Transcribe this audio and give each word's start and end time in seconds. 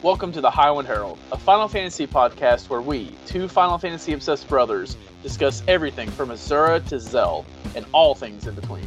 Welcome 0.00 0.30
to 0.30 0.40
the 0.40 0.48
Highwind 0.50 0.86
Herald, 0.86 1.18
a 1.32 1.36
Final 1.36 1.66
Fantasy 1.66 2.06
podcast 2.06 2.68
where 2.68 2.80
we, 2.80 3.16
two 3.26 3.48
Final 3.48 3.78
Fantasy 3.78 4.12
obsessed 4.12 4.46
brothers, 4.46 4.96
discuss 5.24 5.64
everything 5.66 6.08
from 6.08 6.28
Azura 6.28 6.86
to 6.86 7.00
Zell 7.00 7.44
and 7.74 7.84
all 7.90 8.14
things 8.14 8.46
in 8.46 8.54
between. 8.54 8.86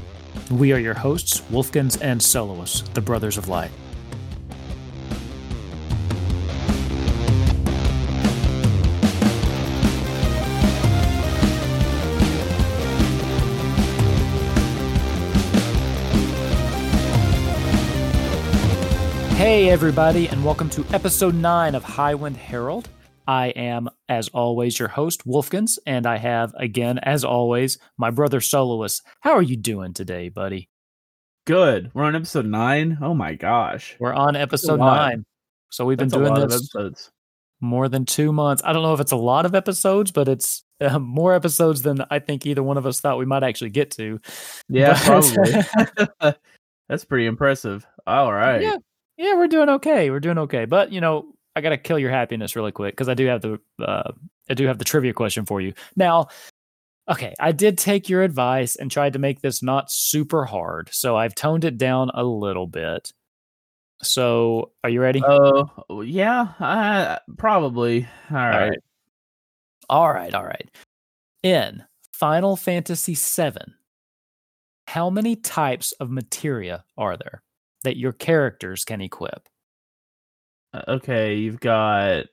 We 0.50 0.71
are 0.71 0.78
your 0.78 0.94
hosts, 0.94 1.42
Wolfkins 1.52 2.02
and 2.02 2.24
Soloists, 2.24 2.88
the 2.94 3.02
Brothers 3.02 3.38
of 3.38 3.50
Light. 3.50 3.71
Hey, 19.52 19.70
everybody, 19.70 20.29
and 20.29 20.45
welcome 20.45 20.70
to 20.70 20.86
episode 20.93 21.36
9 21.36 21.75
of 21.75 21.84
Highwind 21.84 22.38
Herald. 22.38 22.88
I 23.27 23.48
am, 23.48 23.89
as 24.07 24.30
always, 24.30 24.80
your 24.80 24.88
host, 24.88 25.27
Wolfkins, 25.27 25.77
and 25.85 26.07
I 26.07 26.20
have, 26.20 26.53
again, 26.57 26.99
as 26.99 27.26
always, 27.26 27.77
my 27.98 28.12
brother 28.12 28.40
Soloist. 28.40 29.02
How 29.20 29.31
are 29.31 29.41
you 29.41 29.57
doing 29.57 29.93
today, 29.93 30.29
buddy? 30.29 30.70
Good. 31.45 31.91
We're 31.93 32.05
on 32.05 32.16
episode 32.16 32.45
nine. 32.45 32.99
Oh 33.02 33.13
my 33.13 33.35
gosh. 33.35 33.98
We're 33.99 34.13
on 34.13 34.38
episode 34.38 34.79
9. 34.79 35.26
So 35.70 35.84
we've 35.84 35.98
That's 35.98 36.13
been 36.13 36.23
doing 36.23 36.48
this 36.48 37.12
more 37.59 37.90
than 37.90 38.05
two 38.05 38.31
months. 38.31 38.63
I 38.63 38.71
don't 38.71 38.84
know 38.84 38.93
if 38.93 39.02
it's 39.02 39.12
a 39.12 39.18
lot 39.18 39.45
of 39.45 39.54
episodes, 39.54 40.13
but 40.13 40.29
it's 40.29 40.63
uh, 40.79 40.98
more 40.98 41.34
episodes 41.34 41.81
than 41.81 42.05
I 42.09 42.20
think 42.20 42.45
either 42.45 42.63
one 42.63 42.77
of 42.77 42.85
us 42.85 43.02
thought 43.02 43.18
we 43.18 43.26
might 43.26 43.43
actually 43.43 43.71
get 43.71 43.91
to. 43.91 44.21
Yeah, 44.70 44.93
But- 45.05 45.65
probably. 46.21 46.34
That's 46.88 47.04
pretty 47.04 47.26
impressive. 47.26 47.85
All 48.07 48.31
right. 48.31 48.62
Yeah, 48.62 48.77
yeah, 49.21 49.35
we're 49.35 49.48
doing 49.48 49.70
okay. 49.70 50.09
We're 50.09 50.20
doing 50.20 50.39
okay. 50.39 50.66
But 50.66 50.91
you 50.91 50.99
know, 50.99 51.34
I 51.55 51.62
gotta 51.62 51.77
kill 51.77 51.99
your 51.99 52.09
happiness 52.09 52.55
really 52.55 52.71
quick 52.71 52.95
because 52.95 53.07
I 53.07 53.13
do 53.13 53.27
have 53.27 53.41
the 53.41 53.59
uh, 53.79 54.12
I 54.49 54.55
do 54.55 54.65
have 54.65 54.79
the 54.79 54.85
trivia 54.85 55.13
question 55.13 55.46
for 55.46 55.62
you 55.62 55.73
now. 55.96 56.27
Okay, 57.07 57.35
I 57.40 57.51
did 57.51 57.77
take 57.77 58.09
your 58.09 58.23
advice 58.23 58.76
and 58.76 58.90
tried 58.90 59.13
to 59.13 59.20
make 59.20 59.41
this 59.41 59.62
not 59.62 59.91
super 59.91 60.46
hard, 60.46 60.90
so 60.91 61.15
I've 61.15 61.35
toned 61.35 61.65
it 61.65 61.77
down 61.77 62.09
a 62.13 62.23
little 62.23 62.68
bit. 62.68 63.12
So, 64.01 64.72
are 64.84 64.90
you 64.90 65.01
ready? 65.01 65.22
Oh, 65.24 66.01
yeah. 66.01 66.47
Uh, 66.59 67.19
probably. 67.38 68.07
All 68.31 68.38
right. 68.38 68.69
right. 68.69 68.79
All 69.90 70.12
right, 70.12 70.34
all 70.34 70.46
right. 70.46 70.69
In 71.44 71.84
Final 72.12 72.56
Fantasy 72.56 73.13
VII, 73.13 73.74
how 74.88 75.12
many 75.12 75.35
types 75.35 75.91
of 75.94 76.09
materia 76.09 76.84
are 76.97 77.18
there 77.18 77.44
that 77.84 77.97
your 77.97 78.12
characters 78.13 78.84
can 78.85 79.01
equip? 79.01 79.47
Uh, 80.74 80.84
Okay, 80.88 81.35
you've 81.35 81.59
got. 81.59 82.25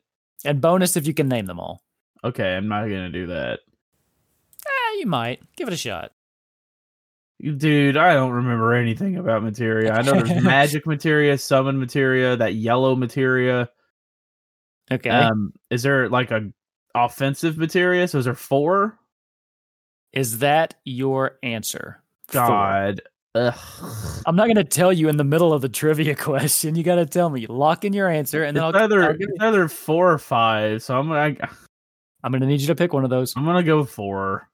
And 0.44 0.60
bonus 0.60 0.96
if 0.96 1.06
you 1.06 1.14
can 1.14 1.28
name 1.28 1.46
them 1.46 1.58
all. 1.60 1.82
Okay, 2.24 2.54
I'm 2.56 2.68
not 2.68 2.82
gonna 2.84 3.10
do 3.10 3.26
that, 3.28 3.60
Eh, 4.66 4.98
you 4.98 5.06
might. 5.06 5.40
Give 5.56 5.68
it 5.68 5.74
a 5.74 5.76
shot. 5.78 6.12
dude. 7.40 7.96
I 7.96 8.14
don't 8.14 8.32
remember 8.32 8.74
anything 8.74 9.16
about 9.16 9.42
materia. 9.44 9.92
I 9.92 10.02
know 10.02 10.20
there's 10.20 10.42
magic 10.42 10.86
materia, 10.86 11.38
summon 11.38 11.78
materia, 11.78 12.36
that 12.36 12.54
yellow 12.54 12.96
materia. 12.96 13.70
Okay. 14.90 15.10
Um, 15.10 15.52
is 15.70 15.82
there 15.82 16.08
like 16.08 16.30
a 16.32 16.50
offensive 16.94 17.56
materia? 17.58 18.08
So 18.08 18.18
is 18.18 18.24
there 18.24 18.34
four? 18.34 18.98
Is 20.12 20.38
that 20.38 20.74
your 20.84 21.38
answer? 21.42 22.02
God. 22.32 23.02
Ugh. 23.38 24.22
I'm 24.26 24.36
not 24.36 24.46
going 24.46 24.56
to 24.56 24.64
tell 24.64 24.92
you 24.92 25.08
in 25.08 25.16
the 25.16 25.24
middle 25.24 25.52
of 25.52 25.62
the 25.62 25.68
trivia 25.68 26.14
question. 26.16 26.74
You 26.74 26.82
got 26.82 26.96
to 26.96 27.06
tell 27.06 27.30
me. 27.30 27.46
Lock 27.46 27.84
in 27.84 27.92
your 27.92 28.08
answer, 28.08 28.42
and 28.44 28.56
then 28.56 28.64
it's 28.64 28.76
I'll, 28.76 28.82
either 28.84 29.02
I'll 29.04 29.10
it's 29.10 29.20
you- 29.20 29.34
either 29.40 29.68
four 29.68 30.12
or 30.12 30.18
five. 30.18 30.82
So 30.82 30.98
I'm 30.98 31.08
gonna 31.08 31.36
I'm 32.24 32.32
going 32.32 32.40
to 32.40 32.46
need 32.46 32.60
you 32.60 32.66
to 32.68 32.74
pick 32.74 32.92
one 32.92 33.04
of 33.04 33.10
those. 33.10 33.34
I'm 33.36 33.44
gonna 33.44 33.62
go 33.62 33.84
four. 33.84 34.48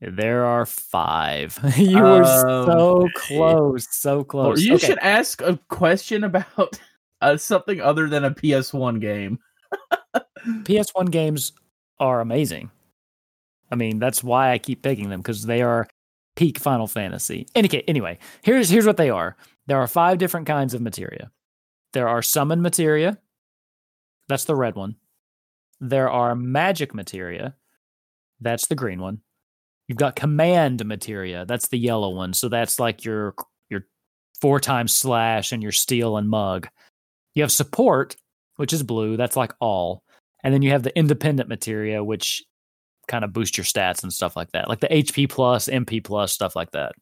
There 0.00 0.44
are 0.44 0.64
five. 0.64 1.58
you 1.76 1.98
were 2.00 2.24
so 2.24 3.08
close. 3.16 3.88
So 3.90 4.22
close. 4.24 4.62
you 4.62 4.74
Okay. 4.74 4.86
should 4.86 4.98
ask 5.00 5.40
a 5.42 5.58
question 5.68 6.22
about 6.24 6.78
uh, 7.20 7.36
something 7.36 7.80
other 7.80 8.08
than 8.08 8.24
a 8.24 8.30
PS1 8.30 9.00
game. 9.00 9.40
PS1 10.46 11.10
games 11.10 11.52
are 11.98 12.20
amazing. 12.20 12.70
I 13.72 13.74
mean, 13.74 13.98
that's 13.98 14.22
why 14.24 14.52
I 14.52 14.58
keep 14.58 14.82
picking 14.82 15.10
them 15.10 15.20
because 15.20 15.44
they 15.44 15.62
are 15.62 15.88
peak 16.38 16.56
Final 16.60 16.86
Fantasy. 16.86 17.48
Any 17.56 17.68
anyway, 17.88 18.16
here's 18.42 18.70
here's 18.70 18.86
what 18.86 18.96
they 18.96 19.10
are. 19.10 19.36
There 19.66 19.78
are 19.78 19.88
five 19.88 20.18
different 20.18 20.46
kinds 20.46 20.72
of 20.72 20.80
materia. 20.80 21.32
There 21.92 22.08
are 22.08 22.22
summon 22.22 22.62
materia. 22.62 23.18
That's 24.28 24.44
the 24.44 24.54
red 24.54 24.76
one. 24.76 24.94
There 25.80 26.08
are 26.08 26.36
magic 26.36 26.94
materia. 26.94 27.56
That's 28.40 28.68
the 28.68 28.76
green 28.76 29.00
one. 29.00 29.20
You've 29.88 29.98
got 29.98 30.14
command 30.14 30.84
materia. 30.86 31.44
That's 31.44 31.68
the 31.68 31.78
yellow 31.78 32.10
one. 32.10 32.34
So 32.34 32.48
that's 32.48 32.78
like 32.78 33.04
your 33.04 33.34
your 33.68 33.86
four 34.40 34.60
times 34.60 34.94
slash 34.94 35.50
and 35.50 35.60
your 35.60 35.72
steal 35.72 36.16
and 36.18 36.30
mug. 36.30 36.68
You 37.34 37.42
have 37.42 37.50
support, 37.50 38.14
which 38.56 38.72
is 38.72 38.84
blue. 38.84 39.16
That's 39.16 39.36
like 39.36 39.54
all. 39.60 40.04
And 40.44 40.54
then 40.54 40.62
you 40.62 40.70
have 40.70 40.84
the 40.84 40.96
independent 40.96 41.48
materia, 41.48 42.04
which 42.04 42.44
kind 43.08 43.24
of 43.24 43.32
boost 43.32 43.56
your 43.56 43.64
stats 43.64 44.02
and 44.02 44.12
stuff 44.12 44.36
like 44.36 44.52
that, 44.52 44.68
like 44.68 44.80
the 44.80 44.88
HP 44.88 45.28
plus, 45.28 45.66
MP 45.68 46.02
plus, 46.02 46.32
stuff 46.32 46.54
like 46.54 46.70
that. 46.72 46.92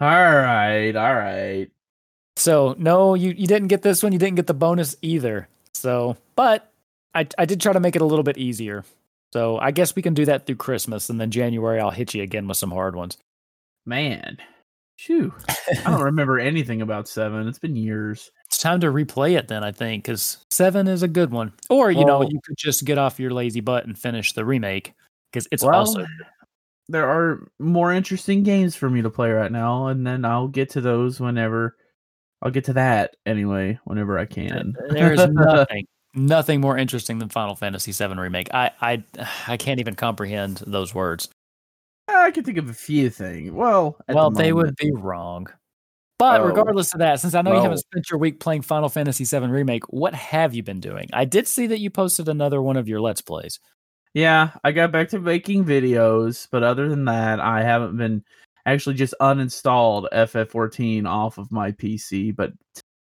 All 0.00 0.08
right, 0.08 0.94
all 0.94 1.14
right. 1.14 1.68
So 2.36 2.76
no, 2.78 3.14
you 3.14 3.30
you 3.30 3.46
didn't 3.46 3.68
get 3.68 3.82
this 3.82 4.02
one. 4.02 4.12
You 4.12 4.18
didn't 4.18 4.36
get 4.36 4.46
the 4.46 4.54
bonus 4.54 4.96
either. 5.02 5.48
So, 5.74 6.16
but 6.36 6.72
I 7.14 7.26
I 7.36 7.44
did 7.44 7.60
try 7.60 7.72
to 7.72 7.80
make 7.80 7.96
it 7.96 8.02
a 8.02 8.06
little 8.06 8.22
bit 8.22 8.38
easier. 8.38 8.84
So 9.32 9.58
I 9.58 9.72
guess 9.72 9.94
we 9.94 10.02
can 10.02 10.14
do 10.14 10.24
that 10.26 10.46
through 10.46 10.56
Christmas, 10.56 11.10
and 11.10 11.20
then 11.20 11.30
January 11.30 11.80
I'll 11.80 11.90
hit 11.90 12.14
you 12.14 12.22
again 12.22 12.48
with 12.48 12.56
some 12.56 12.70
hard 12.70 12.96
ones. 12.96 13.18
Man, 13.84 14.38
shoo! 14.96 15.34
I 15.48 15.90
don't 15.90 16.02
remember 16.02 16.38
anything 16.38 16.80
about 16.80 17.08
seven. 17.08 17.48
It's 17.48 17.58
been 17.58 17.76
years. 17.76 18.30
It's 18.48 18.58
time 18.58 18.80
to 18.80 18.86
replay 18.86 19.36
it 19.36 19.48
then, 19.48 19.62
I 19.62 19.72
think, 19.72 20.04
because 20.04 20.38
seven 20.50 20.88
is 20.88 21.02
a 21.02 21.08
good 21.08 21.30
one. 21.30 21.52
Or 21.68 21.90
you 21.90 22.04
know, 22.04 22.22
you 22.22 22.40
could 22.44 22.56
just 22.56 22.84
get 22.84 22.96
off 22.96 23.20
your 23.20 23.30
lazy 23.30 23.60
butt 23.60 23.84
and 23.84 23.98
finish 23.98 24.32
the 24.32 24.44
remake 24.44 24.94
because 25.30 25.46
it's 25.52 25.62
Well, 25.62 25.74
also 25.74 26.06
there 26.88 27.08
are 27.08 27.46
more 27.58 27.92
interesting 27.92 28.42
games 28.42 28.74
for 28.74 28.88
me 28.88 29.02
to 29.02 29.10
play 29.10 29.30
right 29.30 29.52
now, 29.52 29.88
and 29.88 30.06
then 30.06 30.24
I'll 30.24 30.48
get 30.48 30.70
to 30.70 30.80
those 30.80 31.20
whenever. 31.20 31.76
I'll 32.40 32.50
get 32.50 32.64
to 32.64 32.72
that 32.74 33.16
anyway, 33.26 33.78
whenever 33.84 34.18
I 34.18 34.24
can. 34.24 34.74
There's 34.88 35.18
nothing, 35.30 35.86
nothing 36.14 36.60
more 36.60 36.78
interesting 36.78 37.18
than 37.18 37.28
Final 37.28 37.56
Fantasy 37.56 37.92
VII 37.92 38.14
remake. 38.14 38.48
I, 38.54 38.70
I, 38.80 39.04
I 39.46 39.56
can't 39.56 39.80
even 39.80 39.94
comprehend 39.94 40.62
those 40.66 40.94
words. 40.94 41.28
I 42.08 42.30
can 42.30 42.44
think 42.44 42.56
of 42.56 42.70
a 42.70 42.74
few 42.74 43.10
things. 43.10 43.50
Well, 43.50 43.96
at 44.00 44.06
the 44.06 44.14
well, 44.14 44.30
they 44.30 44.52
would 44.52 44.76
be 44.76 44.92
wrong. 44.92 45.48
But 46.18 46.40
Oh. 46.40 46.46
regardless 46.46 46.92
of 46.92 46.98
that, 46.98 47.20
since 47.20 47.34
I 47.34 47.42
know 47.42 47.54
you 47.54 47.62
haven't 47.62 47.78
spent 47.78 48.10
your 48.10 48.18
week 48.18 48.40
playing 48.40 48.62
Final 48.62 48.88
Fantasy 48.88 49.24
VII 49.24 49.46
remake, 49.46 49.84
what 49.84 50.14
have 50.14 50.52
you 50.54 50.62
been 50.64 50.80
doing? 50.80 51.08
I 51.12 51.24
did 51.24 51.46
see 51.46 51.66
that 51.68 51.78
you 51.78 51.90
posted 51.90 52.28
another 52.28 52.60
one 52.60 52.76
of 52.76 52.88
your 52.88 53.00
Let's 53.00 53.20
Plays. 53.20 53.60
Yeah, 54.14 54.50
I 54.64 54.72
got 54.72 54.90
back 54.90 55.10
to 55.10 55.20
making 55.20 55.64
videos, 55.64 56.48
but 56.50 56.64
other 56.64 56.88
than 56.88 57.04
that, 57.04 57.38
I 57.38 57.62
haven't 57.62 57.96
been 57.96 58.24
actually 58.66 58.96
just 58.96 59.14
uninstalled 59.20 60.08
FF14 60.12 61.06
off 61.06 61.38
of 61.38 61.52
my 61.52 61.70
PC, 61.72 62.34
but 62.34 62.52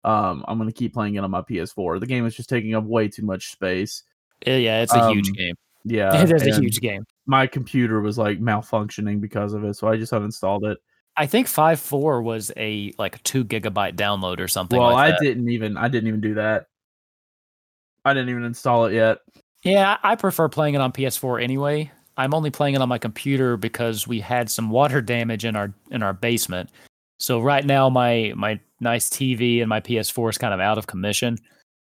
um 0.04 0.44
I'm 0.48 0.58
going 0.58 0.68
to 0.68 0.74
keep 0.74 0.94
playing 0.94 1.14
it 1.16 1.22
on 1.24 1.30
my 1.30 1.42
PS4. 1.42 2.00
The 2.00 2.06
game 2.06 2.24
is 2.26 2.34
just 2.34 2.48
taking 2.48 2.74
up 2.74 2.84
way 2.84 3.08
too 3.08 3.24
much 3.24 3.52
space. 3.52 4.04
Yeah, 4.46 4.82
it's 4.82 4.94
a 4.94 5.10
huge 5.12 5.28
Um, 5.28 5.34
game. 5.34 5.54
Yeah. 5.84 6.14
it 6.22 6.32
is 6.32 6.46
a 6.46 6.60
huge 6.60 6.80
game. 6.80 7.04
My 7.26 7.46
computer 7.46 8.00
was 8.00 8.16
like 8.16 8.40
malfunctioning 8.40 9.20
because 9.20 9.52
of 9.52 9.64
it, 9.64 9.74
so 9.74 9.86
I 9.86 9.96
just 9.98 10.12
uninstalled 10.12 10.64
it. 10.70 10.78
I 11.16 11.26
think 11.26 11.46
five 11.46 11.78
four 11.78 12.22
was 12.22 12.50
a 12.56 12.92
like 12.98 13.16
a 13.16 13.18
two 13.20 13.44
gigabyte 13.44 13.96
download 13.96 14.40
or 14.40 14.48
something. 14.48 14.78
well, 14.78 14.92
like 14.92 15.08
I 15.08 15.10
that. 15.10 15.20
didn't 15.20 15.48
even 15.50 15.76
I 15.76 15.88
didn't 15.88 16.08
even 16.08 16.20
do 16.20 16.34
that. 16.34 16.66
I 18.04 18.14
didn't 18.14 18.30
even 18.30 18.44
install 18.44 18.86
it 18.86 18.94
yet. 18.94 19.18
Yeah, 19.62 19.98
I 20.02 20.16
prefer 20.16 20.48
playing 20.48 20.74
it 20.74 20.80
on 20.80 20.92
PS4 20.92 21.42
anyway. 21.42 21.90
I'm 22.16 22.34
only 22.34 22.50
playing 22.50 22.74
it 22.74 22.82
on 22.82 22.88
my 22.88 22.98
computer 22.98 23.56
because 23.56 24.08
we 24.08 24.20
had 24.20 24.50
some 24.50 24.70
water 24.70 25.00
damage 25.02 25.44
in 25.44 25.56
our 25.56 25.72
in 25.90 26.02
our 26.02 26.12
basement. 26.12 26.70
So 27.18 27.40
right 27.40 27.64
now 27.64 27.88
my 27.88 28.32
my 28.34 28.58
nice 28.80 29.08
TV 29.08 29.60
and 29.60 29.68
my 29.68 29.80
PS4 29.80 30.30
is 30.30 30.38
kind 30.38 30.54
of 30.54 30.60
out 30.60 30.78
of 30.78 30.86
commission. 30.86 31.38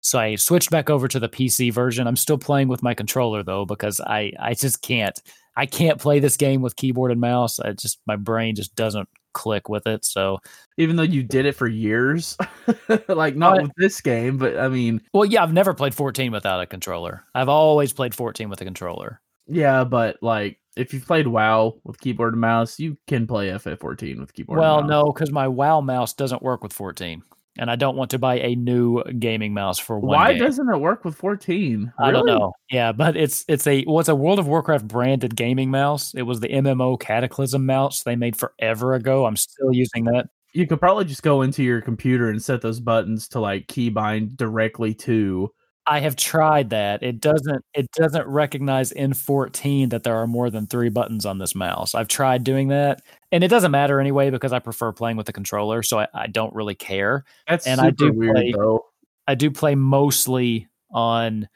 So 0.01 0.19
I 0.19 0.35
switched 0.35 0.69
back 0.69 0.89
over 0.89 1.07
to 1.07 1.19
the 1.19 1.29
PC 1.29 1.73
version. 1.73 2.05
I'm 2.05 2.15
still 2.15 2.37
playing 2.37 2.67
with 2.67 2.83
my 2.83 2.93
controller 2.93 3.43
though 3.43 3.65
because 3.65 3.99
I 4.01 4.33
I 4.39 4.53
just 4.53 4.81
can't 4.81 5.19
I 5.55 5.65
can't 5.65 5.99
play 5.99 6.19
this 6.19 6.37
game 6.37 6.61
with 6.61 6.75
keyboard 6.75 7.11
and 7.11 7.21
mouse. 7.21 7.59
I 7.59 7.71
just 7.73 7.99
my 8.05 8.15
brain 8.15 8.55
just 8.55 8.75
doesn't 8.75 9.07
click 9.33 9.69
with 9.69 9.85
it. 9.85 10.03
So 10.03 10.39
Even 10.77 10.95
though 10.95 11.03
you 11.03 11.21
did 11.21 11.45
it 11.45 11.53
for 11.53 11.67
years. 11.67 12.37
like 13.07 13.35
not 13.35 13.61
with 13.61 13.71
this 13.77 14.01
game, 14.01 14.37
but 14.37 14.57
I 14.57 14.67
mean, 14.67 15.01
well, 15.13 15.25
yeah, 15.25 15.43
I've 15.43 15.53
never 15.53 15.73
played 15.73 15.93
14 15.93 16.31
without 16.31 16.61
a 16.61 16.65
controller. 16.65 17.23
I've 17.35 17.49
always 17.49 17.93
played 17.93 18.15
14 18.15 18.49
with 18.49 18.61
a 18.61 18.65
controller. 18.65 19.21
Yeah, 19.47 19.83
but 19.83 20.17
like 20.23 20.59
if 20.75 20.93
you've 20.93 21.05
played 21.05 21.27
WoW 21.27 21.79
with 21.83 21.99
keyboard 21.99 22.33
and 22.33 22.41
mouse, 22.41 22.79
you 22.79 22.97
can 23.07 23.27
play 23.27 23.49
FF14 23.49 24.19
with 24.19 24.33
keyboard. 24.33 24.59
Well, 24.59 24.79
and 24.79 24.87
mouse. 24.87 25.05
no, 25.05 25.11
because 25.11 25.31
my 25.31 25.47
WoW 25.47 25.81
mouse 25.81 26.13
doesn't 26.13 26.41
work 26.41 26.63
with 26.63 26.73
14. 26.73 27.23
And 27.57 27.71
I 27.71 27.75
don't 27.75 27.95
want 27.95 28.11
to 28.11 28.19
buy 28.19 28.39
a 28.39 28.55
new 28.55 29.03
gaming 29.19 29.53
mouse 29.53 29.79
for 29.79 29.99
one. 29.99 30.17
Why 30.17 30.33
game. 30.33 30.43
doesn't 30.43 30.69
it 30.69 30.77
work 30.77 31.05
with 31.05 31.15
14? 31.15 31.93
I 31.99 32.11
don't 32.11 32.25
know. 32.25 32.53
Yeah, 32.69 32.91
but 32.91 33.15
it's 33.15 33.45
it's 33.47 33.65
a 33.67 33.83
what's 33.83 34.09
a 34.09 34.15
World 34.15 34.39
of 34.39 34.47
Warcraft 34.47 34.87
branded 34.87 35.35
gaming 35.35 35.71
mouse. 35.71 36.13
It 36.13 36.23
was 36.23 36.39
the 36.39 36.49
MMO 36.49 36.99
Cataclysm 36.99 37.65
mouse 37.65 38.03
they 38.03 38.15
made 38.15 38.35
forever 38.35 38.93
ago. 38.93 39.25
I'm 39.25 39.37
still 39.37 39.73
using 39.73 40.05
that. 40.05 40.27
You 40.53 40.67
could 40.67 40.79
probably 40.79 41.05
just 41.05 41.23
go 41.23 41.41
into 41.41 41.63
your 41.63 41.81
computer 41.81 42.29
and 42.29 42.41
set 42.41 42.61
those 42.61 42.79
buttons 42.79 43.27
to 43.29 43.39
like 43.39 43.67
keybind 43.67 44.37
directly 44.37 44.93
to. 44.95 45.51
I 45.87 45.99
have 45.99 46.15
tried 46.15 46.71
that. 46.71 47.03
It 47.03 47.21
doesn't 47.21 47.63
it 47.73 47.91
doesn't 47.91 48.27
recognize 48.27 48.91
in 48.91 49.13
14 49.13 49.89
that 49.89 50.03
there 50.03 50.15
are 50.15 50.27
more 50.27 50.49
than 50.49 50.65
3 50.65 50.89
buttons 50.89 51.25
on 51.25 51.37
this 51.37 51.55
mouse. 51.55 51.93
I've 51.93 52.07
tried 52.07 52.43
doing 52.43 52.69
that 52.69 53.01
and 53.31 53.43
it 53.43 53.47
doesn't 53.49 53.71
matter 53.71 53.99
anyway 53.99 54.29
because 54.29 54.53
I 54.53 54.59
prefer 54.59 54.91
playing 54.91 55.17
with 55.17 55.25
the 55.25 55.33
controller, 55.33 55.83
so 55.83 55.99
I, 55.99 56.07
I 56.13 56.27
don't 56.27 56.53
really 56.53 56.75
care. 56.75 57.23
That's 57.47 57.67
And 57.67 57.81
I 57.81 57.89
do 57.89 58.11
weird 58.11 58.35
play- 58.35 58.51
though. 58.55 58.85
I 59.27 59.35
do 59.35 59.49
play 59.51 59.75
mostly 59.75 60.67
on 60.91 61.47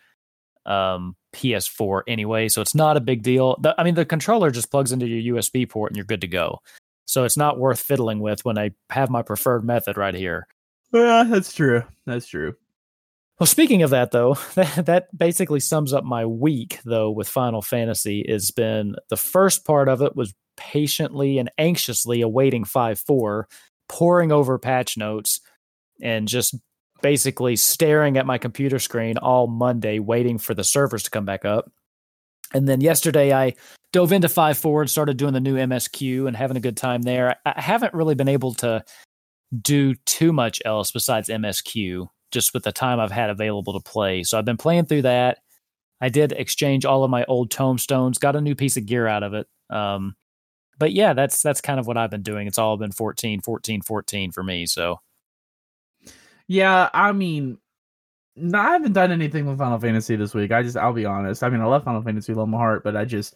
um 0.66 1.16
PS4 1.33 2.01
anyway, 2.07 2.50
so 2.50 2.62
it's 2.62 2.74
not 2.75 2.98
a 2.98 3.00
big 3.01 3.21
deal. 3.21 3.56
The, 3.62 3.75
I 3.80 3.83
mean, 3.83 3.94
the 3.95 4.06
controller 4.06 4.50
just 4.51 4.71
plugs 4.71 4.92
into 4.92 5.06
your 5.07 5.36
USB 5.36 5.69
port 5.69 5.92
and 5.92 5.95
you're 5.98 6.06
good 6.06 6.21
to 6.21 6.27
go. 6.27 6.60
So 7.06 7.24
it's 7.24 7.38
not 7.38 7.60
worth 7.60 7.80
fiddling 7.80 8.19
with 8.19 8.44
when 8.45 8.57
I 8.57 8.72
have 8.89 9.10
my 9.10 9.22
preferred 9.22 9.63
method 9.63 9.95
right 9.98 10.13
here. 10.15 10.48
Yeah, 10.92 11.24
that's 11.27 11.54
true. 11.54 11.83
That's 12.06 12.27
true. 12.27 12.56
Well, 13.39 13.48
speaking 13.48 13.83
of 13.83 13.92
that, 13.92 14.12
though, 14.12 14.33
that, 14.56 14.86
that 14.88 15.18
basically 15.18 15.60
sums 15.60 15.94
up 15.94 16.04
my 16.04 16.25
week, 16.25 16.80
though, 16.83 17.10
with 17.12 17.30
Final 17.30 17.62
Fantasy. 17.62 18.22
It's 18.22 18.51
been 18.51 18.95
the 19.10 19.18
first 19.18 19.65
part 19.65 19.88
of 19.88 20.01
it 20.01 20.15
was 20.15 20.33
patiently 20.59 21.39
and 21.39 21.50
anxiously 21.57 22.21
awaiting 22.21 22.65
5 22.65 23.00
4, 23.00 23.47
poring 23.88 24.31
over 24.31 24.59
patch 24.59 24.97
notes, 24.97 25.39
and 26.01 26.27
just 26.27 26.56
basically 27.01 27.56
staring 27.56 28.17
at 28.17 28.25
my 28.25 28.38
computer 28.38 28.77
screen 28.77 29.17
all 29.17 29.47
Monday, 29.47 30.00
waiting 30.00 30.38
for 30.38 30.53
the 30.53 30.63
servers 30.63 31.03
to 31.03 31.09
come 31.09 31.25
back 31.25 31.45
up. 31.45 31.71
And 32.53 32.67
then 32.67 32.81
yesterday, 32.81 33.33
I 33.33 33.53
dove 33.94 34.11
into 34.11 34.29
5 34.29 34.57
4 34.57 34.81
and 34.81 34.91
started 34.91 35.17
doing 35.17 35.33
the 35.33 35.39
new 35.39 35.56
MSQ 35.56 36.27
and 36.27 36.35
having 36.35 36.57
a 36.57 36.62
good 36.62 36.77
time 36.77 37.01
there. 37.03 37.38
I 37.45 37.62
haven't 37.62 37.94
really 37.94 38.15
been 38.15 38.27
able 38.27 38.53
to 38.55 38.83
do 39.62 39.95
too 40.05 40.31
much 40.33 40.62
else 40.65 40.91
besides 40.91 41.29
MSQ 41.29 42.07
just 42.31 42.53
with 42.53 42.63
the 42.63 42.71
time 42.71 43.00
I've 43.00 43.12
had 43.12 43.29
available 43.29 43.73
to 43.73 43.79
play. 43.79 44.23
So 44.23 44.38
I've 44.38 44.45
been 44.45 44.57
playing 44.57 44.85
through 44.85 45.03
that. 45.03 45.39
I 46.01 46.09
did 46.09 46.31
exchange 46.31 46.85
all 46.85 47.03
of 47.03 47.12
my 47.12 47.25
old 47.25 47.51
tomestones, 47.51 48.19
got 48.19 48.35
a 48.35 48.41
new 48.41 48.55
piece 48.55 48.77
of 48.77 48.85
gear 48.85 49.07
out 49.07 49.23
of 49.23 49.33
it. 49.33 49.47
Um, 49.69 50.15
but 50.79 50.93
yeah, 50.93 51.13
that's 51.13 51.41
that's 51.43 51.61
kind 51.61 51.79
of 51.79 51.85
what 51.87 51.97
I've 51.97 52.09
been 52.09 52.23
doing. 52.23 52.47
It's 52.47 52.57
all 52.57 52.77
been 52.77 52.91
14, 52.91 53.41
14, 53.41 53.81
14 53.81 54.31
for 54.31 54.41
me. 54.43 54.65
So 54.65 54.99
Yeah, 56.47 56.89
I 56.93 57.11
mean, 57.11 57.57
no, 58.35 58.57
I 58.59 58.71
haven't 58.71 58.93
done 58.93 59.11
anything 59.11 59.45
with 59.45 59.57
Final 59.57 59.79
Fantasy 59.79 60.15
this 60.15 60.33
week. 60.33 60.51
I 60.51 60.63
just, 60.63 60.77
I'll 60.77 60.93
be 60.93 61.05
honest. 61.05 61.43
I 61.43 61.49
mean, 61.49 61.61
I 61.61 61.65
love 61.65 61.83
Final 61.83 62.01
Fantasy, 62.01 62.33
love 62.33 62.47
my 62.47 62.57
heart, 62.57 62.83
but 62.83 62.95
I 62.95 63.05
just 63.05 63.35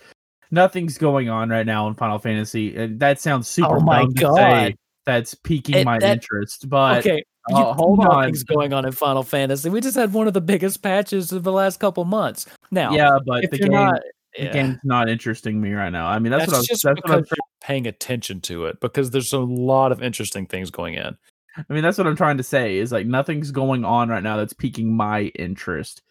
nothing's 0.51 0.97
going 0.97 1.29
on 1.29 1.49
right 1.49 1.65
now 1.65 1.87
in 1.87 1.93
Final 1.93 2.17
Fantasy, 2.19 2.75
and 2.75 2.99
that 2.99 3.19
sounds 3.19 3.47
super. 3.47 3.77
Oh 3.77 3.79
my 3.81 4.05
God. 4.15 4.75
That's 5.05 5.35
piquing 5.35 5.75
It- 5.75 5.85
my 5.85 5.99
that- 5.99 6.13
interest, 6.13 6.69
but 6.69 6.99
okay, 6.99 7.21
uh, 7.53 7.57
you, 7.57 7.63
hold 7.73 7.99
on. 7.99 8.19
nothing's 8.21 8.43
going 8.45 8.71
on 8.71 8.85
in 8.85 8.93
Final 8.93 9.23
Fantasy. 9.23 9.69
We 9.69 9.81
just 9.81 9.97
had 9.97 10.13
one 10.13 10.27
of 10.27 10.33
the 10.33 10.39
biggest 10.39 10.81
patches 10.81 11.33
of 11.33 11.43
the 11.43 11.51
last 11.51 11.81
couple 11.81 12.05
months. 12.05 12.45
Now, 12.71 12.93
yeah, 12.93 13.17
but 13.25 13.43
if 13.43 13.49
the 13.51 13.57
you're 13.57 13.67
game, 13.67 13.73
not, 13.77 14.01
the 14.37 14.45
yeah. 14.45 14.53
game's 14.53 14.79
not 14.83 15.09
interesting 15.09 15.61
me 15.61 15.73
right 15.73 15.91
now. 15.91 16.07
I 16.07 16.19
mean, 16.19 16.31
that's, 16.31 16.45
that's, 16.45 16.51
what 16.51 16.57
I'm. 16.59 16.65
just 16.65 16.83
That's 16.83 17.01
what 17.01 17.11
I'm 17.11 17.25
paying 17.61 17.87
attention 17.87 18.41
to 18.41 18.65
it 18.65 18.79
because 18.79 19.11
there's 19.11 19.33
a 19.33 19.39
lot 19.39 19.91
of 19.91 20.01
interesting 20.01 20.45
things 20.45 20.71
going 20.71 20.95
in. 20.95 21.17
I 21.57 21.73
mean, 21.73 21.83
that's 21.83 21.97
what 21.97 22.07
I'm 22.07 22.15
trying 22.15 22.37
to 22.37 22.43
say 22.43 22.77
is 22.77 22.91
like 22.91 23.05
nothing's 23.05 23.51
going 23.51 23.85
on 23.85 24.09
right 24.09 24.23
now 24.23 24.37
that's 24.37 24.53
piquing 24.53 24.95
my 24.95 25.25
interest, 25.35 26.01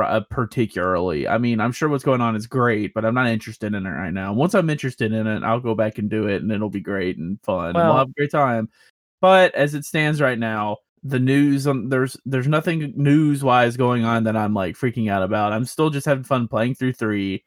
uh, 0.00 0.20
particularly. 0.30 1.26
I 1.26 1.38
mean, 1.38 1.60
I'm 1.60 1.72
sure 1.72 1.88
what's 1.88 2.04
going 2.04 2.20
on 2.20 2.36
is 2.36 2.46
great, 2.46 2.94
but 2.94 3.04
I'm 3.04 3.14
not 3.14 3.26
interested 3.26 3.74
in 3.74 3.84
it 3.84 3.90
right 3.90 4.12
now. 4.12 4.32
Once 4.32 4.54
I'm 4.54 4.70
interested 4.70 5.12
in 5.12 5.26
it, 5.26 5.42
I'll 5.42 5.60
go 5.60 5.74
back 5.74 5.98
and 5.98 6.08
do 6.08 6.28
it, 6.28 6.42
and 6.42 6.52
it'll 6.52 6.70
be 6.70 6.80
great 6.80 7.18
and 7.18 7.40
fun. 7.42 7.68
and 7.68 7.74
Well- 7.74 7.86
we'll 7.88 7.98
have 7.98 8.08
a 8.08 8.12
great 8.12 8.30
time. 8.30 8.68
But 9.20 9.54
as 9.54 9.74
it 9.74 9.84
stands 9.84 10.20
right 10.20 10.38
now, 10.38 10.76
the 11.02 11.18
news 11.18 11.66
on 11.66 11.88
there's 11.88 12.16
there's 12.26 12.48
nothing 12.48 12.92
news 12.96 13.42
wise 13.42 13.76
going 13.76 14.04
on 14.04 14.24
that 14.24 14.36
I'm 14.36 14.54
like 14.54 14.76
freaking 14.76 15.10
out 15.10 15.22
about. 15.22 15.52
I'm 15.52 15.64
still 15.64 15.90
just 15.90 16.06
having 16.06 16.24
fun 16.24 16.48
playing 16.48 16.74
through 16.74 16.94
three. 16.94 17.44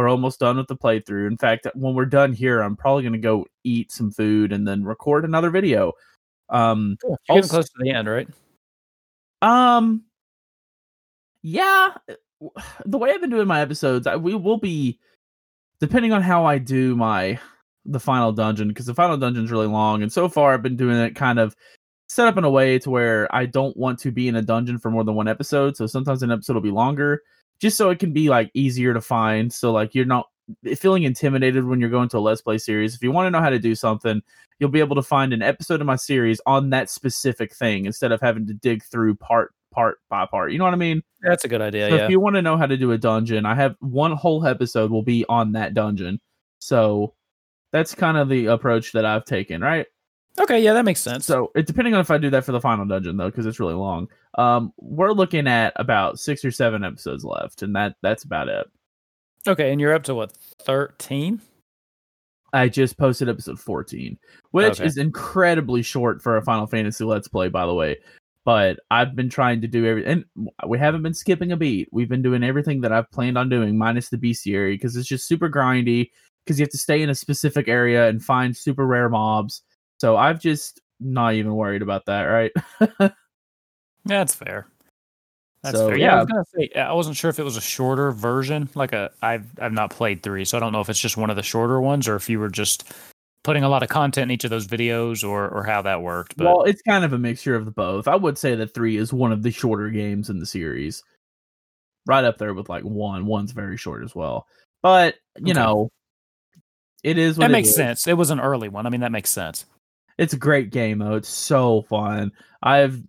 We're 0.00 0.08
almost 0.08 0.40
done 0.40 0.56
with 0.56 0.66
the 0.66 0.76
playthrough. 0.76 1.26
In 1.26 1.36
fact, 1.36 1.66
when 1.74 1.94
we're 1.94 2.06
done 2.06 2.32
here, 2.32 2.62
I'm 2.62 2.74
probably 2.74 3.02
gonna 3.02 3.18
go 3.18 3.44
eat 3.64 3.92
some 3.92 4.10
food 4.10 4.50
and 4.50 4.66
then 4.66 4.82
record 4.82 5.26
another 5.26 5.50
video. 5.50 5.92
Um, 6.48 6.96
You're 7.04 7.18
Also- 7.28 7.48
close 7.50 7.66
to 7.68 7.74
the 7.80 7.90
end, 7.90 8.08
right? 8.08 8.26
um, 9.42 10.02
yeah, 11.42 11.88
the 12.86 12.98
way 12.98 13.10
I've 13.10 13.20
been 13.20 13.28
doing 13.30 13.46
my 13.46 13.60
episodes, 13.60 14.06
I, 14.06 14.16
we 14.16 14.34
will 14.34 14.56
be 14.58 14.98
depending 15.80 16.12
on 16.14 16.22
how 16.22 16.46
I 16.46 16.56
do 16.58 16.96
my 16.96 17.38
the 17.84 18.00
final 18.00 18.32
dungeon 18.32 18.68
because 18.68 18.86
the 18.86 18.94
final 18.94 19.16
dungeon's 19.18 19.50
really 19.50 19.66
long, 19.66 20.02
and 20.02 20.10
so 20.12 20.28
far 20.28 20.54
I've 20.54 20.62
been 20.62 20.76
doing 20.76 20.96
it 20.96 21.14
kind 21.14 21.38
of 21.38 21.54
set 22.08 22.26
up 22.26 22.38
in 22.38 22.44
a 22.44 22.50
way 22.50 22.78
to 22.78 22.88
where 22.90 23.34
I 23.34 23.44
don't 23.46 23.76
want 23.76 23.98
to 24.00 24.10
be 24.10 24.28
in 24.28 24.36
a 24.36 24.42
dungeon 24.42 24.78
for 24.78 24.90
more 24.90 25.04
than 25.04 25.14
one 25.14 25.28
episode. 25.28 25.76
So 25.76 25.86
sometimes 25.86 26.22
an 26.22 26.30
episode 26.32 26.54
will 26.54 26.60
be 26.62 26.70
longer, 26.70 27.22
just 27.60 27.76
so 27.76 27.90
it 27.90 27.98
can 27.98 28.12
be 28.12 28.28
like 28.28 28.50
easier 28.54 28.94
to 28.94 29.00
find. 29.00 29.52
So 29.52 29.72
like 29.72 29.94
you're 29.94 30.04
not 30.04 30.26
feeling 30.76 31.04
intimidated 31.04 31.64
when 31.64 31.80
you're 31.80 31.90
going 31.90 32.08
to 32.08 32.18
a 32.18 32.20
let's 32.20 32.40
play 32.40 32.58
series. 32.58 32.94
If 32.94 33.02
you 33.02 33.12
want 33.12 33.26
to 33.26 33.30
know 33.30 33.40
how 33.40 33.50
to 33.50 33.58
do 33.58 33.74
something, 33.74 34.22
you'll 34.58 34.70
be 34.70 34.80
able 34.80 34.96
to 34.96 35.02
find 35.02 35.32
an 35.32 35.42
episode 35.42 35.80
of 35.80 35.86
my 35.86 35.96
series 35.96 36.40
on 36.46 36.70
that 36.70 36.90
specific 36.90 37.54
thing 37.54 37.86
instead 37.86 38.12
of 38.12 38.20
having 38.20 38.46
to 38.46 38.54
dig 38.54 38.82
through 38.84 39.14
part 39.16 39.52
part 39.72 39.98
by 40.08 40.26
part. 40.26 40.52
You 40.52 40.58
know 40.58 40.64
what 40.64 40.74
I 40.74 40.78
mean? 40.78 41.02
That's 41.22 41.44
a 41.44 41.48
good 41.48 41.62
idea. 41.62 41.88
so 41.90 41.96
yeah. 41.96 42.04
if 42.04 42.10
you 42.10 42.18
want 42.18 42.36
to 42.36 42.42
know 42.42 42.56
how 42.56 42.66
to 42.66 42.76
do 42.76 42.92
a 42.92 42.98
dungeon, 42.98 43.46
I 43.46 43.54
have 43.54 43.76
one 43.80 44.12
whole 44.12 44.44
episode 44.46 44.90
will 44.90 45.02
be 45.02 45.24
on 45.28 45.52
that 45.52 45.74
dungeon. 45.74 46.20
So 46.58 47.14
that's 47.72 47.94
kind 47.94 48.16
of 48.16 48.28
the 48.28 48.46
approach 48.46 48.92
that 48.92 49.04
I've 49.04 49.24
taken, 49.24 49.60
right? 49.60 49.86
okay, 50.38 50.60
yeah, 50.60 50.72
that 50.72 50.84
makes 50.84 51.00
sense. 51.00 51.26
So 51.26 51.50
it 51.54 51.66
depending 51.66 51.94
on 51.94 52.00
if 52.00 52.10
I 52.10 52.18
do 52.18 52.30
that 52.30 52.44
for 52.44 52.52
the 52.52 52.60
final 52.60 52.84
dungeon 52.86 53.16
though, 53.16 53.30
because 53.30 53.46
it's 53.46 53.60
really 53.60 53.74
long. 53.74 54.08
Um, 54.36 54.72
we're 54.78 55.12
looking 55.12 55.46
at 55.48 55.72
about 55.76 56.18
six 56.18 56.44
or 56.44 56.50
seven 56.50 56.84
episodes 56.84 57.24
left, 57.24 57.62
and 57.62 57.74
that 57.76 57.96
that's 58.02 58.24
about 58.24 58.48
it. 58.48 58.66
okay, 59.48 59.72
and 59.72 59.80
you're 59.80 59.94
up 59.94 60.04
to 60.04 60.14
what 60.14 60.32
thirteen? 60.32 61.40
I 62.52 62.68
just 62.68 62.98
posted 62.98 63.28
episode 63.28 63.60
14, 63.60 64.18
which 64.50 64.80
Okay. 64.80 64.84
is 64.84 64.96
incredibly 64.96 65.82
short 65.82 66.20
for 66.20 66.36
a 66.36 66.42
Final 66.42 66.66
Fantasy 66.66 67.04
Let's 67.04 67.28
Play, 67.28 67.48
by 67.48 67.64
the 67.64 67.74
way. 67.74 67.98
But 68.44 68.80
I've 68.90 69.14
been 69.14 69.28
trying 69.28 69.60
to 69.60 69.68
do 69.68 69.86
everything, 69.86 70.24
and 70.34 70.50
we 70.66 70.76
haven't 70.78 71.02
been 71.02 71.14
skipping 71.14 71.52
a 71.52 71.56
beat. 71.56 71.88
We've 71.92 72.08
been 72.08 72.22
doing 72.22 72.42
everything 72.42 72.80
that 72.80 72.90
I've 72.90 73.08
planned 73.12 73.38
on 73.38 73.48
doing, 73.50 73.78
minus 73.78 74.08
the 74.08 74.16
bestiary, 74.16 74.72
because 74.74 74.96
it's 74.96 75.06
just 75.08 75.28
super 75.28 75.48
grindy. 75.48 76.10
Because 76.44 76.58
you 76.58 76.64
have 76.64 76.72
to 76.72 76.78
stay 76.78 77.02
in 77.02 77.10
a 77.10 77.14
specific 77.14 77.68
area 77.68 78.08
and 78.08 78.24
find 78.24 78.56
super 78.56 78.84
rare 78.86 79.08
mobs. 79.10 79.62
So 80.00 80.16
I've 80.16 80.40
just 80.40 80.80
not 80.98 81.34
even 81.34 81.54
worried 81.54 81.82
about 81.82 82.06
that, 82.06 82.22
right? 82.24 82.52
That's 84.04 84.34
fair. 84.34 84.66
That's 85.62 85.78
So, 85.78 85.88
fair. 85.88 85.96
Yeah, 85.98 86.16
I 86.16 86.20
was 86.20 86.26
gonna 86.26 86.44
say 86.56 86.70
I 86.80 86.92
wasn't 86.92 87.16
sure 87.16 87.28
if 87.30 87.38
it 87.38 87.42
was 87.42 87.56
a 87.56 87.60
shorter 87.60 88.12
version. 88.12 88.68
Like 88.74 88.92
a 88.92 89.10
I've 89.22 89.46
I've 89.60 89.72
not 89.72 89.90
played 89.90 90.22
three, 90.22 90.44
so 90.44 90.56
I 90.56 90.60
don't 90.60 90.72
know 90.72 90.80
if 90.80 90.88
it's 90.88 90.98
just 91.00 91.16
one 91.16 91.30
of 91.30 91.36
the 91.36 91.42
shorter 91.42 91.80
ones 91.80 92.08
or 92.08 92.16
if 92.16 92.30
you 92.30 92.38
were 92.40 92.48
just 92.48 92.90
putting 93.42 93.62
a 93.62 93.68
lot 93.68 93.82
of 93.82 93.88
content 93.88 94.30
in 94.30 94.34
each 94.34 94.44
of 94.44 94.50
those 94.50 94.66
videos 94.66 95.26
or 95.26 95.48
or 95.48 95.64
how 95.64 95.82
that 95.82 96.02
worked. 96.02 96.36
But 96.38 96.46
well, 96.46 96.62
it's 96.64 96.80
kind 96.82 97.04
of 97.04 97.12
a 97.12 97.18
mixture 97.18 97.54
of 97.54 97.66
the 97.66 97.70
both. 97.70 98.08
I 98.08 98.16
would 98.16 98.38
say 98.38 98.54
that 98.54 98.72
three 98.74 98.96
is 98.96 99.12
one 99.12 99.32
of 99.32 99.42
the 99.42 99.50
shorter 99.50 99.90
games 99.90 100.30
in 100.30 100.38
the 100.38 100.46
series, 100.46 101.02
right 102.06 102.24
up 102.24 102.38
there 102.38 102.54
with 102.54 102.70
like 102.70 102.84
one. 102.84 103.26
One's 103.26 103.52
very 103.52 103.76
short 103.76 104.02
as 104.02 104.14
well, 104.14 104.46
but 104.82 105.16
you 105.36 105.52
Okay. 105.52 105.60
know, 105.60 105.90
it 107.02 107.18
is 107.18 107.36
what 107.36 107.44
that 107.44 107.50
it 107.50 107.52
makes 107.52 107.68
is. 107.68 107.74
sense. 107.74 108.06
It 108.06 108.16
was 108.16 108.30
an 108.30 108.40
early 108.40 108.70
one. 108.70 108.86
I 108.86 108.90
mean, 108.90 109.02
that 109.02 109.12
makes 109.12 109.28
sense. 109.30 109.66
It's 110.16 110.32
a 110.32 110.38
great 110.38 110.70
game 110.70 110.98
though. 111.00 111.16
It's 111.16 111.28
so 111.28 111.82
fun. 111.82 112.32
I've 112.62 113.02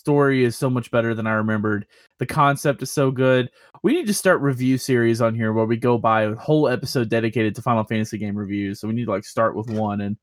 story 0.00 0.44
is 0.44 0.56
so 0.56 0.70
much 0.70 0.90
better 0.90 1.14
than 1.14 1.26
I 1.26 1.32
remembered. 1.32 1.86
The 2.18 2.26
concept 2.26 2.82
is 2.82 2.90
so 2.90 3.10
good. 3.10 3.50
We 3.82 3.92
need 3.92 4.06
to 4.06 4.14
start 4.14 4.40
review 4.40 4.78
series 4.78 5.20
on 5.20 5.34
here 5.34 5.52
where 5.52 5.66
we 5.66 5.76
go 5.76 5.98
by 5.98 6.22
a 6.22 6.34
whole 6.34 6.68
episode 6.68 7.08
dedicated 7.10 7.54
to 7.56 7.62
Final 7.62 7.84
Fantasy 7.84 8.16
game 8.18 8.36
reviews. 8.36 8.80
So 8.80 8.88
we 8.88 8.94
need 8.94 9.04
to 9.04 9.10
like 9.10 9.24
start 9.24 9.54
with 9.54 9.68
one 9.70 10.00
and 10.00 10.16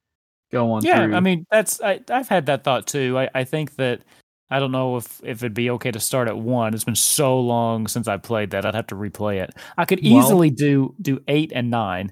go 0.52 0.72
on. 0.72 0.84
Yeah, 0.84 1.06
through. 1.06 1.16
I 1.16 1.20
mean 1.20 1.46
that's 1.52 1.80
I, 1.82 2.00
I've 2.10 2.28
had 2.28 2.48
that 2.48 2.64
thought 2.64 2.88
too. 2.88 3.18
I, 3.20 3.30
I 3.36 3.44
think 3.44 3.76
that 3.76 4.02
I 4.50 4.60
don't 4.60 4.72
know 4.72 4.98
if 4.98 5.22
if 5.24 5.44
it'd 5.44 5.54
be 5.54 5.70
okay 5.72 5.92
to 5.92 6.00
start 6.00 6.28
at 6.28 6.38
one. 6.38 6.74
It's 6.74 6.84
been 6.84 6.96
so 6.96 7.40
long 7.40 7.86
since 7.88 8.08
I 8.08 8.18
played 8.18 8.50
that. 8.52 8.66
I'd 8.66 8.76
have 8.76 8.88
to 8.88 8.96
replay 8.96 9.42
it. 9.44 9.52
I 9.78 9.86
could 9.86 10.00
Well- 10.04 10.20
easily 10.24 10.50
do 10.50 10.96
do 11.02 11.20
eight 11.28 11.52
and 11.54 11.70
nine 11.70 12.12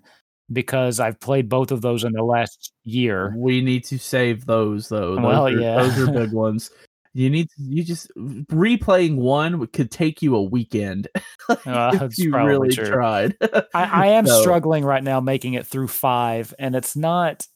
because 0.54 1.00
I've 1.00 1.20
played 1.20 1.50
both 1.50 1.72
of 1.72 1.82
those 1.82 2.04
in 2.04 2.12
the 2.14 2.24
last 2.24 2.72
year. 2.84 3.34
We 3.36 3.62
need 3.62 3.84
to 3.86 3.98
save 3.98 4.46
those 4.46 4.90
though. 4.90 5.16
Those 5.16 5.24
Well, 5.24 5.48
are, 5.48 5.52
yeah. 5.52 5.82
those 5.82 6.00
are 6.08 6.12
big 6.26 6.32
ones. 6.34 6.70
You 7.18 7.30
need 7.30 7.48
to, 7.52 7.56
you 7.64 7.82
just 7.84 8.12
replaying 8.18 9.16
one 9.16 9.66
could 9.68 9.90
take 9.90 10.22
you 10.22 10.36
a 10.36 10.44
weekend 10.44 11.08
Uh, 11.50 11.56
if 12.02 12.18
you 12.18 12.32
really 12.36 12.70
true. 12.70 12.86
tried. 12.88 13.38
I, 13.42 13.58
I 13.74 14.08
am 14.18 14.28
So- 14.28 14.42
struggling 14.42 14.84
right 14.84 15.04
now 15.04 15.22
making 15.22 15.54
it 15.54 15.66
through 15.66 15.88
five, 15.88 16.54
and 16.60 16.76
it's 16.76 16.96
not 16.96 17.48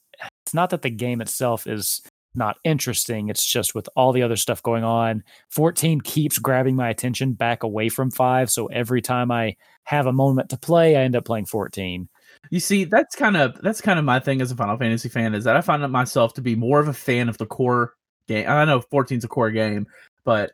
it's 0.43 0.53
not 0.53 0.69
that 0.71 0.81
the 0.81 0.89
game 0.89 1.19
itself 1.21 1.67
is 1.67 2.01
not 2.35 2.57
interesting. 2.63 3.27
It's 3.29 3.45
just 3.45 3.75
with 3.75 3.89
all 3.97 4.13
the 4.13 4.23
other 4.23 4.35
stuff 4.37 4.63
going 4.63 4.83
on, 4.85 5.23
14 5.49 5.99
keeps 6.01 6.37
grabbing 6.37 6.75
my 6.77 6.89
attention 6.89 7.33
back 7.33 7.63
away 7.63 7.89
from 7.89 8.11
5, 8.11 8.49
so 8.51 8.67
every 8.67 9.01
time 9.01 9.29
I 9.31 9.55
have 9.83 10.05
a 10.05 10.13
moment 10.13 10.49
to 10.51 10.57
play, 10.57 10.95
I 10.95 11.01
end 11.01 11.15
up 11.17 11.25
playing 11.25 11.45
14. 11.47 12.07
You 12.51 12.59
see, 12.61 12.85
that's 12.85 13.15
kind 13.15 13.35
of 13.35 13.59
that's 13.61 13.81
kind 13.81 13.99
of 13.99 14.05
my 14.05 14.19
thing 14.21 14.41
as 14.41 14.51
a 14.51 14.55
Final 14.55 14.77
Fantasy 14.77 15.09
fan 15.09 15.35
is 15.35 15.43
that 15.43 15.57
I 15.57 15.61
find 15.61 15.89
myself 15.91 16.33
to 16.35 16.41
be 16.41 16.55
more 16.55 16.79
of 16.79 16.87
a 16.87 16.93
fan 16.93 17.27
of 17.27 17.37
the 17.37 17.45
core 17.45 17.93
game. 18.29 18.45
I 18.47 18.63
know 18.65 18.79
14 18.79 19.17
is 19.17 19.23
a 19.25 19.27
core 19.27 19.51
game, 19.51 19.87
but 20.23 20.51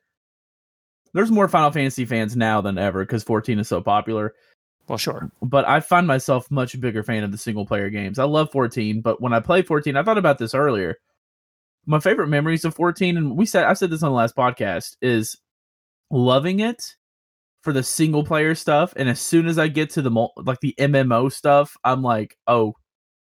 there's 1.14 1.32
more 1.32 1.48
Final 1.48 1.72
Fantasy 1.72 2.06
fans 2.06 2.36
now 2.36 2.62
than 2.62 2.78
ever 2.78 3.06
because 3.06 3.24
14 3.24 3.60
is 3.60 3.68
so 3.68 3.82
popular. 3.82 4.34
Well, 4.88 4.98
sure. 4.98 5.32
But 5.42 5.68
I 5.68 5.80
find 5.80 6.08
myself 6.08 6.50
much 6.50 6.80
bigger 6.80 7.04
fan 7.04 7.24
of 7.24 7.32
the 7.32 7.38
single 7.38 7.66
player 7.66 7.90
games. 7.90 8.20
I 8.20 8.26
love 8.26 8.52
14, 8.52 9.02
but 9.02 9.22
when 9.22 9.34
I 9.34 9.40
play 9.40 9.62
14, 9.62 9.96
I 9.96 10.04
thought 10.04 10.18
about 10.18 10.38
this 10.38 10.54
earlier. 10.54 10.98
My 11.86 12.00
favorite 12.00 12.28
memories 12.28 12.66
of 12.66 12.76
14, 12.76 13.18
and 13.18 13.38
we 13.38 13.46
said 13.46 13.66
I 13.66 13.74
said 13.74 13.92
this 13.92 14.04
on 14.04 14.12
the 14.12 14.18
last 14.18 14.36
podcast, 14.36 14.98
is 15.02 15.38
loving 16.10 16.60
it 16.60 16.96
for 17.62 17.74
the 17.74 17.84
single 17.84 18.24
player 18.24 18.56
stuff. 18.56 18.94
And 18.96 19.10
as 19.10 19.20
soon 19.20 19.48
as 19.48 19.58
I 19.58 19.68
get 19.68 19.92
to 19.92 20.02
the 20.02 20.28
like 20.38 20.60
the 20.62 20.76
MMO 20.80 21.32
stuff, 21.32 21.76
I'm 21.84 22.02
like, 22.02 22.38
oh, 22.48 22.76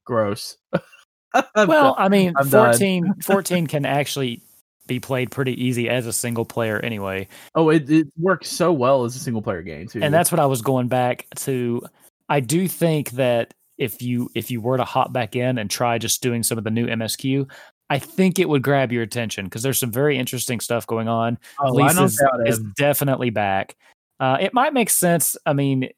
gross. 0.05 0.57
well, 1.55 1.95
I 1.97 2.09
mean, 2.09 2.33
14, 2.35 3.15
14 3.21 3.67
can 3.67 3.85
actually 3.85 4.41
be 4.87 4.99
played 4.99 5.31
pretty 5.31 5.53
easy 5.63 5.89
as 5.89 6.07
a 6.07 6.13
single 6.13 6.45
player 6.45 6.79
anyway. 6.79 7.27
Oh, 7.55 7.69
it, 7.69 7.89
it 7.89 8.07
works 8.17 8.49
so 8.49 8.73
well 8.73 9.05
as 9.05 9.15
a 9.15 9.19
single 9.19 9.41
player 9.41 9.61
game 9.61 9.87
too. 9.87 9.99
And 10.01 10.13
that's 10.13 10.31
what 10.31 10.39
I 10.39 10.45
was 10.45 10.61
going 10.61 10.87
back 10.87 11.27
to. 11.37 11.81
I 12.27 12.39
do 12.39 12.67
think 12.67 13.11
that 13.11 13.53
if 13.77 14.01
you 14.01 14.29
if 14.35 14.51
you 14.51 14.61
were 14.61 14.77
to 14.77 14.83
hop 14.83 15.11
back 15.13 15.35
in 15.35 15.57
and 15.57 15.69
try 15.69 15.97
just 15.97 16.21
doing 16.21 16.43
some 16.43 16.57
of 16.57 16.63
the 16.63 16.71
new 16.71 16.87
MSQ, 16.87 17.49
I 17.89 17.99
think 17.99 18.39
it 18.39 18.47
would 18.47 18.63
grab 18.63 18.91
your 18.91 19.03
attention 19.03 19.45
because 19.45 19.63
there's 19.63 19.79
some 19.79 19.91
very 19.91 20.17
interesting 20.17 20.59
stuff 20.59 20.85
going 20.87 21.07
on. 21.07 21.37
Oh, 21.59 21.71
Lisa 21.71 22.03
is, 22.03 22.21
is 22.45 22.59
definitely 22.77 23.31
back. 23.31 23.75
Uh, 24.19 24.37
it 24.39 24.53
might 24.53 24.73
make 24.73 24.89
sense. 24.89 25.35
I 25.45 25.53
mean, 25.53 25.89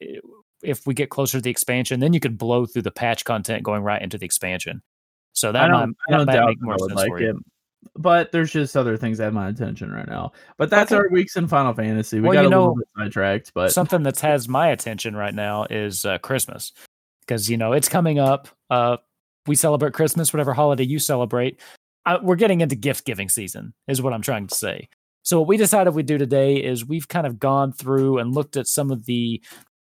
if 0.62 0.86
we 0.86 0.94
get 0.94 1.10
closer 1.10 1.38
to 1.38 1.42
the 1.42 1.50
expansion, 1.50 2.00
then 2.00 2.12
you 2.12 2.20
could 2.20 2.38
blow 2.38 2.64
through 2.66 2.82
the 2.82 2.90
patch 2.90 3.24
content 3.24 3.62
going 3.62 3.82
right 3.82 4.00
into 4.00 4.18
the 4.18 4.24
expansion. 4.24 4.82
So 5.34 5.52
that 5.52 5.70
might, 5.70 5.88
that 6.08 6.26
might 6.26 6.46
make 6.46 6.62
more 6.62 6.78
sense 6.78 6.94
like 6.94 7.08
for 7.08 7.20
you. 7.20 7.30
It 7.30 7.36
but 7.96 8.32
there's 8.32 8.52
just 8.52 8.76
other 8.76 8.96
things 8.96 9.18
that 9.18 9.24
have 9.24 9.34
my 9.34 9.48
attention 9.48 9.90
right 9.92 10.08
now. 10.08 10.32
But 10.56 10.70
that's 10.70 10.92
okay. 10.92 10.98
our 10.98 11.08
weeks 11.10 11.36
in 11.36 11.46
Final 11.46 11.74
Fantasy. 11.74 12.18
We 12.18 12.28
well, 12.28 12.34
got 12.34 12.40
you 12.42 12.46
a 12.46 12.50
know, 12.50 12.60
little 12.60 12.76
bit 12.76 12.88
sidetracked, 12.96 13.52
but 13.54 13.72
something 13.72 14.02
that 14.02 14.18
has 14.20 14.48
my 14.48 14.68
attention 14.68 15.14
right 15.14 15.34
now 15.34 15.66
is 15.70 16.04
uh, 16.04 16.18
Christmas 16.18 16.72
because 17.20 17.48
you 17.48 17.56
know 17.56 17.72
it's 17.72 17.88
coming 17.88 18.18
up. 18.18 18.48
Uh, 18.70 18.96
we 19.46 19.54
celebrate 19.54 19.92
Christmas, 19.92 20.32
whatever 20.32 20.54
holiday 20.54 20.84
you 20.84 20.98
celebrate. 20.98 21.60
Uh, 22.06 22.18
we're 22.22 22.36
getting 22.36 22.60
into 22.60 22.76
gift 22.76 23.04
giving 23.04 23.28
season, 23.28 23.72
is 23.88 24.02
what 24.02 24.12
I'm 24.12 24.22
trying 24.22 24.46
to 24.46 24.54
say. 24.54 24.88
So 25.22 25.38
what 25.38 25.48
we 25.48 25.56
decided 25.56 25.94
we'd 25.94 26.06
do 26.06 26.18
today 26.18 26.56
is 26.56 26.84
we've 26.84 27.08
kind 27.08 27.26
of 27.26 27.38
gone 27.38 27.72
through 27.72 28.18
and 28.18 28.34
looked 28.34 28.56
at 28.56 28.66
some 28.66 28.90
of 28.90 29.06
the 29.06 29.42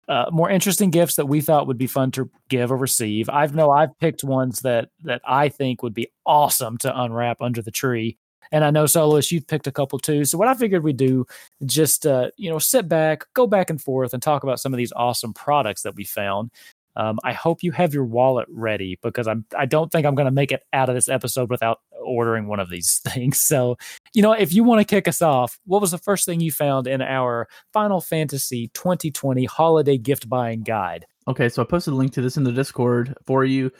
uh, 0.08 0.26
more 0.32 0.50
interesting 0.50 0.90
gifts 0.90 1.16
that 1.16 1.26
we 1.26 1.40
thought 1.40 1.66
would 1.66 1.78
be 1.78 1.86
fun 1.86 2.10
to 2.12 2.30
give 2.48 2.72
or 2.72 2.76
receive. 2.76 3.28
I've 3.28 3.54
know 3.54 3.70
I've 3.70 3.96
picked 3.98 4.24
ones 4.24 4.60
that 4.60 4.88
that 5.04 5.22
I 5.24 5.48
think 5.48 5.82
would 5.82 5.94
be 5.94 6.08
awesome 6.26 6.78
to 6.78 7.00
unwrap 7.00 7.40
under 7.40 7.62
the 7.62 7.70
tree. 7.70 8.18
And 8.50 8.64
I 8.64 8.70
know 8.70 8.84
Solus, 8.84 9.32
you've 9.32 9.46
picked 9.46 9.66
a 9.66 9.72
couple 9.72 9.98
too. 9.98 10.24
So 10.26 10.36
what 10.36 10.48
I 10.48 10.54
figured 10.54 10.82
we'd 10.82 10.98
do, 10.98 11.26
just 11.64 12.04
uh, 12.04 12.30
you 12.36 12.50
know, 12.50 12.58
sit 12.58 12.86
back, 12.88 13.24
go 13.32 13.46
back 13.46 13.70
and 13.70 13.80
forth, 13.80 14.12
and 14.12 14.22
talk 14.22 14.42
about 14.42 14.60
some 14.60 14.74
of 14.74 14.78
these 14.78 14.92
awesome 14.92 15.32
products 15.32 15.82
that 15.82 15.94
we 15.94 16.04
found. 16.04 16.50
Um, 16.96 17.18
I 17.24 17.32
hope 17.32 17.62
you 17.62 17.72
have 17.72 17.94
your 17.94 18.04
wallet 18.04 18.46
ready 18.50 18.98
because 19.02 19.26
I'm 19.26 19.44
I 19.56 19.66
don't 19.66 19.90
think 19.90 20.06
I'm 20.06 20.14
going 20.14 20.26
to 20.26 20.32
make 20.32 20.52
it 20.52 20.62
out 20.72 20.88
of 20.88 20.94
this 20.94 21.08
episode 21.08 21.50
without 21.50 21.80
ordering 22.04 22.46
one 22.46 22.60
of 22.60 22.68
these 22.68 22.98
things. 23.04 23.40
So, 23.40 23.76
you 24.14 24.22
know, 24.22 24.32
if 24.32 24.52
you 24.52 24.64
want 24.64 24.80
to 24.80 24.84
kick 24.84 25.08
us 25.08 25.22
off, 25.22 25.58
what 25.64 25.80
was 25.80 25.92
the 25.92 25.98
first 25.98 26.26
thing 26.26 26.40
you 26.40 26.52
found 26.52 26.86
in 26.86 27.00
our 27.00 27.48
Final 27.72 28.00
Fantasy 28.00 28.68
2020 28.74 29.44
holiday 29.46 29.98
gift 29.98 30.28
buying 30.28 30.62
guide? 30.62 31.06
Okay, 31.28 31.48
so 31.48 31.62
I 31.62 31.64
posted 31.64 31.94
a 31.94 31.96
link 31.96 32.12
to 32.14 32.22
this 32.22 32.36
in 32.36 32.44
the 32.44 32.52
Discord 32.52 33.14
for 33.26 33.44
you. 33.44 33.70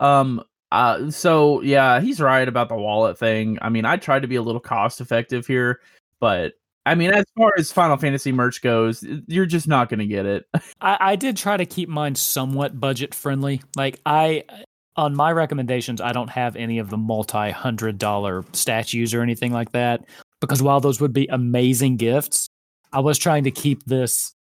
Um 0.00 0.42
uh 0.70 1.10
so 1.10 1.62
yeah, 1.62 2.00
he's 2.00 2.20
right 2.20 2.46
about 2.46 2.68
the 2.68 2.74
wallet 2.74 3.18
thing. 3.18 3.58
I 3.62 3.70
mean, 3.70 3.84
I 3.84 3.96
tried 3.96 4.22
to 4.22 4.28
be 4.28 4.36
a 4.36 4.42
little 4.42 4.60
cost 4.60 5.00
effective 5.00 5.46
here, 5.46 5.80
but 6.20 6.54
I 6.88 6.94
mean, 6.94 7.10
as 7.12 7.26
far 7.36 7.52
as 7.58 7.70
Final 7.70 7.98
Fantasy 7.98 8.32
merch 8.32 8.62
goes, 8.62 9.04
you're 9.26 9.44
just 9.44 9.68
not 9.68 9.90
going 9.90 9.98
to 9.98 10.06
get 10.06 10.24
it. 10.24 10.46
I, 10.80 10.96
I 11.00 11.16
did 11.16 11.36
try 11.36 11.58
to 11.58 11.66
keep 11.66 11.88
mine 11.88 12.14
somewhat 12.14 12.80
budget 12.80 13.14
friendly. 13.14 13.60
Like 13.76 14.00
I, 14.06 14.44
on 14.96 15.14
my 15.14 15.30
recommendations, 15.32 16.00
I 16.00 16.12
don't 16.12 16.30
have 16.30 16.56
any 16.56 16.78
of 16.78 16.88
the 16.88 16.96
multi 16.96 17.50
hundred 17.50 17.98
dollar 17.98 18.42
statues 18.52 19.12
or 19.12 19.20
anything 19.20 19.52
like 19.52 19.72
that 19.72 20.06
because 20.40 20.62
while 20.62 20.80
those 20.80 20.98
would 20.98 21.12
be 21.12 21.26
amazing 21.26 21.98
gifts, 21.98 22.48
I 22.90 23.00
was 23.00 23.18
trying 23.18 23.44
to 23.44 23.50
keep 23.50 23.84
this 23.84 24.34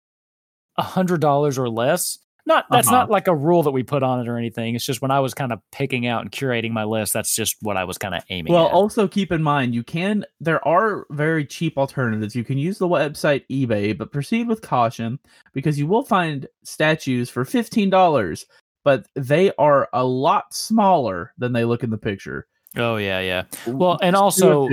a 0.77 0.83
hundred 0.83 1.21
dollars 1.21 1.57
or 1.57 1.67
less 1.67 2.19
not 2.45 2.65
that's 2.69 2.87
uh-huh. 2.87 2.97
not 2.97 3.09
like 3.09 3.27
a 3.27 3.35
rule 3.35 3.63
that 3.63 3.71
we 3.71 3.83
put 3.83 4.03
on 4.03 4.19
it 4.19 4.27
or 4.27 4.37
anything. 4.37 4.75
It's 4.75 4.85
just 4.85 5.01
when 5.01 5.11
I 5.11 5.19
was 5.19 5.33
kind 5.33 5.51
of 5.51 5.59
picking 5.71 6.07
out 6.07 6.21
and 6.21 6.31
curating 6.31 6.71
my 6.71 6.83
list, 6.83 7.13
that's 7.13 7.35
just 7.35 7.55
what 7.61 7.77
I 7.77 7.83
was 7.83 7.97
kind 7.97 8.13
of 8.13 8.23
aiming 8.29 8.53
well, 8.53 8.67
at. 8.67 8.73
also 8.73 9.07
keep 9.07 9.31
in 9.31 9.41
mind 9.41 9.73
you 9.73 9.83
can 9.83 10.25
there 10.39 10.65
are 10.67 11.05
very 11.11 11.45
cheap 11.45 11.77
alternatives. 11.77 12.35
You 12.35 12.43
can 12.43 12.57
use 12.57 12.77
the 12.77 12.87
website 12.87 13.45
eBay, 13.49 13.97
but 13.97 14.11
proceed 14.11 14.47
with 14.47 14.61
caution 14.61 15.19
because 15.53 15.79
you 15.79 15.87
will 15.87 16.03
find 16.03 16.47
statues 16.63 17.29
for 17.29 17.43
$15, 17.45 18.45
but 18.83 19.07
they 19.15 19.51
are 19.57 19.89
a 19.93 20.05
lot 20.05 20.53
smaller 20.53 21.33
than 21.37 21.53
they 21.53 21.65
look 21.65 21.83
in 21.83 21.89
the 21.89 21.97
picture. 21.97 22.47
Oh 22.77 22.97
yeah, 22.97 23.19
yeah. 23.19 23.43
Well, 23.65 23.97
and 24.01 24.15
also 24.15 24.69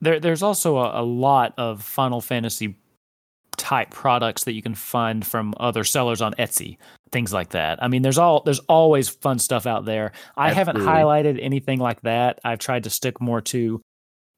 there 0.00 0.20
there's 0.20 0.42
also 0.42 0.78
a, 0.78 1.02
a 1.02 1.04
lot 1.04 1.54
of 1.58 1.82
Final 1.82 2.20
Fantasy 2.20 2.76
type 3.64 3.88
products 3.88 4.44
that 4.44 4.52
you 4.52 4.60
can 4.60 4.74
find 4.74 5.26
from 5.26 5.54
other 5.58 5.84
sellers 5.84 6.20
on 6.20 6.34
Etsy, 6.34 6.76
things 7.12 7.32
like 7.32 7.48
that. 7.50 7.82
I 7.82 7.88
mean, 7.88 8.02
there's 8.02 8.18
all 8.18 8.42
there's 8.42 8.58
always 8.60 9.08
fun 9.08 9.38
stuff 9.38 9.66
out 9.66 9.86
there. 9.86 10.12
I 10.36 10.52
haven't 10.52 10.76
highlighted 10.76 11.38
anything 11.42 11.80
like 11.80 12.02
that. 12.02 12.40
I've 12.44 12.58
tried 12.58 12.84
to 12.84 12.90
stick 12.90 13.22
more 13.22 13.40
to 13.40 13.80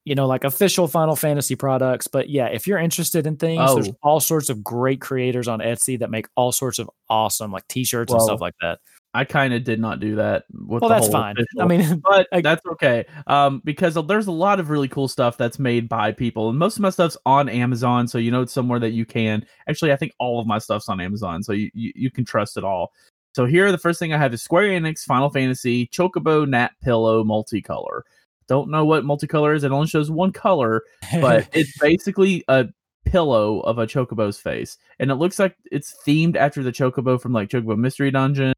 you 0.05 0.15
know, 0.15 0.29
like 0.29 0.45
official 0.45 0.87
Final 0.87 1.17
Fantasy 1.17 1.57
products. 1.57 2.07
But 2.07 2.31
yeah, 2.31 2.47
if 2.47 2.69
you're 2.69 2.79
interested 2.79 3.27
in 3.27 3.37
things, 3.37 3.61
oh. 3.65 3.75
there's 3.75 3.91
all 4.05 4.21
sorts 4.21 4.49
of 4.49 4.63
great 4.63 5.01
creators 5.01 5.49
on 5.49 5.59
Etsy 5.59 5.99
that 5.99 6.11
make 6.11 6.29
all 6.37 6.53
sorts 6.53 6.79
of 6.79 6.89
awesome 7.11 7.51
like 7.51 7.67
t-shirts 7.67 8.13
well, 8.13 8.21
and 8.21 8.25
stuff 8.25 8.41
like 8.41 8.55
that. 8.61 8.79
I 9.17 9.25
kind 9.25 9.55
of 9.55 9.65
did 9.65 9.81
not 9.81 9.99
do 9.99 10.17
that. 10.17 10.45
well, 10.53 10.91
that's 10.91 11.09
fine. 11.09 11.37
Official. 11.39 11.63
I 11.63 11.65
mean, 11.65 12.01
but 12.05 12.29
I, 12.31 12.43
that's 12.43 12.65
okay. 12.67 13.07
Um, 13.27 13.63
because 13.65 13.95
there's 13.95 14.27
a 14.27 14.33
lot 14.33 14.61
of 14.61 14.69
really 14.69 14.89
cool 14.89 15.09
stuff 15.09 15.39
that's 15.39 15.59
made 15.59 15.89
by 15.89 16.13
people, 16.13 16.51
and 16.51 16.59
most 16.59 16.77
of 16.77 16.83
my 16.83 16.91
stuff's 16.91 17.17
on 17.25 17.49
Amazon, 17.49 18.09
so 18.09 18.19
you 18.19 18.31
know 18.31 18.43
it's 18.43 18.53
somewhere 18.53 18.79
that 18.79 18.91
you 18.91 19.07
can. 19.07 19.47
Actually, 19.71 19.93
I 19.93 19.97
think 19.97 20.13
all 20.21 20.39
of 20.39 20.47
my 20.47 20.59
stuff's 20.59 20.91
on 20.91 21.01
Amazon, 21.01 21.43
so 21.43 21.53
you 21.55 21.71
you, 21.73 21.93
you 21.97 22.11
can 22.11 22.27
trust 22.27 22.59
it 22.59 22.65
all. 22.65 22.93
So 23.35 23.47
here, 23.47 23.73
the 23.73 23.79
first 23.79 23.99
thing 23.99 24.13
I 24.13 24.19
have 24.19 24.35
is 24.35 24.43
Square 24.43 24.69
Enix 24.69 25.01
Final 25.01 25.31
Fantasy 25.31 25.87
Chocobo 25.87 26.47
Nat 26.47 26.73
Pillow 26.83 27.25
Multicolor. 27.25 28.03
Don't 28.49 28.71
know 28.71 28.85
what 28.85 29.05
multicolor 29.05 29.57
is. 29.57 29.65
It 29.65 29.73
only 29.73 29.89
shows 29.89 30.11
one 30.11 30.31
color, 30.31 30.83
but 31.23 31.49
it's 31.55 31.77
basically 31.79 32.45
a 32.49 32.67
pillow 33.07 33.61
of 33.61 33.79
a 33.79 33.87
chocobo's 33.87 34.39
face, 34.39 34.77
and 34.99 35.11
it 35.11 35.15
looks 35.15 35.39
like 35.39 35.57
it's 35.73 35.97
themed 36.07 36.37
after 36.37 36.63
the 36.63 36.71
chocobo 36.71 37.19
from 37.19 37.33
like 37.33 37.49
Chocobo 37.49 37.79
Mystery 37.79 38.11
Dungeon 38.11 38.53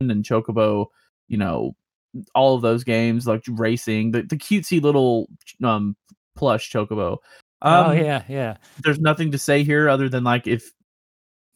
and 0.00 0.24
Chocobo, 0.24 0.86
you 1.28 1.38
know, 1.38 1.74
all 2.34 2.54
of 2.54 2.62
those 2.62 2.84
games 2.84 3.26
like 3.26 3.44
racing, 3.48 4.12
the, 4.12 4.22
the 4.22 4.36
cutesy 4.36 4.80
little 4.80 5.28
um 5.62 5.96
plush 6.36 6.70
Chocobo. 6.70 7.18
Oh, 7.62 7.72
um, 7.72 7.86
oh 7.90 7.92
yeah, 7.92 8.22
yeah. 8.28 8.56
There's 8.82 8.98
nothing 8.98 9.32
to 9.32 9.38
say 9.38 9.64
here 9.64 9.88
other 9.88 10.08
than 10.08 10.24
like 10.24 10.46
if 10.46 10.70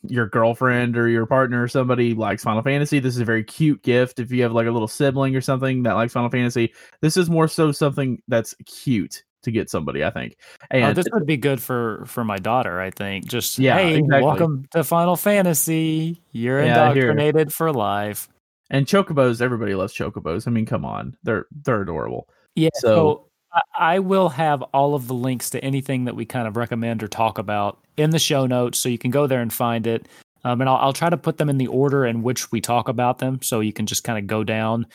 your 0.02 0.26
girlfriend 0.26 0.96
or 0.96 1.08
your 1.08 1.26
partner 1.26 1.62
or 1.62 1.68
somebody 1.68 2.14
likes 2.14 2.42
Final 2.42 2.62
Fantasy, 2.62 3.00
this 3.00 3.14
is 3.14 3.20
a 3.20 3.24
very 3.24 3.44
cute 3.44 3.82
gift. 3.82 4.18
If 4.18 4.32
you 4.32 4.42
have 4.42 4.52
like 4.52 4.66
a 4.66 4.70
little 4.70 4.88
sibling 4.88 5.36
or 5.36 5.42
something 5.42 5.82
that 5.82 5.92
likes 5.92 6.14
Final 6.14 6.30
Fantasy, 6.30 6.72
this 7.02 7.16
is 7.16 7.28
more 7.28 7.48
so 7.48 7.70
something 7.72 8.22
that's 8.28 8.54
cute 8.64 9.22
to 9.42 9.50
get 9.50 9.70
somebody, 9.70 10.04
I 10.04 10.10
think. 10.10 10.36
Oh, 10.62 10.66
and 10.70 10.84
oh, 10.84 10.92
this 10.92 11.06
would 11.12 11.26
be 11.26 11.36
good 11.36 11.60
for 11.60 12.04
for 12.06 12.24
my 12.24 12.38
daughter, 12.38 12.80
I 12.80 12.90
think. 12.90 13.26
Just 13.26 13.58
yeah, 13.58 13.78
hey, 13.78 13.98
exactly. 13.98 14.22
welcome 14.22 14.66
to 14.72 14.84
Final 14.84 15.16
Fantasy. 15.16 16.22
You're 16.32 16.62
yeah, 16.62 16.90
indoctrinated 16.90 17.52
for 17.52 17.72
life. 17.72 18.28
And 18.70 18.86
chocobos, 18.86 19.40
everybody 19.40 19.74
loves 19.74 19.94
chocobos. 19.94 20.46
I 20.46 20.50
mean, 20.50 20.66
come 20.66 20.84
on. 20.84 21.16
They're 21.22 21.46
they're 21.64 21.82
adorable. 21.82 22.28
Yeah. 22.54 22.70
So, 22.74 23.26
so 23.52 23.60
I 23.76 23.98
will 23.98 24.28
have 24.28 24.62
all 24.74 24.94
of 24.94 25.08
the 25.08 25.14
links 25.14 25.50
to 25.50 25.64
anything 25.64 26.04
that 26.04 26.14
we 26.14 26.24
kind 26.24 26.46
of 26.46 26.56
recommend 26.56 27.02
or 27.02 27.08
talk 27.08 27.38
about 27.38 27.78
in 27.96 28.10
the 28.10 28.18
show 28.18 28.46
notes, 28.46 28.78
so 28.78 28.88
you 28.88 28.98
can 28.98 29.10
go 29.10 29.26
there 29.26 29.40
and 29.40 29.52
find 29.52 29.86
it. 29.86 30.06
Um, 30.42 30.60
and 30.60 30.70
I'll, 30.70 30.76
I'll 30.76 30.92
try 30.92 31.10
to 31.10 31.18
put 31.18 31.36
them 31.36 31.50
in 31.50 31.58
the 31.58 31.66
order 31.66 32.06
in 32.06 32.22
which 32.22 32.50
we 32.50 32.60
talk 32.60 32.88
about 32.88 33.18
them, 33.18 33.42
so 33.42 33.60
you 33.60 33.72
can 33.72 33.86
just 33.86 34.04
kind 34.04 34.18
of 34.18 34.26
go 34.26 34.44
down 34.44 34.86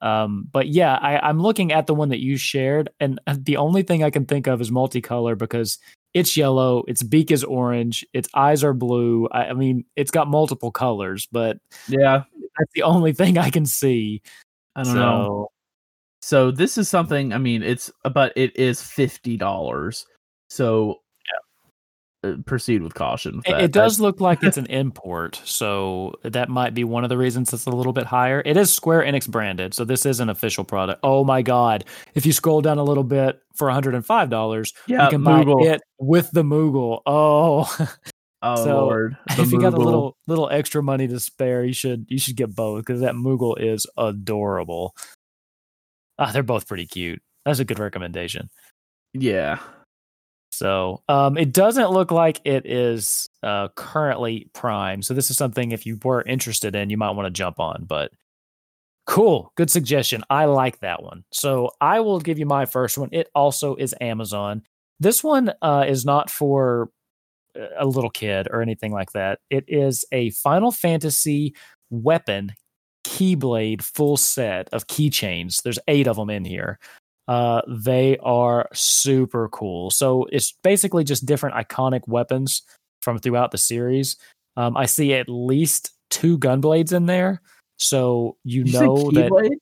um, 0.00 0.48
but 0.50 0.68
yeah, 0.68 0.96
I, 0.96 1.18
I'm 1.18 1.40
looking 1.40 1.72
at 1.72 1.86
the 1.86 1.94
one 1.94 2.08
that 2.10 2.20
you 2.20 2.36
shared, 2.36 2.90
and 3.00 3.20
uh, 3.26 3.36
the 3.38 3.56
only 3.56 3.82
thing 3.82 4.02
I 4.02 4.10
can 4.10 4.26
think 4.26 4.46
of 4.46 4.60
is 4.60 4.70
multicolor 4.70 5.36
because 5.36 5.78
it's 6.14 6.36
yellow, 6.36 6.84
its 6.88 7.02
beak 7.02 7.30
is 7.30 7.44
orange, 7.44 8.04
its 8.12 8.28
eyes 8.34 8.64
are 8.64 8.72
blue. 8.72 9.28
I, 9.30 9.46
I 9.46 9.52
mean, 9.52 9.84
it's 9.96 10.10
got 10.10 10.28
multiple 10.28 10.72
colors, 10.72 11.28
but 11.30 11.58
yeah, 11.88 12.24
that's 12.58 12.72
the 12.74 12.82
only 12.82 13.12
thing 13.12 13.38
I 13.38 13.50
can 13.50 13.66
see. 13.66 14.22
I 14.74 14.82
don't 14.82 14.92
so, 14.94 14.98
know. 14.98 15.48
So 16.22 16.50
this 16.50 16.78
is 16.78 16.88
something. 16.88 17.32
I 17.32 17.38
mean, 17.38 17.62
it's 17.62 17.90
but 18.12 18.32
it 18.36 18.56
is 18.56 18.82
fifty 18.82 19.36
dollars. 19.36 20.06
So 20.48 21.00
proceed 22.44 22.82
with 22.82 22.94
caution. 22.94 23.36
with 23.36 23.48
It, 23.48 23.50
that. 23.52 23.62
it 23.64 23.72
does 23.72 24.00
look 24.00 24.20
like 24.20 24.42
it's 24.42 24.56
an 24.56 24.66
import, 24.66 25.40
so 25.44 26.14
that 26.22 26.48
might 26.48 26.74
be 26.74 26.84
one 26.84 27.02
of 27.04 27.08
the 27.10 27.18
reasons 27.18 27.52
it's 27.52 27.66
a 27.66 27.70
little 27.70 27.92
bit 27.92 28.06
higher. 28.06 28.42
It 28.44 28.56
is 28.56 28.72
Square 28.72 29.02
Enix 29.04 29.28
branded, 29.28 29.74
so 29.74 29.84
this 29.84 30.04
is 30.06 30.20
an 30.20 30.28
official 30.30 30.64
product. 30.64 31.00
Oh 31.02 31.24
my 31.24 31.42
god! 31.42 31.84
If 32.14 32.26
you 32.26 32.32
scroll 32.32 32.60
down 32.60 32.78
a 32.78 32.84
little 32.84 33.04
bit 33.04 33.40
for 33.54 33.66
one 33.68 33.74
hundred 33.74 33.94
and 33.94 34.04
five 34.04 34.30
dollars, 34.30 34.72
yeah, 34.86 35.04
you 35.04 35.10
can 35.10 35.22
buy 35.24 35.42
it 35.46 35.80
with 35.98 36.30
the 36.32 36.42
Moogle. 36.42 37.00
Oh, 37.06 37.64
Oh 38.42 38.64
So, 38.64 38.84
lord, 38.86 39.18
the 39.36 39.42
if 39.42 39.52
you 39.52 39.60
got 39.60 39.74
a 39.74 39.76
little 39.76 40.16
little 40.26 40.48
extra 40.48 40.82
money 40.82 41.06
to 41.08 41.20
spare, 41.20 41.62
you 41.64 41.74
should 41.74 42.06
you 42.08 42.18
should 42.18 42.36
get 42.36 42.54
both 42.54 42.80
because 42.86 43.00
that 43.02 43.14
Moogle 43.14 43.54
is 43.60 43.86
adorable. 43.98 44.94
Ah, 46.18 46.32
they're 46.32 46.42
both 46.42 46.66
pretty 46.66 46.86
cute. 46.86 47.22
That's 47.44 47.58
a 47.60 47.64
good 47.64 47.78
recommendation. 47.78 48.48
yeah, 49.14 49.58
So 50.60 51.02
um, 51.08 51.38
it 51.38 51.54
doesn't 51.54 51.90
look 51.90 52.10
like 52.10 52.38
it 52.44 52.66
is 52.66 53.30
uh, 53.42 53.68
currently 53.76 54.50
prime. 54.52 55.00
So 55.00 55.14
this 55.14 55.30
is 55.30 55.38
something 55.38 55.72
if 55.72 55.86
you 55.86 55.98
were 56.04 56.20
interested 56.20 56.76
in, 56.76 56.90
you 56.90 56.98
might 56.98 57.12
want 57.12 57.28
to 57.28 57.30
jump 57.30 57.58
on. 57.58 57.86
But 57.88 58.12
cool, 59.06 59.52
good 59.56 59.70
suggestion. 59.70 60.22
I 60.28 60.44
like 60.44 60.80
that 60.80 61.02
one. 61.02 61.24
So 61.32 61.70
I 61.80 62.00
will 62.00 62.20
give 62.20 62.38
you 62.38 62.44
my 62.44 62.66
first 62.66 62.98
one. 62.98 63.08
It 63.10 63.30
also 63.34 63.74
is 63.74 63.94
Amazon. 64.02 64.60
This 64.98 65.24
one 65.24 65.50
uh, 65.62 65.86
is 65.88 66.04
not 66.04 66.28
for 66.28 66.90
a 67.78 67.86
little 67.86 68.10
kid 68.10 68.46
or 68.50 68.60
anything 68.60 68.92
like 68.92 69.12
that. 69.12 69.38
It 69.48 69.64
is 69.66 70.04
a 70.12 70.28
Final 70.28 70.72
Fantasy 70.72 71.54
weapon 71.88 72.52
keyblade 73.04 73.80
full 73.80 74.18
set 74.18 74.68
of 74.74 74.88
keychains. 74.88 75.62
There's 75.62 75.78
eight 75.88 76.06
of 76.06 76.16
them 76.16 76.28
in 76.28 76.44
here. 76.44 76.78
Uh, 77.30 77.62
they 77.68 78.18
are 78.24 78.68
super 78.72 79.48
cool. 79.50 79.88
So 79.90 80.26
it's 80.32 80.50
basically 80.64 81.04
just 81.04 81.26
different 81.26 81.54
iconic 81.54 82.00
weapons 82.08 82.62
from 83.02 83.20
throughout 83.20 83.52
the 83.52 83.58
series. 83.58 84.16
Um, 84.56 84.76
I 84.76 84.86
see 84.86 85.14
at 85.14 85.28
least 85.28 85.92
two 86.10 86.38
gunblades 86.38 86.92
in 86.92 87.06
there. 87.06 87.40
So 87.76 88.36
you, 88.42 88.62
you 88.66 88.72
know 88.72 89.12
that 89.12 89.56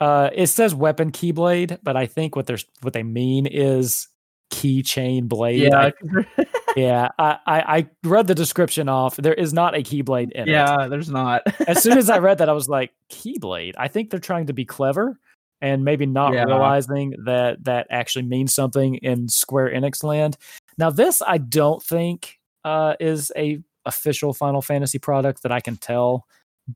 uh, 0.00 0.30
it 0.32 0.46
says 0.46 0.76
weapon 0.76 1.10
keyblade, 1.10 1.78
but 1.82 1.96
I 1.96 2.06
think 2.06 2.36
what 2.36 2.46
they're 2.46 2.58
what 2.82 2.92
they 2.92 3.02
mean 3.02 3.46
is 3.46 4.06
keychain 4.52 5.28
blade. 5.28 5.72
Yeah, 5.72 5.90
I- 5.90 6.46
yeah. 6.76 7.08
I, 7.18 7.38
I 7.46 7.60
I 7.78 7.88
read 8.04 8.28
the 8.28 8.34
description 8.36 8.88
off. 8.88 9.16
There 9.16 9.34
is 9.34 9.52
not 9.52 9.74
a 9.74 9.78
keyblade 9.78 10.30
in 10.30 10.42
it. 10.42 10.52
yeah. 10.52 10.86
There's 10.86 11.10
not. 11.10 11.42
As 11.66 11.82
soon 11.82 11.98
as 11.98 12.08
I 12.08 12.18
read 12.18 12.38
that, 12.38 12.48
I 12.48 12.52
was 12.52 12.68
like, 12.68 12.92
keyblade. 13.10 13.74
I 13.76 13.88
think 13.88 14.10
they're 14.10 14.20
trying 14.20 14.46
to 14.46 14.52
be 14.52 14.64
clever 14.64 15.18
and 15.64 15.82
maybe 15.82 16.04
not 16.04 16.34
Yeah. 16.34 16.44
realizing 16.44 17.14
that 17.24 17.64
that 17.64 17.86
actually 17.88 18.26
means 18.26 18.54
something 18.54 18.96
in 18.96 19.28
Square 19.28 19.70
Enix 19.70 20.04
land. 20.04 20.36
Now, 20.76 20.90
this 20.90 21.22
I 21.26 21.38
don't 21.38 21.82
think 21.82 22.38
uh, 22.64 22.96
is 23.00 23.32
a 23.34 23.60
official 23.86 24.34
Final 24.34 24.60
Fantasy 24.60 24.98
product 24.98 25.42
that 25.42 25.52
I 25.52 25.60
can 25.60 25.76
tell, 25.78 26.26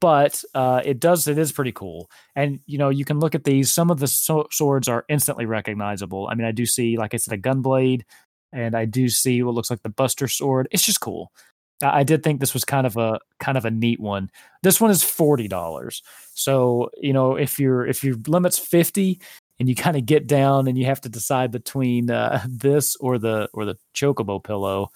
but 0.00 0.42
uh, 0.54 0.80
it 0.84 1.00
does. 1.00 1.28
It 1.28 1.36
is 1.36 1.52
pretty 1.52 1.72
cool, 1.72 2.10
and 2.34 2.60
you 2.66 2.78
know 2.78 2.88
you 2.88 3.04
can 3.04 3.20
look 3.20 3.34
at 3.34 3.44
these. 3.44 3.70
Some 3.70 3.90
of 3.90 3.98
the 4.00 4.06
so- 4.08 4.48
swords 4.50 4.88
are 4.88 5.04
instantly 5.10 5.44
recognizable. 5.44 6.26
I 6.30 6.34
mean, 6.34 6.46
I 6.46 6.52
do 6.52 6.64
see, 6.64 6.96
like 6.96 7.12
I 7.12 7.18
said, 7.18 7.34
a 7.34 7.38
gunblade, 7.38 8.02
and 8.54 8.74
I 8.74 8.86
do 8.86 9.10
see 9.10 9.42
what 9.42 9.54
looks 9.54 9.68
like 9.70 9.82
the 9.82 9.90
Buster 9.90 10.28
Sword. 10.28 10.66
It's 10.70 10.82
just 10.84 11.00
cool. 11.02 11.30
I 11.82 12.02
did 12.02 12.22
think 12.22 12.40
this 12.40 12.54
was 12.54 12.64
kind 12.64 12.86
of 12.86 12.96
a 12.96 13.20
kind 13.40 13.56
of 13.58 13.64
a 13.64 13.70
neat 13.70 14.00
one. 14.00 14.30
This 14.62 14.80
one 14.80 14.90
is 14.90 15.02
forty 15.02 15.48
dollars. 15.48 16.02
So 16.34 16.90
you 17.00 17.12
know 17.12 17.36
if 17.36 17.58
your 17.58 17.86
if 17.86 18.02
your 18.02 18.16
limit's 18.26 18.58
fifty 18.58 19.20
and 19.60 19.68
you 19.68 19.74
kind 19.74 19.96
of 19.96 20.06
get 20.06 20.26
down 20.26 20.68
and 20.68 20.78
you 20.78 20.84
have 20.86 21.00
to 21.02 21.08
decide 21.08 21.50
between 21.50 22.10
uh, 22.10 22.42
this 22.48 22.96
or 22.96 23.18
the 23.18 23.48
or 23.52 23.64
the 23.64 23.76
chocobo 23.94 24.42
pillow. 24.42 24.90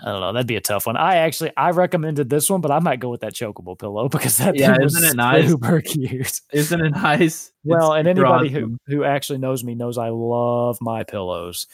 I 0.00 0.12
don't 0.12 0.20
know. 0.20 0.32
That'd 0.32 0.46
be 0.46 0.54
a 0.54 0.60
tough 0.60 0.86
one. 0.86 0.96
I 0.96 1.16
actually 1.16 1.50
I 1.56 1.70
recommended 1.70 2.30
this 2.30 2.48
one, 2.48 2.60
but 2.60 2.70
I 2.70 2.78
might 2.78 3.00
go 3.00 3.08
with 3.08 3.22
that 3.22 3.34
chocobo 3.34 3.76
pillow 3.76 4.08
because 4.10 4.36
that 4.36 4.54
yeah, 4.56 4.76
isn't 4.80 5.02
it 5.04 5.16
nice? 5.16 5.48
super 5.48 5.80
cute. 5.80 6.40
Isn't 6.52 6.80
it 6.84 6.90
nice? 6.90 7.50
Well, 7.64 7.94
It's 7.94 7.98
and 8.00 8.08
anybody 8.08 8.48
awesome. 8.50 8.78
who 8.86 8.96
who 8.98 9.04
actually 9.04 9.40
knows 9.40 9.64
me 9.64 9.74
knows 9.74 9.98
I 9.98 10.10
love 10.10 10.78
my 10.80 11.02
pillows. 11.02 11.66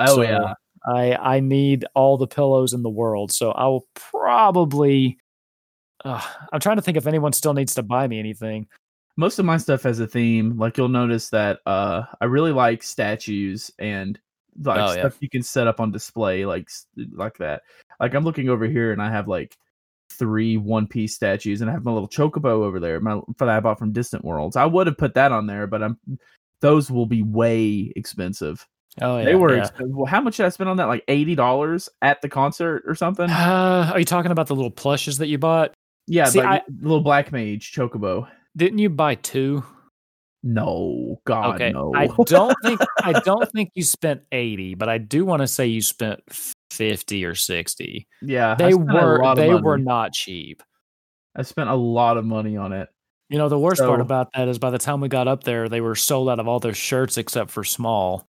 Oh 0.00 0.16
So, 0.16 0.22
yeah. 0.22 0.54
I 0.88 1.14
I 1.36 1.40
need 1.40 1.84
all 1.94 2.16
the 2.16 2.26
pillows 2.26 2.72
in 2.72 2.82
the 2.82 2.88
world, 2.90 3.32
so 3.32 3.50
I 3.52 3.66
will 3.66 3.86
probably. 3.94 5.18
Uh, 6.04 6.22
I'm 6.52 6.60
trying 6.60 6.76
to 6.76 6.82
think 6.82 6.96
if 6.96 7.06
anyone 7.06 7.32
still 7.32 7.54
needs 7.54 7.74
to 7.74 7.82
buy 7.82 8.06
me 8.08 8.18
anything. 8.20 8.66
most 9.16 9.38
of 9.40 9.44
my 9.44 9.56
stuff 9.58 9.82
has 9.82 9.98
a 10.00 10.06
theme. 10.06 10.56
Like 10.56 10.76
you'll 10.78 10.88
notice 10.88 11.28
that 11.30 11.58
uh 11.66 12.04
I 12.20 12.26
really 12.26 12.52
like 12.52 12.82
statues 12.84 13.70
and 13.78 14.18
like 14.62 14.78
Oh, 14.78 14.92
yeah. 14.94 15.00
stuff 15.00 15.16
you 15.20 15.28
can 15.28 15.42
set 15.42 15.66
up 15.66 15.80
on 15.80 15.90
display 15.90 16.46
like 16.46 16.68
like 17.12 17.36
that. 17.38 17.62
Like 18.00 18.14
I'm 18.14 18.24
looking 18.24 18.48
over 18.48 18.64
here 18.66 18.92
and 18.92 19.02
I 19.02 19.10
have 19.10 19.26
like 19.28 19.56
three 20.10 20.56
one 20.56 20.86
piece 20.86 21.14
statues 21.14 21.60
and 21.60 21.68
I 21.70 21.72
have 21.74 21.84
my 21.84 21.92
little 21.92 22.08
chocobo 22.08 22.62
over 22.64 22.78
there 22.80 23.00
my, 23.00 23.20
that 23.38 23.48
I 23.48 23.60
bought 23.60 23.78
from 23.80 23.92
Distant 23.92 24.24
Worlds. 24.24 24.56
I 24.56 24.66
would 24.66 24.86
have 24.86 24.98
put 24.98 25.14
that 25.14 25.32
on 25.32 25.46
there, 25.48 25.66
but 25.66 25.82
I'm 25.82 25.98
those 26.60 26.90
will 26.90 27.06
be 27.06 27.22
way 27.22 27.92
expensive. 27.96 28.66
Oh 29.00 29.18
yeah, 29.18 29.24
they 29.24 29.34
were 29.34 29.56
yeah. 29.56 29.68
well, 29.80 30.06
how 30.06 30.20
much 30.20 30.36
did 30.36 30.46
I 30.46 30.48
spend 30.50 30.68
on 30.70 30.76
that? 30.78 30.86
Like 30.86 31.04
eighty 31.08 31.34
dollars 31.34 31.88
at 32.02 32.20
the 32.22 32.28
concert 32.28 32.82
or 32.86 32.94
something? 32.94 33.28
Uh, 33.30 33.90
are 33.94 33.98
you 33.98 34.04
talking 34.04 34.30
about 34.30 34.46
the 34.46 34.54
little 34.54 34.70
plushes 34.70 35.18
that 35.18 35.28
you 35.28 35.38
bought? 35.38 35.74
yeah, 36.06 36.24
see, 36.26 36.38
like 36.40 36.62
I- 36.62 36.72
little 36.80 37.00
black 37.02 37.32
mage 37.32 37.72
chocobo. 37.72 38.28
Didn't 38.56 38.78
you 38.78 38.88
buy 38.90 39.14
two? 39.16 39.62
No, 40.42 41.20
God, 41.26 41.56
okay, 41.56 41.72
no. 41.72 41.92
I 41.94 42.06
don't 42.26 42.54
think 42.64 42.80
I 43.02 43.12
don't 43.24 43.50
think 43.52 43.70
you 43.74 43.82
spent 43.82 44.22
eighty, 44.32 44.74
but 44.74 44.88
I 44.88 44.98
do 44.98 45.24
want 45.24 45.42
to 45.42 45.48
say 45.48 45.66
you 45.66 45.82
spent 45.82 46.20
fifty 46.70 47.24
or 47.24 47.34
sixty. 47.34 48.06
yeah, 48.22 48.54
They 48.54 48.72
were 48.74 49.34
they 49.34 49.48
money. 49.50 49.62
were 49.62 49.78
not 49.78 50.12
cheap. 50.12 50.62
I 51.36 51.42
spent 51.42 51.68
a 51.70 51.74
lot 51.74 52.16
of 52.16 52.24
money 52.24 52.56
on 52.56 52.72
it. 52.72 52.88
You 53.30 53.36
know, 53.38 53.48
the 53.48 53.58
worst 53.58 53.80
part 53.82 54.00
about 54.00 54.28
that 54.34 54.48
is 54.48 54.58
by 54.58 54.70
the 54.70 54.78
time 54.78 55.00
we 55.00 55.08
got 55.08 55.28
up 55.28 55.44
there, 55.44 55.68
they 55.68 55.80
were 55.82 55.94
sold 55.94 56.30
out 56.30 56.40
of 56.40 56.48
all 56.48 56.60
their 56.60 56.72
shirts 56.72 57.18
except 57.18 57.50
for 57.50 57.62
small. 57.62 58.26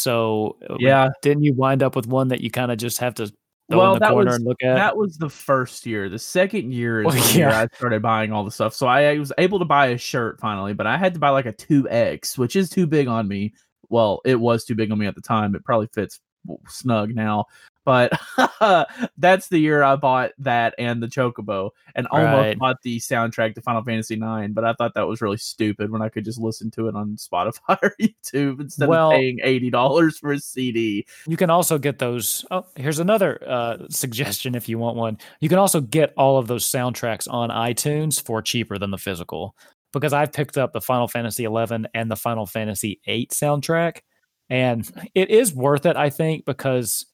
So 0.00 0.56
uh, 0.68 0.76
Yeah, 0.78 1.08
didn't 1.22 1.44
you 1.44 1.54
wind 1.54 1.82
up 1.82 1.96
with 1.96 2.06
one 2.06 2.28
that 2.28 2.40
you 2.40 2.50
kind 2.50 2.70
of 2.72 2.78
just 2.78 2.98
have 2.98 3.14
to 3.16 3.26
throw 3.70 3.78
Well, 3.78 3.92
in 3.92 3.94
the 3.94 3.98
that 4.00 4.10
corner 4.10 4.26
was- 4.26 4.36
and 4.36 4.44
look 4.44 4.62
at? 4.62 4.74
that 4.74 4.96
was 4.96 5.16
the 5.16 5.28
first 5.30 5.86
year. 5.86 6.08
The 6.08 6.18
second 6.18 6.72
year 6.72 7.00
is 7.02 7.06
Well, 7.06 7.14
the 7.32 7.38
year 7.38 7.48
yeah. 7.48 7.60
I 7.60 7.76
started 7.76 8.02
buying 8.02 8.32
all 8.32 8.44
the 8.44 8.50
stuff. 8.50 8.74
So 8.74 8.86
I 8.86 9.18
was 9.18 9.32
able 9.38 9.58
to 9.58 9.64
buy 9.64 9.86
a 9.88 9.98
shirt 9.98 10.40
finally, 10.40 10.72
but 10.74 10.86
I 10.86 10.96
had 10.96 11.14
to 11.14 11.20
buy 11.20 11.30
like 11.30 11.46
a 11.46 11.52
two 11.52 11.88
X, 11.88 12.36
which 12.38 12.56
is 12.56 12.68
too 12.70 12.86
big 12.86 13.06
on 13.08 13.28
me. 13.28 13.52
Well, 13.88 14.20
it 14.24 14.38
was 14.38 14.64
too 14.64 14.74
big 14.74 14.90
on 14.92 14.98
me 14.98 15.06
at 15.06 15.14
the 15.14 15.20
time. 15.20 15.54
It 15.54 15.64
probably 15.64 15.88
fits 15.92 16.20
snug 16.68 17.14
now. 17.14 17.46
But 17.90 18.12
that's 19.18 19.48
the 19.48 19.58
year 19.58 19.82
I 19.82 19.96
bought 19.96 20.30
that 20.38 20.76
and 20.78 21.02
the 21.02 21.08
Chocobo, 21.08 21.70
and 21.96 22.06
almost 22.08 22.30
Right. 22.36 22.58
bought 22.58 22.80
the 22.82 22.98
soundtrack 22.98 23.56
to 23.56 23.62
Final 23.62 23.82
Fantasy 23.82 24.14
IX. 24.14 24.52
But 24.52 24.64
I 24.64 24.74
thought 24.74 24.94
that 24.94 25.08
was 25.08 25.20
really 25.20 25.38
stupid 25.38 25.90
when 25.90 26.00
I 26.00 26.08
could 26.08 26.24
just 26.24 26.38
listen 26.38 26.70
to 26.72 26.86
it 26.86 26.94
on 26.94 27.16
Spotify 27.16 27.78
or 27.82 27.92
YouTube 28.00 28.60
instead 28.60 28.88
Well- 28.88 29.10
of 29.10 29.16
paying 29.16 29.40
eighty 29.42 29.70
dollars 29.70 30.18
for 30.18 30.30
a 30.32 30.38
CD. 30.38 31.04
You 31.26 31.36
can 31.36 31.50
also 31.50 31.78
get 31.78 31.98
those. 31.98 32.44
Oh, 32.52 32.64
here's 32.76 33.00
another 33.00 33.42
uh, 33.44 33.78
suggestion 33.90 34.54
if 34.54 34.68
you 34.68 34.78
want 34.78 34.96
one. 34.96 35.18
You 35.40 35.48
can 35.48 35.58
also 35.58 35.80
get 35.80 36.12
all 36.16 36.38
of 36.38 36.46
those 36.46 36.64
soundtracks 36.64 37.26
on 37.28 37.50
iTunes 37.50 38.22
for 38.24 38.40
cheaper 38.40 38.78
than 38.78 38.92
the 38.92 38.98
physical. 38.98 39.56
Because 39.92 40.12
I've 40.12 40.32
picked 40.32 40.56
up 40.56 40.72
the 40.72 40.80
Final 40.80 41.08
Fantasy 41.08 41.42
11 41.42 41.88
and 41.94 42.08
the 42.08 42.14
Final 42.14 42.46
Fantasy 42.46 43.00
8 43.06 43.30
soundtrack, 43.32 44.02
and 44.48 44.88
it 45.16 45.30
is 45.30 45.52
worth 45.52 45.84
it. 45.86 45.96
I 45.96 46.10
think 46.10 46.44
because 46.44 47.06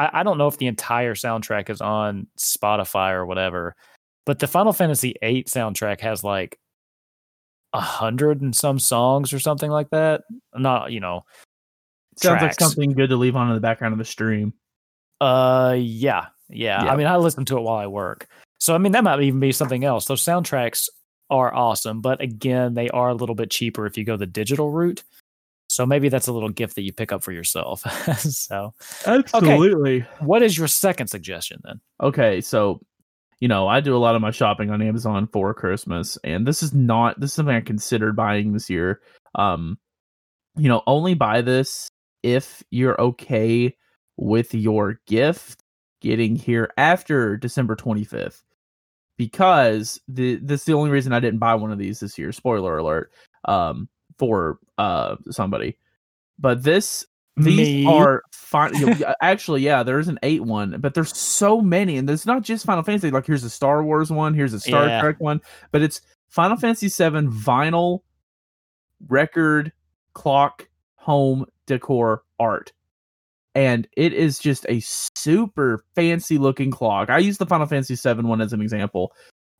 I, 0.00 0.20
I 0.20 0.22
don't 0.22 0.38
know 0.38 0.48
if 0.48 0.56
the 0.56 0.66
entire 0.66 1.14
soundtrack 1.14 1.68
is 1.68 1.82
on 1.82 2.26
Spotify 2.38 3.12
or 3.12 3.26
whatever, 3.26 3.76
but 4.24 4.38
the 4.38 4.46
Final 4.46 4.72
Fantasy 4.72 5.14
VIII 5.22 5.44
soundtrack 5.44 6.00
has 6.00 6.24
like 6.24 6.58
a 7.74 7.80
hundred 7.80 8.40
and 8.40 8.56
some 8.56 8.78
songs 8.78 9.34
or 9.34 9.38
something 9.38 9.70
like 9.70 9.90
that. 9.90 10.22
Not 10.54 10.90
you 10.90 11.00
know 11.00 11.24
Sounds 12.16 12.38
tracks. 12.38 12.60
like 12.60 12.68
something 12.68 12.92
good 12.92 13.10
to 13.10 13.16
leave 13.16 13.36
on 13.36 13.48
in 13.48 13.54
the 13.54 13.60
background 13.60 13.92
of 13.92 13.98
the 13.98 14.04
stream. 14.06 14.54
Uh, 15.20 15.76
yeah, 15.78 16.28
yeah, 16.48 16.84
Yeah. 16.84 16.92
I 16.92 16.96
mean, 16.96 17.06
I 17.06 17.16
listen 17.18 17.44
to 17.46 17.58
it 17.58 17.60
while 17.60 17.76
I 17.76 17.86
work, 17.86 18.26
so 18.58 18.74
I 18.74 18.78
mean 18.78 18.92
that 18.92 19.04
might 19.04 19.20
even 19.20 19.40
be 19.40 19.52
something 19.52 19.84
else. 19.84 20.06
Those 20.06 20.24
soundtracks 20.24 20.88
are 21.28 21.54
awesome, 21.54 22.00
but 22.00 22.22
again, 22.22 22.72
they 22.72 22.88
are 22.88 23.10
a 23.10 23.14
little 23.14 23.34
bit 23.34 23.50
cheaper 23.50 23.84
if 23.84 23.98
you 23.98 24.04
go 24.04 24.16
the 24.16 24.26
digital 24.26 24.70
route. 24.70 25.02
So 25.70 25.86
maybe 25.86 26.08
that's 26.08 26.26
a 26.26 26.32
little 26.32 26.48
gift 26.48 26.74
that 26.74 26.82
you 26.82 26.92
pick 26.92 27.12
up 27.12 27.22
for 27.22 27.30
yourself. 27.30 27.82
so, 28.18 28.74
Absolutely. 29.06 30.00
what 30.18 30.42
is 30.42 30.58
your 30.58 30.66
second 30.66 31.06
suggestion 31.06 31.60
then? 31.62 31.80
Okay. 32.02 32.40
so 32.40 32.80
you 33.38 33.48
know, 33.48 33.68
I 33.68 33.80
do 33.80 33.96
a 33.96 33.98
lot 33.98 34.14
of 34.14 34.20
my 34.20 34.32
shopping 34.32 34.70
on 34.70 34.82
Amazon 34.82 35.26
for 35.26 35.54
Christmas, 35.54 36.18
and 36.24 36.46
this 36.46 36.62
is 36.62 36.74
not 36.74 37.18
this 37.18 37.30
is 37.30 37.34
something 37.34 37.54
I 37.54 37.62
considered 37.62 38.14
buying 38.14 38.52
this 38.52 38.68
year. 38.68 39.00
Um, 39.34 39.78
you 40.56 40.68
know, 40.68 40.82
only 40.86 41.14
buy 41.14 41.40
this 41.40 41.88
if 42.22 42.62
you're 42.70 43.00
okay 43.00 43.74
with 44.18 44.52
your 44.54 45.00
gift 45.06 45.62
getting 46.02 46.36
here 46.36 46.70
after 46.76 47.36
December 47.36 47.76
25th. 47.76 48.42
Because 49.16 50.00
the 50.08 50.36
this 50.36 50.60
is 50.60 50.64
the 50.66 50.74
only 50.74 50.90
reason 50.90 51.12
I 51.12 51.20
didn't 51.20 51.38
buy 51.38 51.54
one 51.54 51.72
of 51.72 51.78
these 51.78 52.00
this 52.00 52.18
year. 52.18 52.32
Spoiler 52.32 52.78
alert. 52.78 53.10
um 53.46 53.88
for 54.20 54.58
uh 54.76 55.16
somebody. 55.30 55.78
But 56.38 56.62
this 56.62 57.06
these 57.36 57.86
Me. 57.86 57.86
are 57.86 58.22
fine. 58.32 58.72
actually, 59.22 59.62
yeah, 59.62 59.82
there's 59.82 60.08
an 60.08 60.18
eight 60.22 60.42
one, 60.42 60.76
but 60.78 60.92
there's 60.94 61.16
so 61.16 61.60
many, 61.60 61.96
and 61.96 62.08
there's 62.08 62.26
not 62.26 62.42
just 62.42 62.66
Final 62.66 62.84
Fantasy. 62.84 63.10
Like 63.10 63.26
here's 63.26 63.44
a 63.44 63.50
Star 63.50 63.82
Wars 63.82 64.10
one, 64.10 64.34
here's 64.34 64.52
a 64.52 64.60
Star 64.60 64.86
Yeah. 64.86 65.00
Trek 65.00 65.16
one, 65.20 65.40
but 65.72 65.80
it's 65.82 66.02
Final 66.28 66.58
Fantasy 66.58 66.90
seven 66.90 67.30
vinyl 67.30 68.00
record 69.08 69.72
clock 70.12 70.68
home 70.96 71.46
decor 71.66 72.22
art. 72.38 72.72
And 73.54 73.88
it 73.96 74.12
is 74.12 74.38
just 74.38 74.64
a 74.68 74.80
super 74.80 75.84
fancy 75.96 76.38
looking 76.38 76.70
clock. 76.70 77.10
I 77.10 77.18
use 77.18 77.38
the 77.38 77.46
Final 77.46 77.66
Fantasy 77.66 77.96
VII 77.96 78.22
one 78.22 78.40
as 78.40 78.52
an 78.52 78.60
example. 78.60 79.12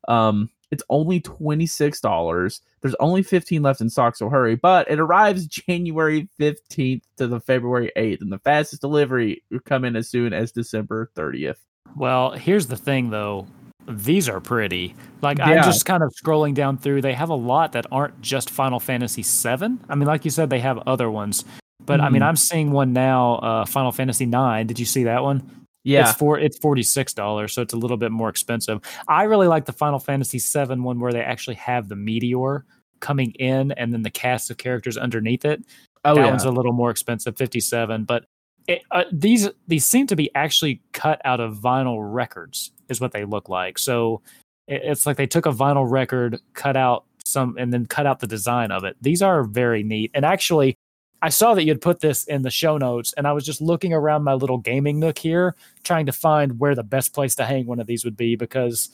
Um, 0.07 0.49
it's 0.71 0.83
only 0.89 1.21
$26. 1.21 2.61
There's 2.81 2.95
only 3.01 3.23
15 3.23 3.63
left 3.63 3.81
in 3.81 3.91
stock, 3.91 4.17
so 4.17 4.29
hurry. 4.29 4.57
But 4.57 4.91
it 4.91 4.99
arrives 5.01 5.47
January 5.67 6.29
15th 6.39 7.03
to 7.19 7.27
the 7.27 7.41
February 7.41 7.91
8th, 7.97 8.21
and 8.21 8.33
the 8.33 8.39
fastest 8.39 8.81
delivery 8.81 9.43
will 9.51 9.61
come 9.61 9.85
in 9.85 9.97
as 9.97 10.09
soon 10.09 10.33
as 10.33 10.53
December 10.53 11.11
30th. 11.17 11.57
Well, 11.97 12.33
here's 12.33 12.67
the 12.69 12.77
thing 12.77 13.11
though. 13.11 13.47
These 13.89 14.29
are 14.29 14.41
pretty. 14.41 14.95
Like 15.23 15.39
Yeah. 15.39 15.47
I'm 15.47 15.65
just 15.65 15.85
kind 15.87 16.03
of 16.03 16.13
scrolling 16.23 16.55
down 16.55 16.77
through. 16.79 17.01
They 17.03 17.15
have 17.15 17.31
a 17.31 17.35
lot 17.35 17.73
that 17.73 17.87
aren't 17.91 18.21
just 18.21 18.49
Final 18.51 18.79
Fantasy 18.79 19.23
VII. 19.23 19.79
I 19.89 19.95
mean, 19.97 20.07
like 20.07 20.25
you 20.25 20.31
said, 20.31 20.51
they 20.51 20.61
have 20.61 20.79
other 20.87 21.11
ones. 21.11 21.45
But 21.85 22.01
I 22.01 22.09
mean, 22.11 22.23
Mhm. 22.23 22.27
I'm 22.27 22.37
seeing 22.37 22.71
one 22.71 22.93
now, 22.93 23.37
uh, 23.37 23.65
Final 23.65 23.91
Fantasy 23.91 24.27
Nine. 24.27 24.67
Did 24.69 24.79
you 24.79 24.85
see 24.85 25.05
that 25.05 25.25
one? 25.25 25.43
Yeah. 25.83 26.09
It's 26.09 26.19
for 26.19 26.39
it's 26.39 26.59
forty 26.59 26.83
six 26.83 27.15
dollars, 27.15 27.55
so 27.55 27.63
it's 27.63 27.73
a 27.73 27.77
little 27.77 27.97
bit 27.97 28.13
more 28.13 28.29
expensive. 28.29 28.81
I 29.09 29.25
really 29.25 29.47
like 29.47 29.65
the 29.65 29.73
Final 29.73 29.99
Fantasy 29.99 30.39
VII 30.39 30.81
one 30.81 31.01
where 31.01 31.13
they 31.13 31.23
actually 31.23 31.57
have 31.57 31.89
the 31.89 31.97
meteor 31.97 32.65
coming 33.01 33.33
in 33.33 33.73
and 33.73 33.93
then 33.93 34.03
the 34.03 34.11
cast 34.11 34.51
of 34.51 34.59
characters 34.59 34.97
underneath 34.99 35.45
it. 35.45 35.65
oh, 36.05 36.15
that 36.15 36.21
yeah. 36.21 36.31
one's 36.31 36.45
a 36.45 36.51
little 36.51 36.73
more 36.73 36.91
expensive, 36.91 37.37
fifty 37.37 37.61
seven. 37.61 38.05
But 38.05 38.27
it, 38.69 38.83
uh, 38.91 39.05
these 39.11 39.49
these 39.69 39.87
seem 39.87 40.07
to 40.09 40.17
be 40.17 40.31
actually 40.35 40.83
cut 40.93 41.21
out 41.25 41.41
of 41.41 41.57
vinyl 41.57 41.99
records, 42.01 42.73
is 42.89 43.01
what 43.01 43.13
they 43.13 43.25
look 43.25 43.49
like. 43.49 43.79
So 43.79 44.21
it, 44.69 44.83
it's 44.85 45.07
like 45.07 45.17
they 45.17 45.27
took 45.27 45.47
a 45.47 45.53
vinyl 45.53 45.91
record, 45.91 46.41
cut 46.53 46.77
out 46.77 47.05
some, 47.25 47.57
and 47.59 47.73
then 47.73 47.87
cut 47.87 48.07
out 48.07 48.21
the 48.21 48.27
design 48.27 48.71
of 48.71 48.85
it. 48.85 48.97
These 49.01 49.23
are 49.23 49.45
very 49.45 49.83
neat, 49.83 50.11
and 50.15 50.25
actually. 50.25 50.77
I 51.23 51.29
saw 51.29 51.55
that 51.55 51.65
you'd 51.65 51.83
put 51.83 52.01
this 52.01 52.25
in 52.25 52.43
the 52.43 52.51
show 52.51 52.79
notes, 52.79 53.13
and 53.17 53.27
I 53.27 53.33
was 53.33 53.45
just 53.45 53.61
looking 53.61 53.93
around 53.93 54.25
my 54.25 54.35
little 54.35 54.59
gaming 54.59 54.99
nook 54.99 55.19
here, 55.19 55.55
trying 55.85 56.07
to 56.07 56.13
find 56.13 56.59
where 56.59 56.75
the 56.75 56.83
best 56.83 57.13
place 57.13 57.35
to 57.37 57.45
hang 57.45 57.67
one 57.67 57.79
of 57.81 57.87
these 57.87 58.05
would 58.05 58.17
be 58.17 58.37
because 58.37 58.89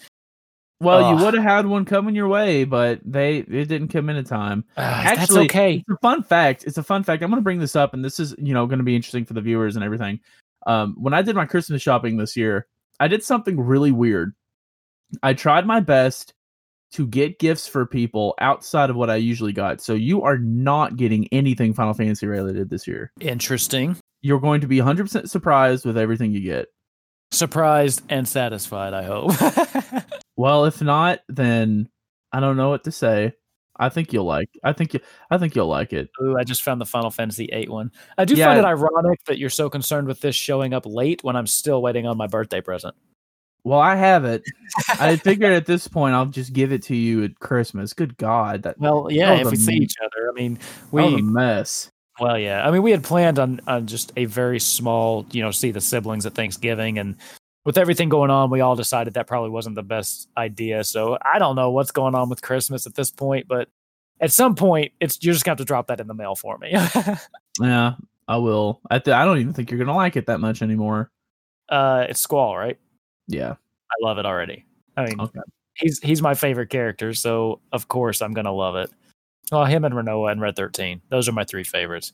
Well, 0.81 1.05
Ugh. 1.05 1.19
you 1.19 1.25
would 1.25 1.35
have 1.35 1.43
had 1.43 1.67
one 1.67 1.85
coming 1.85 2.15
your 2.15 2.29
way, 2.29 2.65
but 2.65 3.01
they 3.05 3.39
it 3.39 3.69
didn't 3.69 3.89
come 3.89 4.11
in 4.11 4.17
in 4.17 4.25
time. 4.25 4.65
uh, 4.77 4.81
Actually, 4.81 5.45
okay. 5.47 5.75
It's 5.77 5.89
a 5.91 5.99
fun 6.03 6.23
fact. 6.23 6.65
It's 6.65 6.79
a 6.79 6.83
fun 6.83 7.03
fact. 7.05 7.23
I'm 7.23 7.31
going 7.31 7.41
to 7.41 7.45
bring 7.45 7.61
this 7.61 7.77
up, 7.77 7.95
and 7.95 8.05
this 8.05 8.21
is 8.21 8.35
you 8.39 8.53
know 8.53 8.67
going 8.67 8.79
to 8.81 8.85
be 8.85 8.97
interesting 8.97 9.25
for 9.25 9.35
the 9.35 9.41
viewers 9.41 9.77
and 9.77 9.85
everything. 9.85 10.21
Um, 10.67 10.97
when 10.99 11.15
I 11.15 11.23
did 11.23 11.37
my 11.37 11.47
Christmas 11.47 11.81
shopping 11.81 12.17
this 12.17 12.37
year, 12.37 12.67
I 12.99 13.09
did 13.09 13.23
something 13.23 13.59
really 13.61 13.93
weird. 13.93 14.35
I 15.23 15.33
tried 15.33 15.65
my 15.65 15.79
best 15.81 16.35
to 16.93 17.07
get 17.07 17.39
gifts 17.39 17.67
for 17.67 17.85
people 17.87 18.35
outside 18.41 18.91
of 18.91 18.97
what 18.97 19.11
I 19.11 19.17
usually 19.17 19.53
got. 19.53 19.81
So 19.81 19.95
you 19.95 20.23
are 20.23 20.39
not 20.39 20.97
getting 20.97 21.29
anything 21.33 21.75
Final 21.75 21.95
Fantasy 21.95 22.27
related 22.27 22.71
this 22.71 22.87
year. 22.87 23.13
Interesting. 23.21 23.97
You're 24.23 24.41
going 24.41 24.61
to 24.63 24.67
be 24.67 24.79
100% 24.79 25.29
surprised 25.29 25.85
with 25.85 25.99
everything 25.99 26.33
you 26.33 26.41
get. 26.41 26.69
Surprised 27.33 28.03
and 28.09 28.27
satisfied, 28.27 28.95
I 28.95 29.03
hope. 29.03 29.33
Well, 30.39 30.67
if 30.67 30.83
not, 30.83 31.21
then 31.31 31.89
I 32.31 32.41
don't 32.41 32.59
know 32.59 32.69
what 32.69 32.85
to 32.85 32.93
say. 32.93 33.33
I 33.79 33.89
think 33.89 34.13
you'll 34.13 34.27
like. 34.27 34.51
I 34.63 34.75
think 34.75 34.93
you. 34.93 35.01
I 35.31 35.39
think 35.39 35.55
you'll 35.55 35.67
like 35.67 35.95
it. 35.95 36.11
Ooh, 36.23 36.37
I 36.39 36.45
just 36.45 36.63
found 36.63 36.79
the 36.81 36.85
Final 36.87 37.11
Fantasy 37.11 37.47
VIII 37.51 37.69
one. 37.69 37.91
I 38.19 38.27
do 38.27 38.35
Yeah. 38.35 38.49
find 38.49 38.59
it 38.59 38.65
ironic 38.67 39.25
that 39.25 39.39
you're 39.39 39.49
so 39.49 39.71
concerned 39.71 40.07
with 40.07 40.21
this 40.21 40.37
showing 40.37 40.75
up 40.75 40.85
late 40.85 41.25
when 41.25 41.37
I'm 41.37 41.47
still 41.47 41.81
waiting 41.81 42.07
on 42.07 42.19
my 42.19 42.27
birthday 42.27 42.61
present. 42.61 42.95
Well, 43.67 43.81
I 43.81 43.97
have 43.97 44.25
it. 44.25 44.45
I 45.01 45.17
figured 45.17 45.53
at 45.53 45.67
this 45.67 45.89
point 45.89 46.15
I'll 46.15 46.27
just 46.27 46.53
give 46.53 46.71
it 46.71 46.85
to 46.85 46.95
you 46.95 47.25
at 47.25 47.41
Christmas. 47.41 47.93
Good 47.93 48.17
God, 48.17 48.63
that 48.63 48.79
Well, 48.79 49.09
yeah, 49.11 49.35
That 49.35 49.47
if 49.47 49.51
we 49.51 49.57
see 49.57 49.75
each 49.75 49.97
other, 50.01 50.31
I 50.31 50.33
mean, 50.35 50.55
that 50.55 50.93
was 50.93 51.13
a 51.15 51.17
we 51.17 51.23
mess. 51.23 51.91
well, 52.21 52.39
yeah, 52.39 52.65
I 52.65 52.71
mean, 52.71 52.83
we 52.85 52.93
had 52.93 53.03
planned 53.03 53.41
on 53.41 53.61
on 53.67 53.89
just 53.89 54.13
a 54.17 54.27
very 54.27 54.61
small, 54.61 55.27
you 55.33 55.43
know, 55.43 55.51
see 55.51 55.73
the 55.73 55.81
siblings 55.81 56.27
at 56.27 56.35
Thanksgiving, 56.35 57.01
and 57.01 57.17
with 57.65 57.77
everything 57.77 58.09
going 58.09 58.31
on, 58.31 58.51
we 58.51 58.61
all 58.61 58.77
decided 58.77 59.15
that 59.15 59.27
probably 59.27 59.51
wasn't 59.51 59.75
the 59.75 59.83
best 59.83 60.29
idea. 60.37 60.85
So 60.85 61.19
I 61.21 61.41
don't 61.41 61.57
know 61.57 61.73
what's 61.73 61.91
going 61.91 62.15
on 62.15 62.29
with 62.29 62.43
Christmas 62.43 62.87
at 62.87 62.95
this 62.95 63.11
point, 63.11 63.49
but 63.49 63.69
at 64.21 64.31
some 64.31 64.55
point, 64.55 64.93
it's 65.01 65.19
you're 65.25 65.35
just 65.35 65.45
gonna 65.45 65.55
have 65.55 65.59
to 65.59 65.65
drop 65.65 65.89
that 65.89 65.99
in 65.99 66.07
the 66.07 66.15
mail 66.15 66.37
for 66.37 66.57
me. 66.59 66.73
Yeah, 67.61 67.95
I 68.29 68.37
will. 68.37 68.81
I 68.89 69.01
th- 69.01 69.13
I 69.13 69.25
don't 69.25 69.39
even 69.39 69.55
think 69.55 69.73
you're 69.73 69.81
gonna 69.81 69.97
like 69.97 70.15
it 70.15 70.27
that 70.27 70.39
much 70.39 70.63
anymore. 70.63 71.11
uh, 71.69 72.07
it's 72.09 72.21
Squall, 72.21 72.57
right? 72.57 72.79
Yeah. 73.29 73.53
I 73.91 73.95
love 74.03 74.19
it 74.19 74.27
already. 74.27 74.65
I 74.97 75.05
mean, 75.07 75.21
Okay. 75.21 75.41
he's 75.75 76.01
he's 76.01 76.23
my 76.23 76.35
favorite 76.35 76.71
character, 76.71 77.15
so 77.15 77.61
of 77.73 77.89
course 77.89 78.23
I'm 78.23 78.33
gonna 78.33 78.53
love 78.53 78.77
it. 78.77 78.91
Well, 79.53 79.65
him 79.65 79.85
and 79.85 79.95
Rinoa 79.95 80.33
and 80.33 80.41
Red 80.41 80.57
Thirteen. 80.57 81.01
Those 81.09 81.29
are 81.29 81.33
my 81.33 81.45
three 81.45 81.65
favorites. 81.65 82.13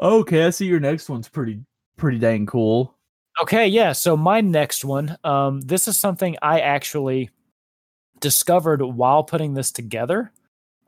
Okay, 0.00 0.44
I 0.44 0.50
see 0.50 0.66
your 0.66 0.80
next 0.80 1.08
one's 1.08 1.28
pretty 1.28 1.60
pretty 1.96 2.18
dang 2.18 2.46
cool. 2.46 2.94
Okay, 3.42 3.66
yeah. 3.68 3.92
So 3.92 4.16
my 4.16 4.40
next 4.40 4.84
one, 4.84 5.16
um, 5.24 5.60
this 5.60 5.88
is 5.88 5.98
something 5.98 6.36
I 6.42 6.60
actually 6.60 7.30
discovered 8.20 8.82
while 8.82 9.22
putting 9.24 9.54
this 9.54 9.70
together. 9.70 10.32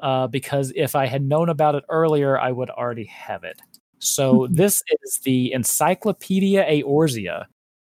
Uh, 0.01 0.27
because 0.29 0.73
if 0.77 0.95
I 0.95 1.07
had 1.07 1.23
known 1.23 1.49
about 1.49 1.75
it 1.75 1.85
earlier, 1.91 2.39
I 2.39 2.53
would 2.53 2.71
already 2.71 3.05
have 3.07 3.45
it. 3.45 3.61
So 3.99 4.47
this 4.51 4.83
is 5.03 5.19
the 5.25 5.53
Encyclopedia 5.53 6.65
Eorzea. 6.65 7.47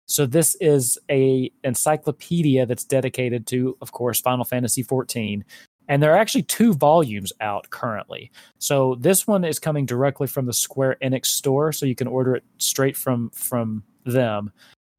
So 0.08 0.26
this 0.26 0.56
is 0.60 0.98
a 1.10 1.52
encyclopedia 1.64 2.66
that's 2.66 2.84
dedicated 2.84 3.46
to, 3.48 3.76
of 3.82 3.92
course, 3.92 4.20
Final 4.20 4.44
Fantasy 4.44 4.82
XIV. 4.82 5.42
And 5.86 6.02
there 6.02 6.12
are 6.12 6.18
actually 6.18 6.42
two 6.42 6.74
volumes 6.74 7.32
out 7.40 7.70
currently. 7.70 8.30
So 8.58 8.96
this 9.00 9.26
one 9.26 9.44
is 9.44 9.58
coming 9.58 9.86
directly 9.86 10.26
from 10.26 10.46
the 10.46 10.52
Square 10.52 10.96
Enix 11.02 11.26
store, 11.26 11.72
so 11.72 11.86
you 11.86 11.94
can 11.94 12.06
order 12.06 12.34
it 12.34 12.44
straight 12.58 12.96
from 12.96 13.30
from 13.30 13.84
them. 14.04 14.50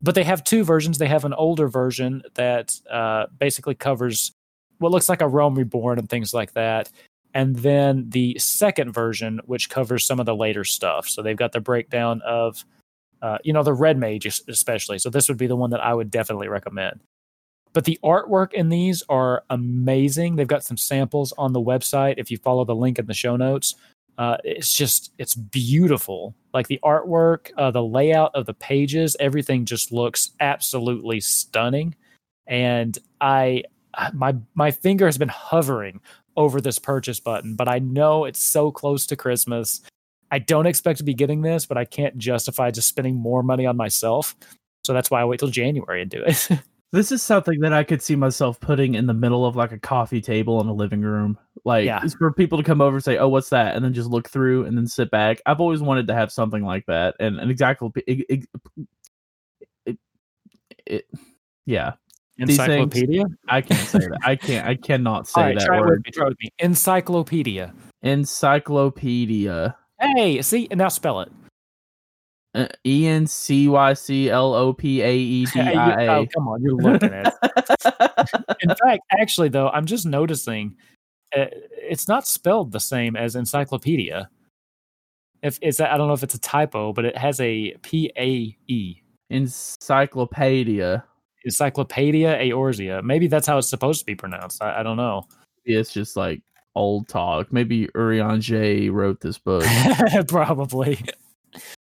But 0.02 0.16
they 0.16 0.24
have 0.24 0.44
two 0.44 0.64
versions. 0.64 0.98
They 0.98 1.08
have 1.08 1.26
an 1.26 1.34
older 1.34 1.68
version 1.68 2.24
that 2.36 2.74
uh, 2.90 3.28
basically 3.38 3.76
covers 3.76 4.32
what 4.78 4.92
looks 4.92 5.10
like 5.10 5.22
a 5.22 5.28
Realm 5.28 5.56
Reborn 5.56 6.00
and 6.00 6.10
things 6.10 6.34
like 6.34 6.54
that. 6.54 6.90
And 7.34 7.58
then 7.58 8.10
the 8.10 8.38
second 8.40 8.92
version, 8.92 9.42
which 9.46 9.70
covers 9.70 10.06
some 10.06 10.20
of 10.20 10.26
the 10.26 10.36
later 10.36 10.64
stuff. 10.64 11.08
So 11.08 11.22
they've 11.22 11.38
got 11.38 11.52
the 11.52 11.60
breakdown 11.60 12.22
of, 12.26 12.66
uh, 13.22 13.38
you 13.44 13.54
know, 13.54 13.64
the 13.64 13.74
Red 13.74 13.98
Mage 13.98 14.26
especially. 14.26 15.00
So 15.00 15.10
this 15.10 15.28
would 15.28 15.38
be 15.38 15.48
the 15.48 15.56
one 15.56 15.72
that 15.72 15.84
I 15.84 15.94
would 15.94 16.12
definitely 16.12 16.48
recommend. 16.48 17.02
But 17.74 17.86
the 17.86 18.00
artwork 18.04 18.54
in 18.54 18.70
these 18.70 19.04
are 19.10 19.44
amazing. 19.50 20.36
They've 20.36 20.48
got 20.48 20.64
some 20.64 20.78
samples 20.78 21.34
on 21.38 21.54
the 21.54 21.62
website. 21.62 22.16
If 22.18 22.32
you 22.32 22.38
follow 22.38 22.66
the 22.66 22.76
link 22.76 22.98
in 22.98 23.06
the 23.06 23.14
show 23.14 23.36
notes, 23.36 23.76
uh, 24.18 24.38
it's 24.44 24.74
just 24.74 25.14
it's 25.18 25.36
beautiful. 25.36 26.36
Like 26.54 26.68
the 26.68 26.80
artwork, 26.84 27.52
uh, 27.58 27.72
the 27.72 27.84
layout 27.84 28.32
of 28.34 28.46
the 28.48 28.54
pages, 28.54 29.16
everything 29.20 29.66
just 29.66 29.92
looks 29.92 30.32
absolutely 30.40 31.22
stunning. 31.22 31.96
And 32.48 32.98
I, 33.22 33.64
my 34.14 34.36
my 34.56 34.72
finger 34.72 35.06
has 35.06 35.18
been 35.18 35.30
hovering 35.30 36.02
over 36.36 36.60
this 36.60 36.80
purchase 36.80 37.20
button, 37.20 37.56
but 37.56 37.68
I 37.68 37.80
know 37.80 38.26
it's 38.26 38.44
so 38.44 38.72
close 38.72 39.06
to 39.08 39.16
Christmas. 39.16 39.82
I 40.32 40.40
don't 40.40 40.66
expect 40.68 40.98
to 41.00 41.04
be 41.04 41.14
getting 41.14 41.42
this, 41.42 41.66
but 41.66 41.78
I 41.78 41.86
can't 41.86 42.18
justify 42.18 42.72
just 42.72 42.88
spending 42.88 43.16
more 43.16 43.44
money 43.44 43.66
on 43.66 43.76
myself. 43.78 44.36
So 44.84 44.94
that's 44.94 45.10
why 45.12 45.22
I 45.22 45.26
wait 45.26 45.40
till 45.40 45.50
January 45.50 46.02
and 46.02 46.10
do 46.12 46.24
it. 46.26 46.50
This 46.92 47.12
is 47.12 47.22
something 47.22 47.60
that 47.60 47.72
I 47.72 47.84
could 47.84 48.02
see 48.02 48.16
myself 48.16 48.60
putting 48.60 48.96
in 48.96 49.06
the 49.06 49.14
middle 49.14 49.46
of 49.46 49.56
like 49.56 49.72
a 49.72 49.78
coffee 49.78 50.22
table 50.22 50.60
in 50.60 50.66
a 50.66 50.74
living 50.74 51.02
room. 51.02 51.38
Like 51.64 51.86
Yeah. 51.86 52.04
for 52.18 52.34
people 52.34 52.58
to 52.58 52.64
come 52.64 52.82
over 52.82 52.96
and 52.96 53.04
say, 53.06 53.20
"Oh, 53.20 53.28
what's 53.28 53.50
that?" 53.52 53.76
and 53.76 53.86
then 53.86 53.94
just 53.94 54.10
look 54.10 54.28
through 54.28 54.66
and 54.66 54.76
then 54.76 54.88
sit 54.88 55.12
back. 55.12 55.40
I've 55.46 55.60
always 55.60 55.84
wanted 55.84 56.08
to 56.08 56.16
have 56.16 56.32
something 56.32 56.64
like 56.64 56.88
that. 56.88 57.14
And 57.20 57.40
an 57.40 57.52
exactly 57.52 57.92
it, 58.08 58.48
it, 60.88 61.06
yeah, 61.68 61.92
things- 62.40 62.58
Encyclopedia. 62.58 63.26
I 63.48 63.62
can't 63.62 63.88
say 63.88 64.00
that. 64.00 64.18
I 64.24 64.36
can't 64.36 64.68
I 64.68 64.74
cannot 64.74 65.28
say 65.28 65.42
right, 65.42 65.60
that 65.60 65.70
with 65.70 65.80
word. 65.82 66.02
me. 66.06 66.12
Try 66.12 66.28
with 66.30 66.38
me. 66.42 66.50
Encyclopedia. 66.58 67.72
Encyclopedia. 68.02 69.76
Hey, 70.00 70.42
see, 70.42 70.68
and 70.72 70.78
now 70.78 70.88
spell 70.88 71.22
it. 71.22 71.32
Uh, 72.56 72.68
E 72.86 73.06
N 73.08 73.28
C 73.28 73.68
Y 73.68 73.94
C 73.94 74.30
L 74.30 74.54
O 74.56 74.74
P 74.74 75.02
A 75.02 75.16
E 75.16 75.46
D 75.46 75.60
I 75.60 76.08
oh, 76.18 76.26
come 76.34 76.48
on, 76.48 76.64
you're 76.64 76.76
looking 76.76 77.14
at 77.14 77.28
it. 77.28 78.56
In 78.62 78.70
fact, 78.70 79.04
actually, 79.12 79.50
though, 79.50 79.70
I'm 79.70 79.86
just 79.86 80.06
noticing 80.06 80.76
uh, 81.36 81.46
it's 81.76 82.08
not 82.08 82.28
spelled 82.28 82.72
the 82.72 82.80
same 82.80 83.16
as 83.16 83.36
encyclopedia. 83.36 84.30
If 85.44 85.60
it's, 85.62 85.80
I 85.80 85.96
don't 85.96 86.08
know 86.08 86.14
if 86.14 86.24
it's 86.24 86.36
a 86.36 86.40
typo, 86.40 86.92
but 86.92 87.06
it 87.06 87.18
has 87.18 87.40
a 87.40 87.76
P 87.84 88.12
A 88.18 88.58
E. 88.68 89.02
Encyclopedia. 89.30 91.04
Encyclopedia 91.46 92.38
Eorzea. 92.40 93.04
Maybe 93.04 93.28
that's 93.28 93.48
how 93.48 93.58
it's 93.58 93.70
supposed 93.70 94.00
to 94.00 94.06
be 94.06 94.16
pronounced. 94.16 94.62
I, 94.62 94.80
I 94.80 94.84
don't 94.84 94.98
know. 94.98 95.28
It's 95.66 95.94
just 95.94 96.18
like 96.18 96.42
old 96.80 97.10
talk. 97.10 97.52
Maybe 97.52 97.88
Urianger 97.88 98.92
wrote 98.92 99.20
this 99.20 99.38
book. 99.38 99.66
probably. 100.28 101.00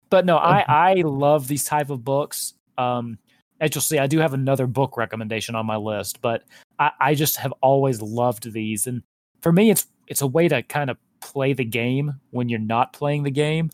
But 0.10 0.26
no, 0.26 0.38
I 0.38 0.66
I 0.68 0.94
love 1.06 1.48
these 1.48 1.64
type 1.64 1.90
of 1.90 2.04
books. 2.04 2.56
Um, 2.78 3.20
as 3.60 3.76
you'll 3.76 3.84
see, 3.84 4.00
I 4.00 4.08
do 4.08 4.18
have 4.18 4.34
another 4.34 4.66
book 4.66 4.98
recommendation 4.98 5.54
on 5.54 5.68
my 5.68 5.78
list, 5.78 6.20
but 6.22 6.44
I, 6.80 6.92
I 7.00 7.16
just 7.16 7.38
have 7.38 7.54
always 7.62 8.02
loved 8.02 8.52
these, 8.52 8.88
and 8.88 9.04
for 9.42 9.52
me, 9.52 9.70
it's 9.70 9.86
it's 10.08 10.22
a 10.22 10.28
way 10.28 10.48
to 10.48 10.64
kind 10.64 10.90
of 10.90 10.98
play 11.22 11.54
the 11.54 11.64
game 11.64 12.20
when 12.32 12.50
you're 12.50 12.60
not 12.60 12.92
playing 12.92 13.24
the 13.24 13.32
game. 13.32 13.70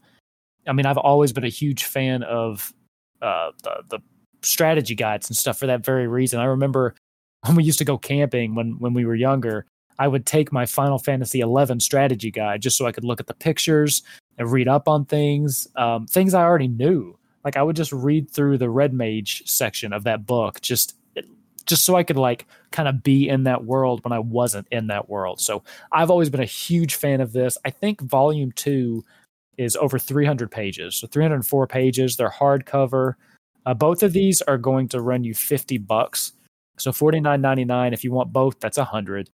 I 0.67 0.73
mean, 0.73 0.85
I've 0.85 0.97
always 0.97 1.31
been 1.31 1.45
a 1.45 1.49
huge 1.49 1.85
fan 1.85 2.21
of 2.23 2.73
uh, 3.21 3.51
the 3.63 3.83
the 3.89 3.99
strategy 4.41 4.93
guides 4.93 5.29
and 5.29 5.37
stuff 5.37 5.57
for 5.57 5.67
that 5.67 5.85
very 5.85 6.07
reason. 6.07 6.39
I 6.39 6.45
remember 6.45 6.93
when 7.45 7.55
we 7.55 7.63
used 7.63 7.79
to 7.79 7.85
go 7.85 7.97
camping 7.97 8.53
when 8.53 8.77
when 8.79 8.93
we 8.93 9.05
were 9.05 9.15
younger, 9.15 9.65
I 9.99 10.07
would 10.07 10.25
take 10.25 10.51
my 10.51 10.65
Final 10.65 10.97
Fantasy 10.97 11.41
XI 11.41 11.79
strategy 11.79 12.31
guide 12.31 12.61
just 12.61 12.77
so 12.77 12.85
I 12.85 12.91
could 12.91 13.03
look 13.03 13.19
at 13.19 13.27
the 13.27 13.33
pictures 13.33 14.03
and 14.37 14.51
read 14.51 14.67
up 14.67 14.87
on 14.87 15.05
things, 15.05 15.67
um, 15.75 16.05
things 16.05 16.33
I 16.33 16.43
already 16.43 16.67
knew. 16.67 17.17
Like 17.43 17.57
I 17.57 17.63
would 17.63 17.75
just 17.75 17.91
read 17.91 18.29
through 18.29 18.57
the 18.57 18.69
Red 18.69 18.93
Mage 18.93 19.43
section 19.47 19.93
of 19.93 20.03
that 20.03 20.25
book, 20.25 20.61
just 20.61 20.95
just 21.65 21.83
so 21.83 21.95
I 21.95 22.03
could 22.03 22.17
like 22.17 22.47
kind 22.71 22.87
of 22.87 23.03
be 23.03 23.27
in 23.27 23.43
that 23.43 23.65
world 23.65 24.03
when 24.03 24.13
I 24.13 24.19
wasn't 24.19 24.67
in 24.71 24.87
that 24.87 25.09
world. 25.09 25.41
So 25.41 25.63
I've 25.91 26.09
always 26.09 26.29
been 26.29 26.41
a 26.41 26.45
huge 26.45 26.95
fan 26.95 27.19
of 27.21 27.33
this. 27.33 27.57
I 27.65 27.69
think 27.69 28.01
Volume 28.01 28.51
Two 28.53 29.03
is 29.57 29.75
over 29.75 29.99
300 29.99 30.49
pages, 30.49 30.95
so 30.95 31.07
304 31.07 31.67
pages. 31.67 32.15
They're 32.15 32.29
hardcover. 32.29 33.15
Uh, 33.65 33.73
both 33.73 34.01
of 34.01 34.13
these 34.13 34.41
are 34.43 34.57
going 34.57 34.87
to 34.89 35.01
run 35.01 35.23
you 35.23 35.33
50 35.33 35.77
bucks. 35.79 36.31
So 36.77 36.91
49.99 36.91 37.93
if 37.93 38.03
you 38.03 38.11
want 38.11 38.31
both, 38.31 38.59
that's 38.59 38.77
a 38.77 38.85
hundred. 38.85 39.29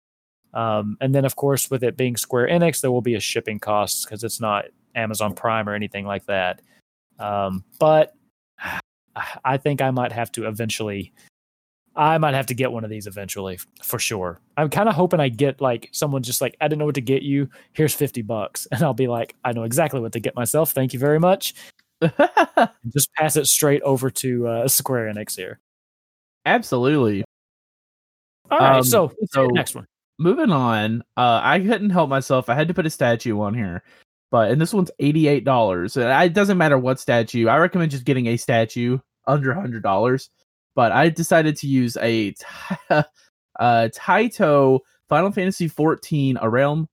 Um, 0.53 0.97
and 1.01 1.15
then 1.15 1.25
of 1.25 1.37
course 1.37 1.71
with 1.71 1.85
it 1.85 1.97
being 1.97 2.17
Square 2.17 2.49
Enix, 2.49 2.81
there 2.81 2.91
will 2.91 3.03
be 3.03 3.15
a 3.15 3.21
shipping 3.21 3.59
cost 3.59 4.05
because 4.05 4.25
it's 4.25 4.41
not 4.41 4.67
Amazon 4.95 5.35
Prime 5.35 5.69
or 5.69 5.75
anything 5.75 6.07
like 6.07 6.27
that. 6.27 6.61
Um, 7.19 7.65
but 7.79 8.15
I 9.45 9.57
think 9.57 9.81
I 9.83 9.91
might 9.91 10.13
have 10.13 10.31
to 10.33 10.47
eventually. 10.47 11.13
I 11.97 12.17
might 12.19 12.35
have 12.35 12.47
to 12.47 12.55
get 12.55 12.71
one 12.71 12.85
of 12.85 12.91
these 12.91 13.09
eventually 13.09 13.59
for 13.83 13.99
sure. 13.99 14.41
I'm 14.57 14.71
kind 14.71 14.89
of 14.89 14.95
hoping 14.95 15.19
I 15.19 15.29
get 15.29 15.61
like 15.61 15.89
someone 15.93 16.23
just 16.23 16.41
like 16.41 16.57
I 16.61 16.69
don't 16.69 16.79
know 16.79 16.85
what 16.87 16.95
to 16.95 17.01
get 17.01 17.23
you. 17.23 17.49
Here's 17.73 17.95
fifty 17.95 18.23
bucks, 18.23 18.67
and 18.73 18.83
I'll 18.83 18.95
be 18.95 19.09
like, 19.09 19.35
I 19.45 19.53
know 19.53 19.65
exactly 19.65 20.01
what 20.01 20.13
to 20.13 20.21
get 20.21 20.35
myself. 20.37 20.71
Thank 20.73 20.93
you 20.93 20.99
very 21.01 21.19
much. 21.19 21.55
just 22.95 23.13
pass 23.15 23.37
it 23.37 23.47
straight 23.47 23.83
over 23.83 24.09
to 24.11 24.47
uh, 24.47 24.69
Square 24.69 25.13
Enix 25.13 25.37
here. 25.37 25.59
Absolutely. 26.47 27.25
All 28.51 28.59
right, 28.59 28.77
Um, 28.79 28.83
so, 28.85 29.13
so- 29.31 29.49
the 29.49 29.53
next 29.53 29.75
one. 29.75 29.87
Moving 30.20 30.52
on. 30.52 31.02
Uh, 31.16 31.40
I 31.42 31.61
couldn't 31.61 31.88
help 31.88 32.11
myself. 32.11 32.50
I 32.50 32.54
had 32.54 32.68
to 32.68 32.74
put 32.74 32.85
a 32.85 32.90
statue 32.90 33.40
on 33.40 33.54
here, 33.54 33.83
but 34.30 34.50
and 34.50 34.61
this 34.61 34.74
one's 34.74 34.90
eighty 34.98 35.28
eight 35.28 35.46
dollars. 35.46 35.96
It 35.96 36.35
doesn't 36.35 36.59
matter 36.59 36.76
what 36.76 37.00
statue. 37.00 37.48
I 37.48 37.56
recommend 37.56 37.90
just 37.90 38.04
getting 38.04 38.26
a 38.26 38.37
statue 38.37 38.98
under 39.26 39.54
hundred 39.54 39.83
dollars. 39.83 40.28
But 40.74 40.92
I 40.92 41.09
decided 41.09 41.56
to 41.56 41.66
use 41.66 41.96
a 41.96 42.35
uh, 42.90 43.02
Taito 43.59 44.80
Final 45.09 45.33
Fantasy 45.33 45.68
fourteen 45.68 46.37
a 46.38 46.50
realm 46.50 46.87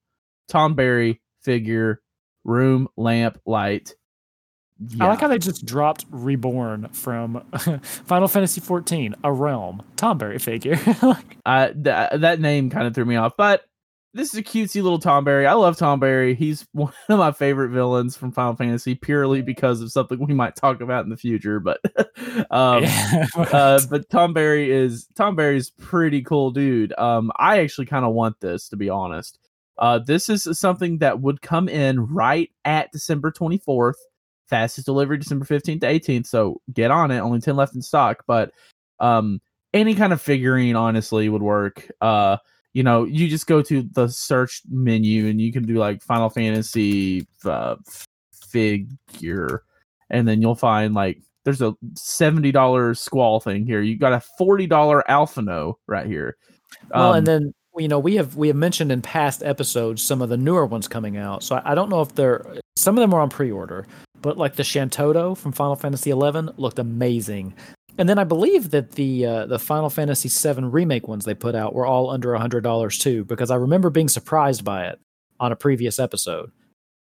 Tomberry 0.50 1.20
figure 1.42 2.00
room 2.44 2.88
lamp 2.96 3.38
light. 3.44 3.94
I 5.00 5.08
like 5.08 5.20
how 5.20 5.28
they 5.28 5.38
just 5.38 5.66
dropped 5.66 6.06
Reborn 6.10 6.88
from 6.90 7.44
Final 8.06 8.28
Fantasy 8.28 8.60
XIV, 8.60 9.14
a 9.24 9.32
realm, 9.32 9.82
Tomberry 9.96 10.40
figure. 10.40 10.78
uh, 11.46 11.68
th- 11.68 12.20
that 12.20 12.40
name 12.40 12.70
kind 12.70 12.86
of 12.86 12.94
threw 12.94 13.04
me 13.04 13.16
off. 13.16 13.36
But 13.36 13.64
this 14.14 14.32
is 14.32 14.38
a 14.38 14.42
cutesy 14.42 14.82
little 14.82 15.00
Tomberry. 15.00 15.46
I 15.46 15.52
love 15.54 15.76
Tomberry. 15.76 16.36
He's 16.36 16.66
one 16.72 16.92
of 17.08 17.18
my 17.18 17.32
favorite 17.32 17.70
villains 17.70 18.16
from 18.16 18.32
Final 18.32 18.54
Fantasy 18.54 18.94
purely 18.94 19.42
because 19.42 19.80
of 19.80 19.92
something 19.92 20.18
we 20.18 20.34
might 20.34 20.56
talk 20.56 20.80
about 20.80 21.04
in 21.04 21.10
the 21.10 21.16
future. 21.16 21.60
But 21.60 21.80
um, 22.50 22.84
Yeah, 22.84 23.26
uh, 23.36 23.80
but 23.90 24.08
Tomberry 24.08 24.68
is 24.68 25.08
Tomberry's 25.14 25.70
pretty 25.70 26.22
cool 26.22 26.50
dude. 26.50 26.96
Um, 26.98 27.30
I 27.36 27.60
actually 27.60 27.86
kind 27.86 28.04
of 28.04 28.14
want 28.14 28.40
this 28.40 28.68
to 28.68 28.76
be 28.76 28.88
honest. 28.88 29.38
Uh, 29.76 30.00
this 30.00 30.28
is 30.28 30.58
something 30.58 30.98
that 30.98 31.20
would 31.20 31.40
come 31.40 31.68
in 31.68 32.06
right 32.06 32.50
at 32.64 32.90
December 32.90 33.30
24th. 33.30 33.94
Fastest 34.48 34.86
delivery 34.86 35.18
December 35.18 35.44
15th 35.44 35.80
to 35.80 35.86
18th. 35.86 36.26
So 36.26 36.60
get 36.72 36.90
on 36.90 37.10
it. 37.10 37.18
Only 37.18 37.40
10 37.40 37.56
left 37.56 37.74
in 37.74 37.82
stock. 37.82 38.24
But 38.26 38.52
um, 39.00 39.40
any 39.72 39.94
kind 39.94 40.12
of 40.12 40.20
figurine 40.20 40.76
honestly 40.76 41.28
would 41.28 41.42
work. 41.42 41.90
Uh, 42.00 42.38
you 42.72 42.82
know, 42.82 43.04
you 43.04 43.28
just 43.28 43.46
go 43.46 43.62
to 43.62 43.82
the 43.82 44.08
search 44.08 44.62
menu 44.70 45.26
and 45.26 45.40
you 45.40 45.52
can 45.52 45.64
do 45.64 45.74
like 45.74 46.02
Final 46.02 46.30
Fantasy 46.30 47.26
uh, 47.44 47.76
figure, 48.32 49.64
and 50.10 50.28
then 50.28 50.40
you'll 50.40 50.54
find 50.54 50.94
like 50.94 51.20
there's 51.44 51.62
a 51.62 51.74
seventy 51.94 52.52
dollars 52.52 53.00
squall 53.00 53.40
thing 53.40 53.66
here. 53.66 53.80
You 53.80 53.96
got 53.96 54.12
a 54.12 54.20
forty 54.38 54.66
dollar 54.66 55.02
Alphinaud 55.08 55.74
right 55.86 56.06
here. 56.06 56.36
well, 56.90 57.10
Um, 57.10 57.16
and 57.16 57.26
then 57.26 57.54
you 57.76 57.88
know 57.88 57.98
we 57.98 58.16
have 58.16 58.36
we 58.36 58.48
have 58.48 58.56
mentioned 58.56 58.92
in 58.92 59.02
past 59.02 59.42
episodes 59.42 60.02
some 60.02 60.20
of 60.22 60.28
the 60.28 60.36
newer 60.36 60.66
ones 60.66 60.88
coming 60.88 61.16
out. 61.16 61.42
So 61.42 61.56
I, 61.56 61.72
I 61.72 61.74
don't 61.74 61.88
know 61.88 62.02
if 62.02 62.14
they're 62.14 62.44
some 62.76 62.96
of 62.96 63.00
them 63.00 63.12
are 63.12 63.20
on 63.20 63.30
pre-order, 63.30 63.86
but 64.22 64.36
like 64.36 64.56
the 64.56 64.62
Shantoto 64.62 65.36
from 65.36 65.52
Final 65.52 65.76
Fantasy 65.76 66.10
XI 66.10 66.52
looked 66.56 66.78
amazing. 66.78 67.54
And 67.98 68.08
then 68.08 68.18
I 68.18 68.24
believe 68.24 68.70
that 68.70 68.92
the 68.92 69.26
uh, 69.26 69.46
the 69.46 69.58
Final 69.58 69.90
Fantasy 69.90 70.28
VII 70.28 70.64
remake 70.66 71.08
ones 71.08 71.24
they 71.24 71.34
put 71.34 71.54
out 71.54 71.74
were 71.74 71.86
all 71.86 72.10
under 72.10 72.34
hundred 72.36 72.62
dollars 72.62 72.98
too, 72.98 73.24
because 73.24 73.50
I 73.50 73.56
remember 73.56 73.90
being 73.90 74.08
surprised 74.08 74.64
by 74.64 74.86
it 74.86 75.00
on 75.40 75.50
a 75.52 75.56
previous 75.56 75.98
episode 75.98 76.50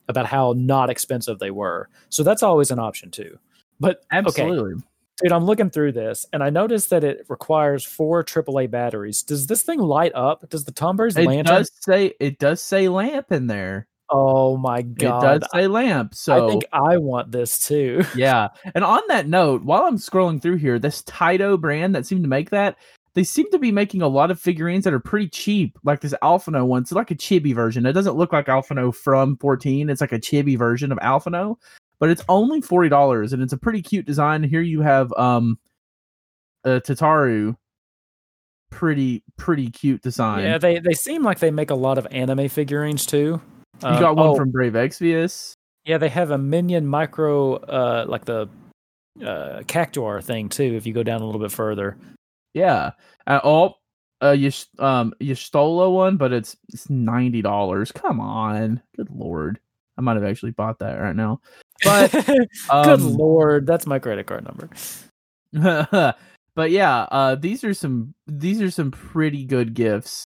about 0.08 0.26
how 0.26 0.54
not 0.56 0.90
expensive 0.90 1.40
they 1.40 1.52
were. 1.52 1.90
So 2.10 2.24
that's 2.24 2.44
always 2.44 2.72
an 2.72 2.80
option 2.80 3.12
too. 3.12 3.38
But 3.80 3.98
okay, 4.14 4.18
absolutely. 4.44 4.84
Dude, 5.22 5.32
I'm 5.32 5.46
looking 5.46 5.70
through 5.70 5.94
this 5.94 6.26
and 6.32 6.44
I 6.44 6.50
noticed 6.50 6.90
that 6.90 7.04
it 7.04 7.26
requires 7.30 7.84
four 7.86 8.24
AAA 8.24 8.70
batteries. 8.70 9.24
Does 9.24 9.48
this 9.48 9.64
thing 9.64 9.80
light 9.80 10.12
up? 10.14 10.50
Does 10.50 10.66
the 10.66 10.72
Tomber's 10.74 11.18
It 11.18 11.26
lantern? 11.26 11.56
does 11.56 11.72
say 11.82 12.14
it 12.20 12.38
does 12.40 12.62
say 12.62 12.88
lamp 12.88 13.32
in 13.32 13.48
there. 13.48 13.88
Oh 14.10 14.58
my 14.58 14.82
god. 14.82 15.38
It 15.38 15.40
does 15.42 15.50
say 15.52 15.68
lamp. 15.68 16.14
So 16.14 16.46
I 16.46 16.50
think 16.50 16.64
I 16.72 16.98
want 16.98 17.32
this 17.32 17.60
too. 17.60 18.04
yeah. 18.16 18.50
And 18.74 18.84
on 18.84 19.02
that 19.08 19.28
note, 19.28 19.64
while 19.64 19.84
I'm 19.84 19.98
scrolling 19.98 20.42
through 20.42 20.58
here, 20.58 20.78
this 20.78 21.02
Taito 21.04 21.60
brand 21.60 21.96
that 21.96 22.06
seemed 22.06 22.24
to 22.24 22.30
make 22.30 22.52
that, 22.52 22.78
they 23.16 23.24
seem 23.24 23.50
to 23.52 23.58
be 23.58 23.72
making 23.72 24.02
a 24.02 24.08
lot 24.08 24.30
of 24.30 24.40
figurines 24.40 24.84
that 24.84 24.94
are 24.94 25.00
pretty 25.00 25.30
cheap, 25.30 25.80
like 25.84 26.02
this 26.02 26.14
Alphinaud 26.22 26.68
one. 26.68 26.82
It's 26.82 26.92
like 26.92 27.12
a 27.12 27.16
chibi 27.16 27.56
version. 27.56 27.86
It 27.86 27.94
doesn't 27.94 28.18
look 28.18 28.34
like 28.34 28.48
Alphinaud 28.48 28.96
from 28.96 29.38
14. 29.38 29.90
It's 29.90 30.02
like 30.02 30.12
a 30.12 30.20
chibi 30.20 30.58
version 30.58 30.92
of 30.92 31.00
Alphinaud, 31.00 31.56
but 32.00 32.10
it's 32.10 32.24
only 32.30 32.62
forty 32.62 32.90
dollars, 32.90 33.34
and 33.34 33.42
it's 33.42 33.54
a 33.54 33.58
pretty 33.58 33.82
cute 33.82 34.06
design. 34.06 34.44
Here 34.44 34.62
you 34.62 34.82
have 34.82 35.14
um, 35.14 35.58
uh, 36.66 36.82
Tataru, 36.84 37.56
pretty 38.70 39.24
pretty 39.38 39.70
cute 39.70 40.02
design. 40.02 40.44
Yeah, 40.44 40.58
they 40.58 40.80
they 40.80 40.94
seem 40.94 41.24
like 41.24 41.40
they 41.40 41.52
make 41.52 41.72
a 41.72 41.76
lot 41.76 41.98
of 41.98 42.06
anime 42.12 42.50
figurines 42.50 43.06
too. 43.06 43.42
You 43.82 43.88
Uh, 43.88 44.00
got 44.00 44.16
one 44.16 44.30
oh, 44.30 44.36
from 44.36 44.52
Brave 44.52 44.74
Exvius. 44.74 45.54
Yeah, 45.86 45.98
they 45.98 46.10
have 46.10 46.32
a 46.32 46.38
minion 46.38 46.88
micro 46.88 47.56
uh 47.56 48.06
like 48.08 48.26
the 48.26 48.50
uh 49.22 49.62
cactuar 49.68 50.22
thing 50.22 50.50
too 50.50 50.76
if 50.76 50.86
you 50.86 50.94
go 50.94 51.04
down 51.04 51.22
a 51.22 51.26
little 51.26 51.42
bit 51.42 51.52
further. 51.52 51.98
Yeah. 52.54 52.92
Uh, 53.28 53.40
oh, 53.44 53.76
uh, 54.22 54.32
you 54.32 54.52
um 54.80 55.14
you 55.20 55.36
stole 55.36 55.82
a 55.82 55.90
one, 55.90 56.18
but 56.18 56.32
it's 56.34 56.58
it's 56.70 56.90
ninety 56.90 57.42
dollars. 57.42 57.92
Come 57.92 58.20
on, 58.20 58.82
good 58.96 59.10
lord! 59.10 59.60
I 59.98 60.02
might 60.02 60.16
have 60.16 60.24
actually 60.24 60.52
bought 60.52 60.80
that 60.80 60.96
right 60.96 61.16
now. 61.16 61.42
But 61.84 62.12
good 62.26 62.48
um, 62.70 63.14
lord, 63.14 63.68
that's 63.68 63.86
my 63.86 64.00
credit 64.00 64.26
card 64.26 64.46
number. 64.46 64.70
but 66.56 66.72
yeah, 66.72 67.02
uh, 67.12 67.36
these 67.36 67.64
are 67.64 67.74
some 67.74 68.14
these 68.26 68.62
are 68.62 68.72
some 68.72 68.92
pretty 68.92 69.46
good 69.46 69.74
gifts 69.74 70.24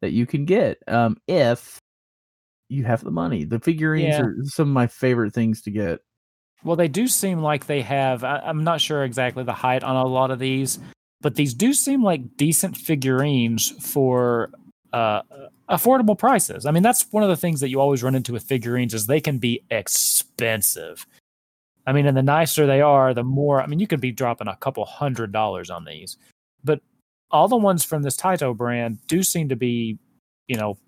that 0.00 0.12
you 0.12 0.26
can 0.26 0.44
get 0.44 0.78
um 0.88 1.16
if 1.28 1.78
you 2.72 2.84
have 2.84 3.04
the 3.04 3.10
money. 3.10 3.44
The 3.44 3.60
figurines 3.60 4.14
Yeah. 4.14 4.22
are 4.22 4.36
some 4.44 4.68
of 4.68 4.74
my 4.74 4.86
favorite 4.86 5.34
things 5.34 5.60
to 5.62 5.70
get. 5.70 6.00
Well, 6.64 6.76
they 6.76 6.88
do 6.88 7.06
seem 7.06 7.40
like 7.40 7.66
they 7.66 7.82
have. 7.82 8.24
I, 8.24 8.38
I'm 8.38 8.64
not 8.64 8.80
sure 8.80 9.04
exactly 9.04 9.44
the 9.44 9.52
height 9.52 9.82
on 9.82 9.96
a 9.96 10.06
lot 10.06 10.30
of 10.30 10.38
these, 10.38 10.78
but 11.20 11.34
these 11.34 11.54
do 11.54 11.74
seem 11.74 12.02
like 12.02 12.36
decent 12.36 12.76
figurines 12.76 13.70
for 13.80 14.50
uh, 14.92 15.22
affordable 15.68 16.16
prices. 16.16 16.64
I 16.66 16.70
mean, 16.70 16.82
that's 16.82 17.06
one 17.10 17.22
of 17.22 17.28
the 17.28 17.36
things 17.36 17.60
that 17.60 17.68
you 17.68 17.80
always 17.80 18.02
run 18.02 18.14
into 18.14 18.32
with 18.32 18.44
figurines 18.44 18.94
is 18.94 19.06
they 19.06 19.20
can 19.20 19.38
be 19.38 19.62
expensive. 19.70 21.06
I 21.86 21.92
mean, 21.92 22.06
and 22.06 22.16
the 22.16 22.22
nicer 22.22 22.66
they 22.66 22.80
are, 22.80 23.12
the 23.12 23.24
more. 23.24 23.60
I 23.60 23.66
mean, 23.66 23.80
you 23.80 23.88
could 23.88 24.00
be 24.00 24.12
dropping 24.12 24.48
a 24.48 24.56
couple 24.56 24.84
hundred 24.84 25.32
dollars 25.32 25.68
on 25.68 25.84
these, 25.84 26.16
but 26.62 26.80
all 27.30 27.48
the 27.48 27.56
ones 27.56 27.84
from 27.84 28.02
this 28.02 28.16
Taito 28.16 28.56
brand 28.56 28.98
do 29.08 29.22
seem 29.22 29.48
to 29.48 29.56
be, 29.56 29.98
you 30.46 30.56
know, 30.56 30.78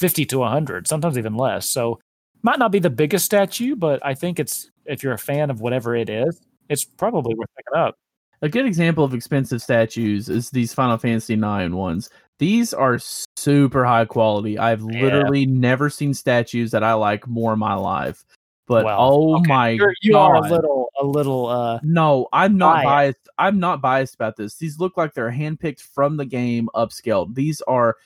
fifty 0.00 0.24
to 0.26 0.42
hundred, 0.42 0.88
sometimes 0.88 1.16
even 1.18 1.36
less. 1.36 1.66
So 1.68 2.00
might 2.42 2.58
not 2.58 2.72
be 2.72 2.78
the 2.78 2.90
biggest 2.90 3.24
statue, 3.26 3.76
but 3.76 4.04
I 4.04 4.14
think 4.14 4.40
it's 4.40 4.70
if 4.86 5.02
you're 5.02 5.12
a 5.12 5.18
fan 5.18 5.50
of 5.50 5.60
whatever 5.60 5.94
it 5.94 6.08
is, 6.08 6.40
it's 6.68 6.84
probably 6.84 7.34
worth 7.34 7.48
picking 7.56 7.78
up. 7.78 7.94
A 8.42 8.48
good 8.48 8.64
example 8.64 9.04
of 9.04 9.12
expensive 9.12 9.60
statues 9.60 10.30
is 10.30 10.48
these 10.50 10.72
Final 10.72 10.96
Fantasy 10.96 11.34
IX 11.34 11.74
ones. 11.74 12.08
These 12.38 12.72
are 12.72 12.98
super 13.36 13.84
high 13.84 14.06
quality. 14.06 14.58
I've 14.58 14.80
Yeah. 14.80 15.02
literally 15.02 15.44
never 15.44 15.90
seen 15.90 16.14
statues 16.14 16.70
that 16.70 16.82
I 16.82 16.94
like 16.94 17.28
more 17.28 17.52
in 17.52 17.58
my 17.58 17.74
life. 17.74 18.24
But 18.66 18.86
Well, 18.86 18.96
oh 18.98 19.38
okay, 19.40 19.48
my 19.48 19.68
You're, 19.70 19.92
you 20.00 20.12
god. 20.12 20.30
are 20.30 20.34
a 20.36 20.48
little, 20.50 20.88
a 20.98 21.04
little. 21.04 21.46
uh 21.48 21.80
no, 21.82 22.28
I'm 22.32 22.56
not 22.56 22.76
Biased. 22.76 22.84
biased. 22.86 23.28
I'm 23.36 23.58
not 23.60 23.82
biased 23.82 24.14
about 24.14 24.36
this. 24.36 24.56
These 24.56 24.78
look 24.80 24.96
like 24.96 25.12
they're 25.12 25.30
handpicked 25.30 25.80
from 25.82 26.16
the 26.16 26.24
game, 26.24 26.70
upscaled. 26.74 27.34
These 27.34 27.60
are 27.62 27.96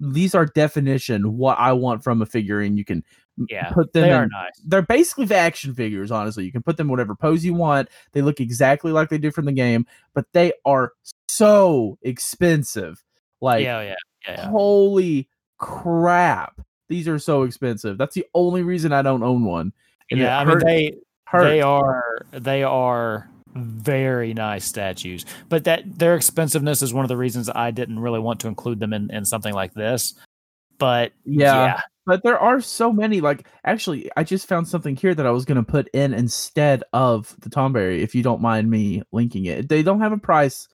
these 0.00 0.34
are 0.34 0.46
definition 0.46 1.36
what 1.36 1.58
I 1.58 1.72
want 1.72 2.04
from 2.04 2.20
a 2.22 2.26
figurine. 2.26 2.76
You 2.76 2.84
can 2.84 3.02
Yeah, 3.48 3.70
put 3.70 3.92
them 3.92 4.02
they 4.02 4.08
in 4.10 4.14
are 4.14 4.26
nice. 4.26 4.50
they're 4.66 4.82
basically 4.82 5.26
the 5.26 5.36
action 5.36 5.74
figures, 5.74 6.10
honestly. 6.10 6.44
You 6.44 6.52
can 6.52 6.62
put 6.62 6.76
them 6.76 6.88
whatever 6.88 7.14
pose 7.14 7.44
you 7.44 7.54
want. 7.54 7.88
They 8.12 8.22
look 8.22 8.40
exactly 8.40 8.92
like 8.92 9.08
they 9.08 9.18
do 9.18 9.30
from 9.30 9.44
the 9.46 9.52
game, 9.52 9.86
but 10.14 10.26
they 10.32 10.52
are 10.64 10.92
so 11.28 11.98
expensive. 12.02 13.02
Like 13.40 13.64
yeah, 13.64 13.80
yeah, 13.82 13.94
yeah, 14.26 14.34
yeah. 14.38 14.50
holy 14.50 15.28
crap. 15.58 16.60
These 16.88 17.08
are 17.08 17.18
so 17.18 17.42
expensive. 17.42 17.98
That's 17.98 18.14
the 18.14 18.26
only 18.34 18.62
reason 18.62 18.92
I 18.92 19.02
don't 19.02 19.22
own 19.22 19.44
one. 19.44 19.72
And 20.10 20.20
yeah. 20.20 20.38
I 20.38 20.44
mean, 20.44 20.54
hurt- 20.54 20.64
they 20.64 20.96
hurt. 21.26 21.44
they 21.48 21.60
are 21.60 22.18
they 22.32 22.62
are 22.62 23.28
very 23.56 24.34
nice 24.34 24.64
statues, 24.64 25.24
but 25.48 25.64
that 25.64 25.98
their 25.98 26.14
expensiveness 26.14 26.82
is 26.82 26.92
one 26.94 27.04
of 27.04 27.08
the 27.08 27.16
reasons 27.16 27.48
I 27.48 27.70
didn't 27.70 27.98
really 28.00 28.20
want 28.20 28.40
to 28.40 28.48
include 28.48 28.80
them 28.80 28.92
in 28.92 29.10
in 29.10 29.24
something 29.24 29.54
like 29.54 29.74
this. 29.74 30.14
But 30.78 31.12
Yeah. 31.24 31.64
yeah, 31.64 31.80
But 32.04 32.22
there 32.22 32.38
are 32.38 32.60
so 32.60 32.92
many. 32.92 33.20
Like, 33.20 33.46
actually, 33.64 34.10
I 34.16 34.24
just 34.24 34.46
found 34.46 34.68
something 34.68 34.94
here 34.94 35.14
that 35.14 35.26
I 35.26 35.30
was 35.30 35.44
going 35.44 35.56
to 35.56 35.62
put 35.62 35.88
in 35.94 36.12
instead 36.12 36.84
of 36.92 37.34
the 37.40 37.48
Tomberry, 37.50 38.00
if 38.02 38.14
you 38.14 38.22
don't 38.22 38.42
mind 38.42 38.70
me 38.70 39.02
linking 39.10 39.46
it. 39.46 39.68
They 39.68 39.82
don't 39.82 40.00
have 40.00 40.12
a 40.12 40.18
price 40.18 40.68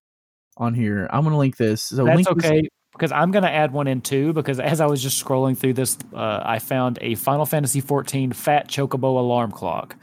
on 0.57 0.75
here. 0.75 1.09
I'm 1.11 1.23
going 1.23 1.33
to 1.33 1.39
link 1.39 1.57
this. 1.57 1.83
So 1.83 2.05
that's 2.05 2.17
link 2.17 2.29
this- 2.37 2.51
okay 2.51 2.69
because 2.93 3.11
I'm 3.11 3.31
gonna 3.31 3.47
add 3.49 3.73
one 3.73 3.87
in 3.87 4.03
too. 4.03 4.33
Because 4.35 4.61
as 4.61 4.81
I 4.81 4.87
was 4.87 5.03
just 5.03 5.23
scrolling 5.25 5.57
through 5.57 5.73
this, 5.73 5.97
uh, 6.13 6.41
I 6.45 6.59
found 6.59 6.99
a 7.01 7.15
Final 7.15 7.47
Fantasy 7.47 7.81
14 7.81 8.33
Fat 8.33 8.69
Chocobo 8.69 9.19
alarm 9.19 9.51
clock. 9.51 9.97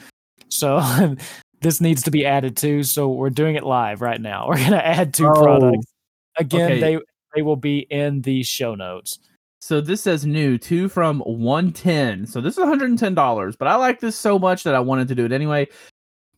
So 0.50 0.80
this 1.62 1.82
needs 1.82 2.04
to 2.04 2.12
be 2.12 2.26
added 2.26 2.56
too. 2.58 2.84
So 2.84 3.10
we're 3.10 3.30
doing 3.30 3.56
it 3.56 3.64
live 3.64 4.02
right 4.02 4.20
now. 4.22 4.48
We're 4.50 4.58
gonna 4.58 4.78
add 4.78 5.14
two 5.14 5.28
Oh, 5.28 5.34
products. 5.34 5.88
Again, 6.38 6.72
okay. 6.72 6.80
they 6.80 7.00
they 7.36 7.42
will 7.42 7.56
be 7.58 7.80
in 7.90 8.22
the 8.22 8.44
show 8.44 8.76
notes. 8.76 9.20
So 9.62 9.82
this 9.82 10.02
says 10.02 10.26
new, 10.26 10.58
two 10.58 10.88
from 10.88 11.20
110. 11.20 12.26
So 12.28 12.40
this 12.40 12.58
is 12.58 12.64
$110, 12.64 13.58
but 13.58 13.68
I 13.68 13.76
like 13.76 14.00
this 14.00 14.16
so 14.16 14.40
much 14.40 14.64
that 14.64 14.74
I 14.74 14.80
wanted 14.80 15.10
to 15.10 15.16
do 15.16 15.26
it 15.26 15.34
anyway. 15.34 15.68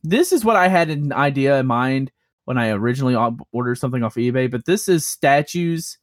This 0.02 0.32
is 0.32 0.44
what 0.44 0.56
I 0.56 0.66
had 0.66 0.90
an 0.90 1.12
idea 1.12 1.60
in 1.60 1.66
mind 1.66 2.10
when 2.46 2.58
I 2.58 2.70
originally 2.70 3.14
ordered 3.52 3.76
something 3.76 4.02
off 4.02 4.16
eBay, 4.16 4.50
but 4.50 4.64
this 4.64 4.88
is 4.88 5.06
statues 5.06 5.98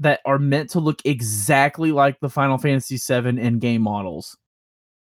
that 0.00 0.20
are 0.26 0.40
meant 0.40 0.68
to 0.70 0.80
look 0.80 1.00
exactly 1.04 1.92
like 1.92 2.18
the 2.18 2.28
Final 2.28 2.58
Fantasy 2.58 2.96
VII 2.98 3.40
in 3.40 3.60
game 3.60 3.82
models. 3.82 4.36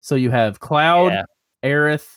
So 0.01 0.15
you 0.15 0.29
have 0.31 0.60
Cloud, 0.60 1.13
Yeah. 1.13 1.23
Aerith, 1.63 2.07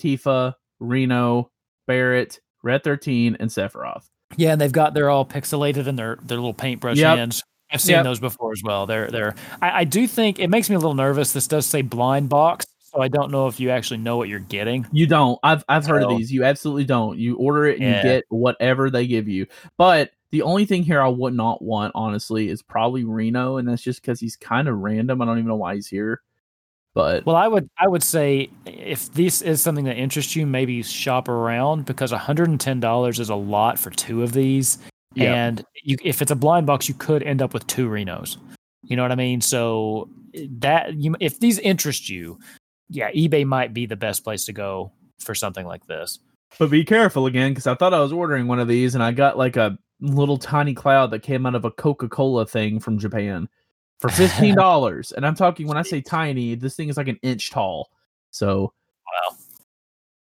Tifa, 0.00 0.54
Reno, 0.80 1.50
Barret, 1.86 2.40
Red 2.62 2.84
13, 2.84 3.36
and 3.40 3.50
Sephiroth. 3.50 4.08
Yeah, 4.36 4.52
and 4.52 4.60
they've 4.60 4.72
got 4.72 4.92
they're 4.94 5.10
all 5.10 5.24
pixelated 5.24 5.86
and 5.86 5.98
their 5.98 6.16
their 6.22 6.36
little 6.38 6.54
paintbrush 6.54 6.96
Yep. 6.98 7.18
hands. 7.18 7.42
I've 7.70 7.80
seen 7.80 7.94
Yep. 7.96 8.04
those 8.04 8.20
before 8.20 8.52
as 8.52 8.62
well. 8.64 8.86
They're 8.86 9.08
they're. 9.10 9.34
I, 9.62 9.80
I 9.80 9.84
do 9.84 10.06
think 10.06 10.38
it 10.38 10.48
makes 10.48 10.68
me 10.68 10.76
a 10.76 10.78
little 10.78 10.94
nervous. 10.94 11.32
This 11.32 11.46
does 11.46 11.66
say 11.66 11.82
blind 11.82 12.28
box, 12.28 12.66
so 12.80 13.00
I 13.00 13.08
don't 13.08 13.30
know 13.30 13.46
if 13.48 13.58
you 13.60 13.70
actually 13.70 13.98
know 13.98 14.16
what 14.16 14.28
you're 14.28 14.38
getting. 14.40 14.86
You 14.92 15.06
don't. 15.06 15.38
I've 15.42 15.64
I've 15.68 15.86
heard 15.86 16.02
of 16.02 16.10
these. 16.10 16.32
You 16.32 16.44
absolutely 16.44 16.84
don't. 16.84 17.18
You 17.18 17.36
order 17.36 17.66
it 17.66 17.80
and 17.80 17.84
Yeah. 17.90 17.96
you 17.98 18.02
get 18.02 18.24
whatever 18.28 18.90
they 18.90 19.06
give 19.06 19.28
you. 19.28 19.46
But 19.78 20.10
the 20.32 20.42
only 20.42 20.64
thing 20.64 20.82
here 20.82 21.00
I 21.00 21.08
would 21.08 21.34
not 21.34 21.62
want, 21.62 21.92
honestly, 21.94 22.48
is 22.48 22.62
probably 22.62 23.04
Reno, 23.04 23.56
and 23.58 23.68
that's 23.68 23.82
just 23.82 24.00
because 24.02 24.18
he's 24.20 24.36
kind 24.36 24.66
of 24.68 24.76
random. 24.78 25.22
I 25.22 25.24
don't 25.24 25.38
even 25.38 25.48
know 25.48 25.54
why 25.56 25.76
he's 25.76 25.86
here. 25.88 26.20
But 26.96 27.26
Well, 27.26 27.36
I 27.36 27.46
would 27.46 27.68
I 27.78 27.86
would 27.86 28.02
say 28.02 28.48
if 28.64 29.12
this 29.12 29.42
is 29.42 29.62
something 29.62 29.84
that 29.84 29.98
interests 29.98 30.34
you, 30.34 30.46
maybe 30.46 30.82
shop 30.82 31.28
around 31.28 31.84
because 31.84 32.10
$110 32.10 33.20
is 33.20 33.28
a 33.28 33.34
lot 33.34 33.78
for 33.78 33.90
two 33.90 34.22
of 34.22 34.32
these. 34.32 34.78
Yeah. 35.14 35.34
And 35.34 35.62
you 35.84 35.98
if 36.02 36.22
it's 36.22 36.30
a 36.30 36.34
blind 36.34 36.66
box, 36.66 36.88
you 36.88 36.94
could 36.94 37.22
end 37.22 37.42
up 37.42 37.52
with 37.52 37.66
two 37.66 37.86
Renos. 37.90 38.38
You 38.82 38.96
know 38.96 39.02
what 39.02 39.12
I 39.12 39.16
mean? 39.16 39.42
So 39.42 40.08
that 40.52 40.94
you 40.94 41.14
if 41.20 41.38
these 41.38 41.58
interest 41.58 42.08
you, 42.08 42.38
yeah, 42.88 43.10
eBay 43.10 43.44
might 43.44 43.74
be 43.74 43.84
the 43.84 43.96
best 43.96 44.24
place 44.24 44.46
to 44.46 44.54
go 44.54 44.90
for 45.18 45.34
something 45.34 45.66
like 45.66 45.86
this. 45.86 46.18
but 46.58 46.70
be 46.70 46.82
careful 46.82 47.26
again, 47.26 47.50
because 47.50 47.66
I 47.66 47.74
thought 47.74 47.92
I 47.92 48.00
was 48.00 48.12
ordering 48.12 48.48
one 48.48 48.58
of 48.58 48.68
these, 48.68 48.94
and 48.94 49.04
I 49.04 49.12
got 49.12 49.36
like 49.36 49.56
a 49.56 49.76
little 50.00 50.38
tiny 50.38 50.72
cloud 50.72 51.10
that 51.10 51.22
came 51.22 51.44
out 51.44 51.54
of 51.54 51.66
a 51.66 51.70
Coca 51.70 52.08
Cola 52.08 52.46
thing 52.46 52.80
from 52.80 52.98
Japan 52.98 53.50
for 54.00 54.08
fifteen 54.10 54.54
dollars. 54.54 55.12
and 55.12 55.26
I'm 55.26 55.34
talking 55.34 55.66
when 55.66 55.76
I 55.76 55.82
say 55.82 56.00
tiny, 56.00 56.54
this 56.54 56.76
thing 56.76 56.88
is 56.88 56.96
like 56.96 57.08
an 57.08 57.18
inch 57.22 57.50
tall. 57.50 57.90
So 58.30 58.72
Wow. 59.30 59.36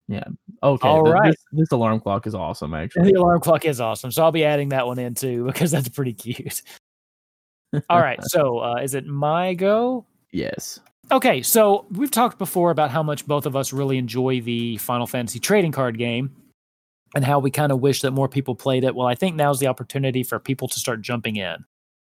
yeah, 0.08 0.24
okay. 0.62 0.88
All 0.88 1.04
th- 1.04 1.14
right. 1.14 1.30
this, 1.30 1.44
this 1.52 1.72
alarm 1.72 2.00
clock 2.00 2.26
is 2.26 2.34
awesome, 2.34 2.74
actually. 2.74 3.12
the 3.12 3.18
alarm 3.18 3.40
clock 3.40 3.64
is 3.64 3.80
awesome. 3.80 4.10
So 4.12 4.22
I'll 4.22 4.32
be 4.32 4.44
adding 4.44 4.68
that 4.70 4.86
one 4.86 4.98
in 4.98 5.14
too 5.14 5.44
because 5.46 5.70
that's 5.70 5.88
pretty 5.88 6.12
cute. 6.14 6.62
All 7.90 8.00
right. 8.00 8.18
So 8.28 8.58
uh, 8.60 8.76
is 8.82 8.94
it 8.94 9.06
my 9.06 9.54
go? 9.54 10.06
yes. 10.32 10.80
Okay, 11.10 11.40
so 11.40 11.86
we've 11.90 12.10
talked 12.10 12.36
before 12.38 12.70
about 12.70 12.90
how 12.90 13.02
much 13.02 13.26
both 13.26 13.46
of 13.46 13.56
us 13.56 13.72
really 13.72 13.96
enjoy 13.96 14.42
the 14.42 14.76
Final 14.76 15.06
Fantasy 15.06 15.38
trading 15.38 15.72
card 15.72 15.96
game 15.96 16.30
and 17.14 17.24
how 17.24 17.38
we 17.38 17.50
kind 17.50 17.72
of 17.72 17.80
wish 17.80 18.02
that 18.02 18.10
more 18.10 18.28
people 18.28 18.54
played 18.54 18.84
it. 18.84 18.94
Well, 18.94 19.06
I 19.06 19.14
think 19.14 19.34
now's 19.34 19.58
the 19.58 19.68
opportunity 19.68 20.22
for 20.22 20.38
people 20.38 20.68
to 20.68 20.78
start 20.78 21.00
jumping 21.00 21.36
in. 21.36 21.64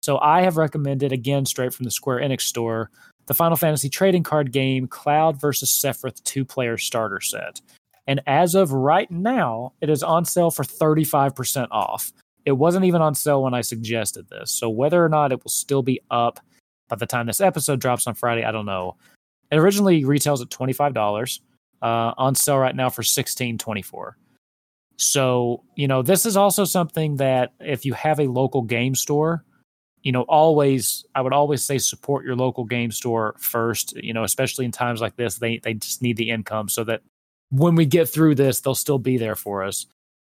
So 0.07 0.19
I 0.19 0.41
have 0.43 0.55
recommended, 0.55 1.11
again, 1.11 1.45
straight 1.45 1.73
from 1.73 1.83
the 1.83 1.91
Square 1.91 2.21
Enix 2.21 2.43
store, 2.43 2.89
the 3.25 3.33
Final 3.33 3.57
Fantasy 3.57 3.89
trading 3.89 4.23
card 4.23 4.53
game 4.53 4.87
Cloud 4.87 5.37
versus 5.37 5.69
Sephiroth 5.69 6.23
two 6.23 6.45
player 6.45 6.77
starter 6.77 7.19
set. 7.19 7.59
And 8.07 8.21
as 8.25 8.55
of 8.55 8.71
right 8.71 9.11
now, 9.11 9.73
it 9.81 9.89
is 9.89 10.03
on 10.03 10.23
sale 10.23 10.49
for 10.49 10.63
35% 10.63 11.67
off. 11.71 12.13
It 12.45 12.53
wasn't 12.53 12.85
even 12.85 13.01
on 13.01 13.15
sale 13.15 13.43
when 13.43 13.53
I 13.53 13.59
suggested 13.59 14.29
this. 14.29 14.49
So 14.49 14.69
whether 14.69 15.03
or 15.03 15.09
not 15.09 15.33
it 15.33 15.43
will 15.43 15.51
still 15.51 15.83
be 15.83 15.99
up 16.09 16.39
by 16.87 16.95
the 16.95 17.05
time 17.05 17.25
this 17.25 17.41
episode 17.41 17.81
drops 17.81 18.07
on 18.07 18.13
Friday, 18.13 18.45
I 18.45 18.53
don't 18.53 18.65
know. 18.65 18.95
It 19.51 19.57
originally 19.57 20.05
retails 20.05 20.41
at 20.41 20.49
twenty 20.49 20.71
five 20.71 20.93
dollars. 20.93 21.41
Uh, 21.81 22.13
on 22.17 22.33
sale 22.33 22.59
right 22.59 22.77
now 22.77 22.89
for 22.89 23.03
sixteen 23.03 23.57
twenty 23.57 23.81
four. 23.81 24.15
So 24.95 25.65
you 25.75 25.89
know 25.89 26.01
this 26.01 26.25
is 26.25 26.37
also 26.37 26.63
something 26.63 27.17
that 27.17 27.51
if 27.59 27.83
you 27.83 27.91
have 27.91 28.21
a 28.21 28.27
local 28.27 28.61
game 28.61 28.95
store, 28.95 29.43
you 30.03 30.11
know 30.11 30.21
always 30.23 31.05
I 31.15 31.21
would 31.21 31.33
always 31.33 31.63
say 31.63 31.77
support 31.77 32.25
your 32.25 32.35
local 32.35 32.63
game 32.63 32.91
store 32.91 33.35
first. 33.39 33.95
You 33.95 34.13
know 34.13 34.23
especially 34.23 34.65
in 34.65 34.71
times 34.71 35.01
like 35.01 35.15
this, 35.15 35.35
they 35.35 35.59
they 35.59 35.73
just 35.73 36.01
need 36.01 36.17
the 36.17 36.29
income 36.29 36.69
so 36.69 36.83
that 36.85 37.01
when 37.49 37.75
we 37.75 37.85
get 37.85 38.09
through 38.09 38.35
this, 38.35 38.59
they'll 38.59 38.75
still 38.75 38.99
be 38.99 39.17
there 39.17 39.35
for 39.35 39.63
us. 39.63 39.85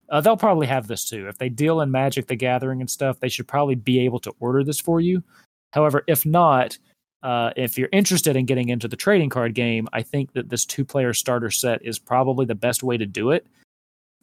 Uh, 0.10 0.20
they'll 0.22 0.38
probably 0.38 0.68
have 0.68 0.88
this 0.88 1.10
too. 1.10 1.28
If 1.28 1.38
they 1.38 1.50
deal 1.50 1.82
in 1.82 1.92
Magic 1.92 2.28
the 2.28 2.36
Gathering 2.36 2.82
and 2.82 2.90
stuff, 2.90 3.20
they 3.20 3.30
should 3.30 3.48
probably 3.48 3.76
be 3.76 4.00
able 4.00 4.20
to 4.20 4.34
order 4.40 4.64
this 4.64 4.80
for 4.80 5.00
you. 5.00 5.24
However, 5.72 6.04
if 6.08 6.26
not, 6.26 6.78
uh, 7.24 7.52
if 7.56 7.78
you're 7.78 7.90
interested 7.92 8.36
in 8.36 8.46
getting 8.46 8.70
into 8.70 8.88
the 8.88 8.96
trading 8.96 9.30
card 9.30 9.54
game, 9.54 9.88
I 9.94 10.02
think 10.02 10.34
that 10.34 10.50
this 10.50 10.66
two 10.66 10.84
player 10.84 11.14
starter 11.14 11.52
set 11.52 11.82
is 11.86 12.00
probably 12.00 12.46
the 12.46 12.56
best 12.56 12.84
way 12.84 12.98
to 12.98 13.06
do 13.06 13.32
it 13.32 13.46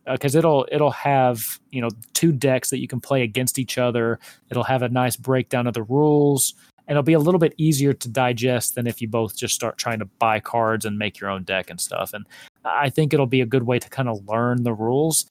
Uh, 0.07 0.13
because 0.13 0.35
it'll 0.35 0.67
it'll 0.73 0.91
have 0.91 1.61
you 1.71 1.83
know 1.83 1.91
two 2.15 2.33
decks 2.33 2.71
that 2.71 2.79
you 2.79 2.89
can 2.89 3.01
play 3.01 3.23
against 3.23 3.59
each 3.59 3.77
other. 3.77 4.19
It'll 4.51 4.65
have 4.65 4.83
a 4.83 4.89
nice 4.89 5.17
breakdown 5.17 5.67
of 5.67 5.75
the 5.75 5.83
rules, 5.83 6.55
and 6.87 6.97
it'll 6.97 7.03
be 7.03 7.13
a 7.13 7.19
little 7.19 7.39
bit 7.39 7.55
easier 7.59 7.93
to 7.93 8.09
digest 8.09 8.75
than 8.75 8.87
if 8.87 9.03
you 9.03 9.09
both 9.09 9.37
just 9.37 9.55
start 9.55 9.77
trying 9.77 9.99
to 9.99 10.07
buy 10.07 10.41
cards 10.41 10.87
and 10.87 10.99
make 10.99 11.21
your 11.21 11.29
own 11.29 11.43
deck 11.43 11.69
and 11.69 11.81
stuff. 11.81 12.15
And 12.15 12.25
I 12.65 12.89
think 12.89 13.13
it'll 13.13 13.27
be 13.27 13.43
a 13.43 13.47
good 13.47 13.65
way 13.65 13.79
to 13.79 13.89
kind 13.91 14.09
of 14.09 14.27
learn 14.27 14.63
the 14.63 14.73
rules. 14.73 15.27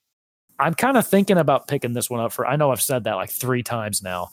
I'm 0.60 0.73
kind 0.73 0.97
of 0.97 1.08
thinking 1.08 1.38
about 1.38 1.67
picking 1.67 1.93
this 1.93 2.10
one 2.10 2.19
up 2.19 2.32
for. 2.32 2.45
I 2.45 2.56
know 2.56 2.71
I've 2.71 2.82
said 2.82 3.03
that 3.06 3.15
like 3.15 3.30
three 3.30 3.63
times 3.63 4.03
now, 4.03 4.30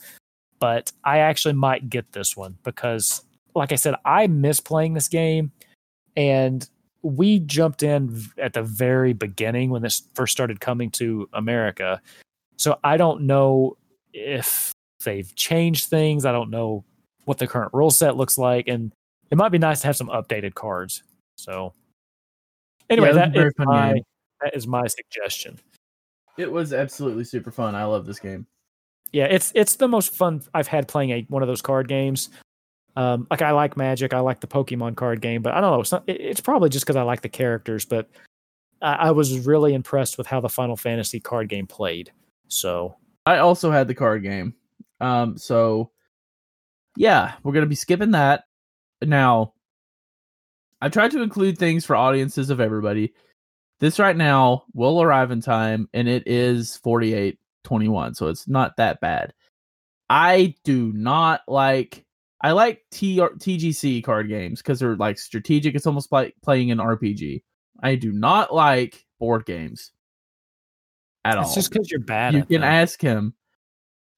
but 0.59 0.93
I 1.05 1.19
actually 1.19 1.55
might 1.55 1.91
get 1.91 2.13
this 2.13 2.37
one 2.37 2.57
because, 2.63 3.23
like 3.55 3.73
I 3.73 3.77
said, 3.77 3.95
I 4.05 4.27
miss 4.27 4.61
playing 4.61 4.95
this 4.95 5.09
game, 5.09 5.53
and 6.17 6.69
we 7.05 7.39
jumped 7.41 7.83
in 7.83 8.21
at 8.39 8.55
the 8.55 8.63
very 8.63 9.13
beginning 9.13 9.71
when 9.71 9.83
this 9.83 10.03
first 10.15 10.33
started 10.33 10.59
coming 10.61 10.91
to 10.93 11.29
America. 11.35 12.01
So 12.57 12.79
I 12.83 12.97
don't 12.97 13.23
know 13.23 13.77
if 14.15 14.73
they've 15.05 15.33
changed 15.37 15.89
things. 15.89 16.25
I 16.25 16.33
don't 16.33 16.51
know 16.51 16.83
what 17.27 17.39
the 17.39 17.47
current 17.47 17.73
rule 17.75 17.91
set 17.91 18.17
looks 18.17 18.39
like, 18.39 18.69
and 18.69 18.91
it 19.31 19.37
might 19.37 19.51
be 19.51 19.59
nice 19.59 19.83
to 19.83 19.87
have 19.87 19.97
some 19.97 20.09
updated 20.09 20.55
cards. 20.55 21.03
So 21.37 21.75
anyway, 22.89 23.09
it 23.09 23.11
was 23.11 23.17
a 23.17 23.21
that 23.21 23.33
very 23.33 23.49
is 23.49 23.55
fun 23.59 23.67
my 23.67 23.93
game. 23.95 24.03
that 24.41 24.57
is 24.57 24.67
my 24.67 24.87
suggestion. 24.87 25.59
It 26.39 26.51
was 26.51 26.73
absolutely 26.73 27.25
super 27.25 27.51
fun. 27.51 27.75
I 27.75 27.85
love 27.85 28.07
this 28.07 28.19
game. 28.19 28.47
Yeah, 29.13 29.27
it's 29.27 29.53
it's 29.55 29.77
the 29.77 29.89
most 29.89 30.15
fun 30.15 30.43
I've 30.55 30.69
had 30.69 30.89
playing 30.89 31.11
a 31.11 31.23
one 31.29 31.43
of 31.43 31.49
those 31.49 31.63
card 31.63 31.87
games. 31.87 32.31
Um, 32.97 33.27
like 33.31 33.43
I 33.43 33.51
like 33.51 33.77
Magic, 33.77 34.15
I 34.15 34.21
like 34.21 34.41
the 34.41 34.47
Pokemon 34.47 34.97
card 34.97 35.21
game, 35.21 35.43
but 35.43 35.53
I 35.55 35.61
don't 35.61 35.73
know. 35.73 35.81
It's, 35.81 35.93
not, 35.93 36.05
it- 36.07 36.21
it's 36.21 36.41
probably 36.41 36.69
just 36.69 36.85
because 36.85 36.97
I 36.97 37.03
like 37.03 37.23
the 37.23 37.29
characters. 37.29 37.85
But 37.85 38.09
I, 38.83 38.93
I 38.95 39.11
was 39.11 39.47
really 39.47 39.75
impressed 39.75 40.17
with 40.19 40.27
how 40.27 40.41
the 40.41 40.49
Final 40.49 40.77
Fantasy 40.77 41.19
card 41.21 41.49
game 41.49 41.67
played. 41.67 42.13
So 42.49 42.97
I 43.27 43.39
also 43.39 43.71
had 43.71 43.89
the 43.89 43.95
card 43.95 44.23
game. 44.23 44.55
Um, 45.01 45.37
so 45.37 45.91
yeah, 46.97 47.33
we're 47.43 47.53
gonna 47.53 47.67
be 47.67 47.75
skipping 47.75 48.13
that. 48.13 48.45
Now, 49.03 49.55
I 50.81 50.89
tried 50.89 51.11
to 51.13 51.23
include 51.23 51.59
things 51.59 51.85
for 51.85 51.97
audiences 51.97 52.51
of 52.51 52.61
everybody. 52.61 53.13
This 53.81 53.99
right 53.99 54.17
now 54.17 54.65
will 54.73 55.03
arrive 55.03 55.31
in 55.33 55.41
time, 55.41 55.89
and 55.93 56.09
it 56.09 56.23
is 56.27 56.77
forty 56.77 57.13
eight 57.15 57.39
twenty 57.65 57.89
one, 57.89 58.15
so 58.15 58.29
it's 58.29 58.47
not 58.47 58.77
that 58.77 59.01
bad. 59.01 59.33
I 60.09 60.55
do 60.65 60.93
not 60.93 61.41
like. 61.49 62.04
I 62.45 62.53
like 62.53 62.85
T- 62.91 63.17
TGC 63.17 64.05
card 64.05 64.29
games 64.29 64.61
because 64.61 64.79
they're 64.79 64.97
like 64.97 65.19
strategic. 65.19 65.75
It's 65.75 65.87
almost 65.87 66.13
like 66.13 66.35
playing 66.43 66.71
an 66.71 66.77
RPG. 66.77 67.43
I 67.83 67.95
do 67.95 68.13
not 68.13 68.53
like 68.55 69.03
board 69.19 69.47
games 69.47 69.93
at 71.25 71.39
all. 71.39 71.45
It's 71.45 71.49
all. 71.53 71.55
just 71.55 71.73
because 71.73 71.91
you're 71.91 72.01
bad 72.01 72.35
you 72.35 72.45
can 72.45 72.61
them. 72.61 72.65
ask 72.65 73.01
him. 73.01 73.33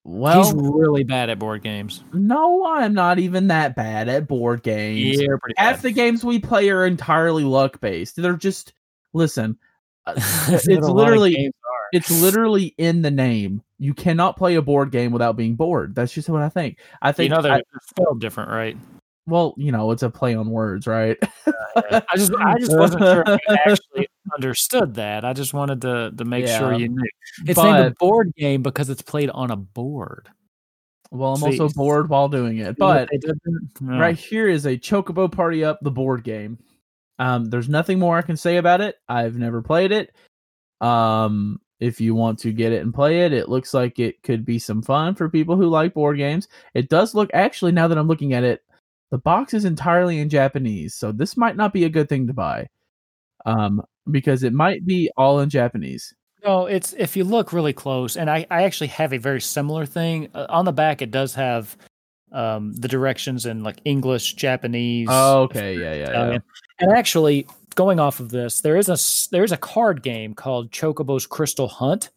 Well, 0.02 0.42
He's 0.42 0.54
really 0.54 1.04
bad 1.04 1.30
at 1.30 1.38
board 1.38 1.62
games. 1.62 2.02
no, 2.12 2.66
I'm 2.66 2.94
not 2.94 3.20
even 3.20 3.46
that 3.46 3.76
bad 3.76 4.08
at 4.08 4.26
board 4.26 4.64
games. 4.64 5.20
Yeah, 5.20 5.28
pretty 5.40 5.54
Half 5.56 5.76
bad. 5.76 5.82
the 5.82 5.90
games 5.92 6.24
we 6.24 6.40
play 6.40 6.68
are 6.70 6.84
entirely 6.84 7.44
luck 7.44 7.80
based. 7.80 8.16
They're 8.16 8.36
just 8.36 8.72
listen. 9.12 9.56
uh, 10.06 10.14
it's 10.16 10.66
a 10.66 10.72
lot 10.72 10.88
of 10.88 10.96
literally 10.96 11.52
it's 11.92 12.10
literally 12.10 12.74
in 12.76 13.02
the 13.02 13.10
name. 13.12 13.62
You 13.78 13.92
cannot 13.94 14.36
play 14.36 14.54
a 14.54 14.62
board 14.62 14.90
game 14.90 15.12
without 15.12 15.36
being 15.36 15.54
bored. 15.54 15.94
That's 15.94 16.12
just 16.12 16.28
what 16.28 16.42
I 16.42 16.48
think. 16.48 16.78
I 17.02 17.12
think 17.12 17.30
you 17.30 17.34
think. 17.36 17.44
know 17.44 17.48
they're, 17.48 17.58
I- 17.58 17.78
spelled 17.82 18.20
different, 18.20 18.50
right? 18.50 18.76
well, 19.26 19.54
you 19.56 19.72
know, 19.72 19.90
it's 19.90 20.02
a 20.04 20.10
play 20.10 20.34
on 20.34 20.50
words, 20.50 20.86
right? 20.86 21.18
I 21.76 22.02
just 22.14 22.32
I 22.34 22.58
just 22.58 22.76
wasn't 22.76 23.02
sure 23.02 23.24
if 23.26 23.40
you 23.48 23.56
actually 23.66 24.08
understood 24.34 24.94
that. 24.94 25.24
I 25.24 25.32
just 25.32 25.52
wanted 25.52 25.80
to 25.82 26.12
to 26.16 26.24
make 26.24 26.46
sure 26.46 26.72
you 26.74 26.88
knew. 26.88 27.08
It's 27.46 27.58
named 27.58 27.86
a 27.86 27.90
board 27.98 28.32
game 28.36 28.62
because 28.62 28.88
it's 28.88 29.02
played 29.02 29.30
on 29.30 29.50
a 29.50 29.56
board. 29.56 30.28
Well, 31.10 31.34
I'm 31.34 31.40
See- 31.40 31.58
also 31.58 31.68
bored 31.74 32.08
while 32.08 32.28
doing 32.28 32.58
it. 32.58 32.76
But 32.76 33.08
they? 33.10 33.32
No. 33.80 33.98
right 33.98 34.16
here 34.16 34.48
is 34.48 34.64
a 34.64 34.76
Chocobo 34.76 35.30
Party 35.30 35.64
Up, 35.64 35.80
the 35.82 35.90
board 35.90 36.22
game. 36.22 36.58
Um, 37.18 37.46
there's 37.46 37.68
nothing 37.68 37.98
more 37.98 38.16
I 38.16 38.22
can 38.22 38.36
say 38.36 38.58
about 38.58 38.80
it. 38.80 38.96
I've 39.08 39.36
never 39.36 39.60
played 39.62 39.90
it. 39.90 40.14
Um, 40.80 41.60
if 41.80 42.00
you 42.00 42.14
want 42.14 42.38
to 42.40 42.52
get 42.52 42.72
it 42.72 42.82
and 42.82 42.94
play 42.94 43.24
it, 43.24 43.32
it 43.32 43.48
looks 43.48 43.74
like 43.74 43.98
it 43.98 44.22
could 44.22 44.44
be 44.44 44.58
some 44.58 44.82
fun 44.82 45.14
for 45.14 45.28
people 45.28 45.56
who 45.56 45.68
like 45.68 45.94
board 45.94 46.16
games. 46.16 46.48
It 46.74 46.88
does 46.88 47.14
look 47.14 47.30
actually 47.34 47.72
now 47.72 47.88
that 47.88 47.98
I'm 47.98 48.08
looking 48.08 48.32
at 48.32 48.44
it, 48.44 48.62
the 49.10 49.18
box 49.18 49.54
is 49.54 49.64
entirely 49.64 50.18
in 50.18 50.28
Japanese, 50.28 50.94
so 50.94 51.12
this 51.12 51.36
might 51.36 51.56
not 51.56 51.72
be 51.72 51.84
a 51.84 51.88
good 51.90 52.08
thing 52.08 52.26
to 52.26 52.32
buy. 52.32 52.68
Um, 53.44 53.82
because 54.10 54.42
it 54.42 54.52
might 54.52 54.84
be 54.84 55.10
all 55.16 55.40
in 55.40 55.50
Japanese. 55.50 56.12
No, 56.44 56.66
it's 56.66 56.92
if 56.92 57.16
you 57.16 57.24
look 57.24 57.52
really 57.52 57.72
close, 57.72 58.16
and 58.16 58.30
I, 58.30 58.46
I 58.50 58.64
actually 58.64 58.88
have 58.88 59.12
a 59.12 59.18
very 59.18 59.40
similar 59.40 59.86
thing 59.86 60.28
uh, 60.34 60.46
on 60.48 60.64
the 60.64 60.72
back. 60.72 61.02
It 61.02 61.10
does 61.10 61.34
have 61.34 61.76
um, 62.32 62.72
the 62.74 62.88
directions 62.88 63.46
in 63.46 63.62
like 63.62 63.80
English, 63.84 64.34
Japanese. 64.34 65.08
Oh, 65.10 65.42
okay, 65.42 65.76
yeah, 65.76 65.94
yeah, 65.94 66.30
yeah. 66.30 66.38
And 66.80 66.96
actually, 66.96 67.46
going 67.76 68.00
off 68.00 68.18
of 68.18 68.30
this, 68.30 68.60
there 68.62 68.76
is 68.76 68.88
a 68.88 68.98
there 69.30 69.44
is 69.44 69.52
a 69.52 69.56
card 69.56 70.02
game 70.02 70.34
called 70.34 70.72
Chocobo's 70.72 71.26
Crystal 71.26 71.68
Hunt. 71.68 72.10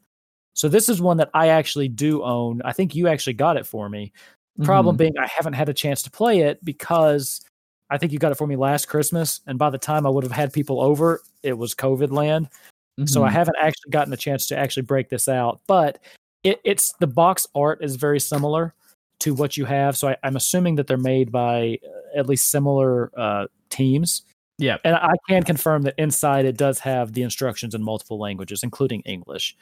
So 0.56 0.68
this 0.68 0.90
is 0.90 1.00
one 1.02 1.18
that 1.18 1.30
I 1.36 1.50
actually 1.50 1.88
do 1.88 2.24
own. 2.24 2.62
I 2.66 2.74
think 2.74 2.96
you 2.96 3.08
actually 3.08 3.34
got 3.34 3.56
it 3.58 3.68
for 3.68 3.88
me. 3.90 4.12
Problem 4.64 4.96
Mhm. 4.96 5.00
being, 5.00 5.18
I 5.18 5.28
haven't 5.28 5.54
had 5.54 5.70
a 5.70 5.74
chance 5.74 6.02
to 6.02 6.12
play 6.12 6.42
it 6.42 6.64
because 6.66 7.42
I 7.92 7.98
think 7.98 8.12
you 8.12 8.20
got 8.20 8.32
it 8.32 8.36
for 8.36 8.48
me 8.48 8.56
last 8.58 8.88
Christmas, 8.88 9.42
and 9.48 9.58
by 9.60 9.70
the 9.70 9.78
time 9.78 10.06
I 10.06 10.10
would 10.10 10.24
have 10.24 10.34
had 10.34 10.52
people 10.52 10.82
over, 10.82 11.22
it 11.44 11.54
was 11.54 11.74
COVID 11.76 12.12
land. 12.12 12.50
So 13.06 13.24
I 13.24 13.30
Mhm. 13.30 13.34
haven't 13.34 13.56
actually 13.62 13.92
gotten 13.92 14.12
a 14.14 14.18
chance 14.18 14.48
to 14.48 14.58
actually 14.58 14.84
break 14.84 15.08
this 15.10 15.30
out. 15.30 15.62
But 15.68 16.00
it, 16.44 16.60
it's 16.66 16.94
the 17.00 17.08
box 17.08 17.48
art 17.56 17.82
is 17.84 17.96
very 17.96 18.20
similar 18.20 18.74
to 19.20 19.34
what 19.34 19.56
you 19.56 19.64
have. 19.66 19.96
So 19.98 20.10
I, 20.10 20.18
I'm 20.24 20.36
assuming 20.36 20.76
that 20.76 20.88
they're 20.88 20.98
made 20.98 21.32
by 21.32 21.80
uh, 21.86 22.20
at 22.20 22.28
least 22.28 22.50
similar 22.52 23.12
uh, 23.18 23.48
teams. 23.70 24.24
Yeah. 24.60 24.78
And 24.84 24.96
I 24.96 25.14
can 25.28 25.44
confirm 25.44 25.84
that 25.84 25.96
inside 25.98 26.46
it 26.46 26.58
does 26.58 26.80
have 26.80 27.14
the 27.14 27.24
instructions 27.24 27.74
in 27.74 27.82
multiple 27.82 28.20
languages, 28.20 28.62
including 28.62 29.02
English. 29.02 29.56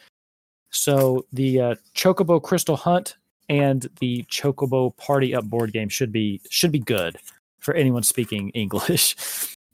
So 0.72 1.26
the 1.32 1.62
uh, 1.62 1.76
Chocobo 1.96 2.42
Crystal 2.42 2.76
Hunt 2.76 3.16
and 3.48 3.88
the 4.00 4.24
Chocobo 4.24 4.98
Party 4.98 5.34
Up 5.36 5.46
board 5.46 5.72
game 5.72 5.88
should 5.88 6.12
be 6.12 6.42
should 6.50 6.72
be 6.72 6.80
good 6.80 7.18
for 7.60 7.74
anyone 7.76 8.04
speaking 8.04 8.50
English. 8.56 9.16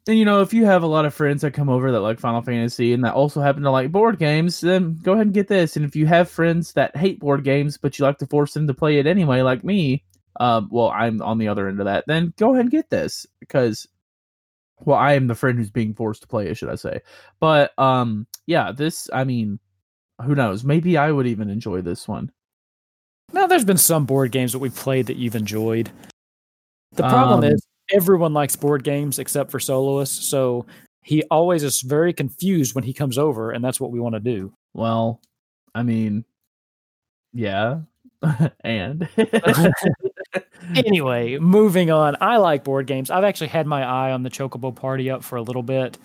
And 0.06 0.20
you 0.20 0.26
know, 0.26 0.42
if 0.42 0.54
you 0.54 0.66
have 0.66 0.84
a 0.84 0.88
lot 0.88 1.06
of 1.06 1.14
friends 1.14 1.42
that 1.42 1.52
come 1.52 1.70
over 1.70 1.90
that 1.90 2.02
like 2.02 2.20
Final 2.20 2.42
Fantasy 2.42 2.92
and 2.92 3.06
that 3.06 3.14
also 3.14 3.40
happen 3.40 3.64
to 3.64 3.72
like 3.72 3.94
board 3.94 4.20
games, 4.20 4.60
then 4.60 5.00
go 5.02 5.14
ahead 5.14 5.28
and 5.28 5.34
get 5.34 5.48
this. 5.48 5.78
And 5.78 5.86
if 5.86 5.96
you 5.96 6.06
have 6.06 6.30
friends 6.30 6.74
that 6.74 6.98
hate 6.98 7.22
board 7.22 7.46
games 7.46 7.78
but 7.78 7.98
you 7.98 8.04
like 8.04 8.18
to 8.18 8.28
force 8.28 8.54
them 8.54 8.68
to 8.68 8.74
play 8.74 9.00
it 9.00 9.08
anyway, 9.08 9.42
like 9.42 9.64
me, 9.64 10.04
um, 10.42 10.68
well, 10.72 10.90
I'm 10.90 11.22
on 11.22 11.38
the 11.38 11.48
other 11.48 11.70
end 11.70 11.80
of 11.80 11.86
that. 11.86 12.04
Then 12.08 12.34
go 12.38 12.52
ahead 12.52 12.66
and 12.66 12.72
get 12.72 12.90
this 12.90 13.26
because, 13.40 13.88
well, 14.82 14.98
I 14.98 15.14
am 15.14 15.28
the 15.28 15.36
friend 15.36 15.58
who's 15.58 15.70
being 15.72 15.94
forced 15.94 16.22
to 16.24 16.28
play 16.28 16.48
it, 16.48 16.58
should 16.58 16.70
I 16.70 16.76
say? 16.76 17.02
But 17.40 17.78
um, 17.80 18.28
yeah, 18.48 18.72
this. 18.72 19.10
I 19.14 19.24
mean, 19.24 19.60
who 20.24 20.36
knows? 20.36 20.64
Maybe 20.64 20.98
I 20.98 21.12
would 21.12 21.28
even 21.28 21.50
enjoy 21.50 21.82
this 21.82 22.08
one. 22.08 22.32
Now, 23.32 23.48
there's 23.48 23.66
been 23.66 23.78
some 23.78 24.06
board 24.06 24.32
games 24.32 24.52
that 24.52 24.60
we've 24.60 24.76
played 24.76 25.08
that 25.08 25.18
you've 25.18 25.36
enjoyed. 25.36 25.92
The 26.94 27.04
problem 27.04 27.40
Um, 27.40 27.44
is 27.46 27.66
everyone 27.92 28.34
likes 28.34 28.56
board 28.56 28.84
games 28.84 29.18
except 29.20 29.50
for 29.50 29.60
soloists, 29.60 30.28
so 30.28 30.66
he 31.02 31.24
always 31.32 31.64
is 31.64 31.82
very 31.82 32.14
confused 32.14 32.76
when 32.76 32.84
he 32.84 32.94
comes 32.94 33.18
over, 33.18 33.52
and 33.52 33.64
that's 33.64 33.80
what 33.80 33.92
we 33.92 34.00
want 34.00 34.14
to 34.14 34.20
do. 34.20 34.54
Well, 34.74 35.22
I 35.74 35.84
mean, 35.84 36.24
yeah, 37.34 37.80
and 38.64 39.08
anyway, 40.76 41.38
moving 41.38 41.92
on. 41.92 42.16
I 42.22 42.38
like 42.38 42.64
board 42.64 42.88
games. 42.88 43.10
I've 43.10 43.24
actually 43.24 43.48
had 43.48 43.68
my 43.68 43.84
eye 43.84 44.12
on 44.12 44.24
the 44.24 44.30
Chocobo 44.30 44.76
Party 44.76 45.10
up 45.10 45.24
for 45.24 45.36
a 45.36 45.42
little 45.42 45.64
bit, 45.64 45.98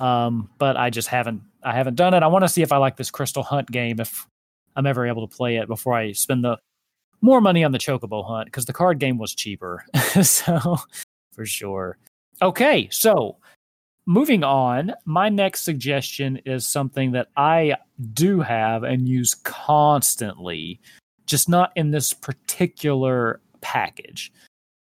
um, 0.00 0.50
but 0.58 0.76
I 0.76 0.90
just 0.90 1.08
haven't. 1.08 1.42
I 1.62 1.72
haven't 1.74 1.94
done 1.94 2.12
it. 2.14 2.22
I 2.22 2.26
want 2.26 2.42
to 2.42 2.48
see 2.48 2.62
if 2.62 2.72
I 2.72 2.78
like 2.78 2.96
this 2.96 3.10
Crystal 3.10 3.42
Hunt 3.42 3.70
game 3.70 4.00
if 4.00 4.26
I'm 4.74 4.86
ever 4.86 5.06
able 5.06 5.26
to 5.26 5.36
play 5.36 5.56
it 5.56 5.68
before 5.68 5.94
I 5.94 6.12
spend 6.12 6.44
the 6.44 6.58
more 7.20 7.40
money 7.40 7.62
on 7.62 7.72
the 7.72 7.78
Chocobo 7.78 8.26
Hunt 8.26 8.46
because 8.46 8.66
the 8.66 8.72
card 8.72 8.98
game 8.98 9.18
was 9.18 9.34
cheaper. 9.34 9.84
so 10.22 10.76
for 11.32 11.46
sure. 11.46 11.98
Okay, 12.40 12.88
so 12.90 13.36
moving 14.06 14.42
on, 14.42 14.92
my 15.04 15.28
next 15.28 15.62
suggestion 15.62 16.38
is 16.44 16.66
something 16.66 17.12
that 17.12 17.28
I 17.36 17.76
do 18.12 18.40
have 18.40 18.82
and 18.82 19.08
use 19.08 19.34
constantly, 19.34 20.80
just 21.26 21.48
not 21.48 21.72
in 21.76 21.90
this 21.90 22.12
particular 22.12 23.40
package. 23.62 24.32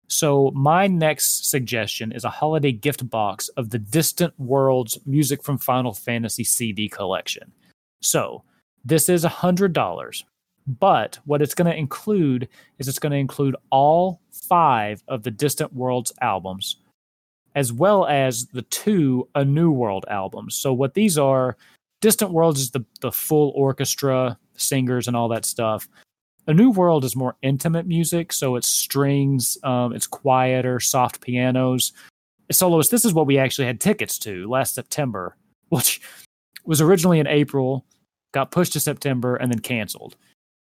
So, 0.07 0.51
my 0.53 0.87
next 0.87 1.49
suggestion 1.49 2.11
is 2.11 2.25
a 2.25 2.29
holiday 2.29 2.73
gift 2.73 3.09
box 3.09 3.47
of 3.49 3.69
the 3.69 3.79
Distant 3.79 4.37
Worlds 4.37 4.97
Music 5.05 5.41
from 5.41 5.57
Final 5.57 5.93
Fantasy 5.93 6.43
CD 6.43 6.89
collection. 6.89 7.49
So, 8.01 8.43
this 8.83 9.07
is 9.07 9.23
$100, 9.23 10.23
but 10.67 11.19
what 11.23 11.41
it's 11.41 11.53
going 11.53 11.71
to 11.71 11.77
include 11.77 12.49
is 12.77 12.89
it's 12.89 12.99
going 12.99 13.13
to 13.13 13.17
include 13.17 13.55
all 13.69 14.19
five 14.31 15.01
of 15.07 15.23
the 15.23 15.31
Distant 15.31 15.73
Worlds 15.73 16.11
albums, 16.19 16.81
as 17.55 17.71
well 17.71 18.05
as 18.05 18.47
the 18.47 18.63
two 18.63 19.29
A 19.35 19.45
New 19.45 19.71
World 19.71 20.03
albums. 20.09 20.55
So, 20.55 20.73
what 20.73 20.93
these 20.93 21.17
are, 21.17 21.55
Distant 22.01 22.31
Worlds 22.31 22.59
is 22.59 22.71
the, 22.71 22.83
the 22.99 23.13
full 23.13 23.53
orchestra, 23.55 24.37
singers, 24.57 25.07
and 25.07 25.15
all 25.15 25.29
that 25.29 25.45
stuff. 25.45 25.87
A 26.47 26.53
New 26.53 26.71
World 26.71 27.05
is 27.05 27.15
more 27.15 27.35
intimate 27.41 27.85
music, 27.85 28.33
so 28.33 28.55
it's 28.55 28.67
strings, 28.67 29.57
um, 29.63 29.93
it's 29.93 30.07
quieter, 30.07 30.79
soft 30.79 31.21
pianos. 31.21 31.91
Soloist, 32.51 32.91
this 32.91 33.05
is 33.05 33.13
what 33.13 33.27
we 33.27 33.37
actually 33.37 33.67
had 33.67 33.79
tickets 33.79 34.17
to 34.19 34.49
last 34.49 34.73
September, 34.73 35.37
which 35.69 36.01
was 36.65 36.81
originally 36.81 37.19
in 37.19 37.27
April, 37.27 37.85
got 38.33 38.51
pushed 38.51 38.73
to 38.73 38.79
September, 38.79 39.35
and 39.35 39.51
then 39.51 39.59
canceled. 39.59 40.15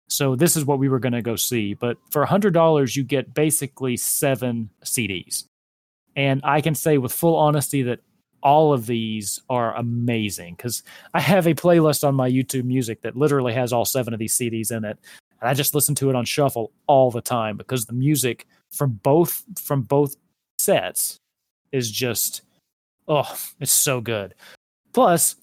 So 0.08 0.36
this 0.36 0.56
is 0.56 0.66
what 0.66 0.80
we 0.80 0.88
were 0.88 1.00
going 1.00 1.14
to 1.14 1.22
go 1.22 1.36
see. 1.36 1.74
But 1.74 1.98
for 2.12 2.26
$100, 2.26 2.96
you 2.96 3.04
get 3.04 3.34
basically 3.34 3.98
seven 3.98 4.70
CDs. 4.84 5.46
And 6.16 6.42
I 6.44 6.62
can 6.62 6.76
say 6.76 6.98
with 6.98 7.12
full 7.12 7.36
honesty 7.36 7.82
that 7.84 8.00
all 8.46 8.72
of 8.72 8.86
these 8.86 9.42
are 9.50 9.76
amazing 9.76 10.54
because 10.56 10.84
I 11.16 11.20
have 11.20 11.48
a 11.48 11.56
playlist 11.56 12.08
on 12.08 12.14
my 12.14 12.30
YouTube 12.30 12.64
music 12.64 13.02
that 13.02 13.18
literally 13.18 13.54
has 13.54 13.74
all 13.74 13.86
seven 13.86 14.14
of 14.14 14.20
these 14.20 14.38
CDs 14.38 14.72
in 14.72 14.86
it. 14.86 15.00
And 15.46 15.52
I 15.52 15.54
just 15.54 15.76
listen 15.76 15.94
to 15.96 16.10
it 16.10 16.16
on 16.16 16.26
shuffle 16.26 16.72
all 16.88 17.12
the 17.12 17.22
time 17.22 17.56
because 17.56 17.86
the 17.86 17.94
music 17.94 18.48
from 18.72 19.00
both 19.04 19.44
from 19.62 19.84
both 19.84 20.16
sets 20.58 21.20
is 21.72 21.92
just 21.92 22.42
oh, 23.08 23.32
it's 23.60 23.72
so 23.72 24.02
good. 24.02 24.34
Plus, 24.92 25.36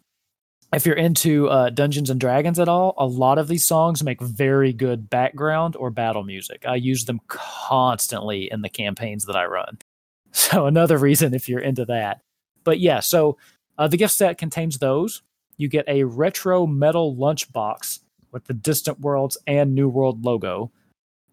if 0.75 0.85
you're 0.85 0.97
into 0.97 1.49
uh, 1.49 1.71
Dungeons 1.71 2.11
and 2.11 2.19
Dragons 2.19 2.59
at 2.59 2.69
all, 2.69 2.95
a 2.99 3.07
lot 3.07 3.39
of 3.39 3.47
these 3.47 3.65
songs 3.65 4.03
make 4.03 4.21
very 4.21 4.73
good 4.73 5.09
background 5.09 5.77
or 5.77 5.89
battle 5.91 6.25
music. 6.25 6.65
I 6.67 6.75
use 6.75 7.05
them 7.05 7.21
constantly 7.29 8.51
in 8.51 8.63
the 8.63 8.69
campaigns 8.69 9.27
that 9.27 9.37
I 9.37 9.47
run. 9.47 9.79
So 10.35 10.67
another 10.67 10.97
reason 10.99 11.35
if 11.35 11.47
you're 11.47 11.61
into 11.61 11.85
that. 11.85 12.23
But 12.65 12.81
yeah, 12.81 13.01
so 13.01 13.37
uh, 13.77 13.87
the 13.87 13.99
gift 13.99 14.15
set 14.15 14.39
contains 14.39 14.79
those. 14.79 15.21
You 15.59 15.69
get 15.69 15.87
a 15.87 16.05
retro 16.05 16.67
metal 16.67 17.15
lunchbox 17.15 18.01
with 18.33 18.45
the 18.47 18.55
Distant 18.55 19.01
Worlds 19.01 19.37
and 19.47 19.75
New 19.75 19.89
World 19.89 20.25
logo. 20.25 20.71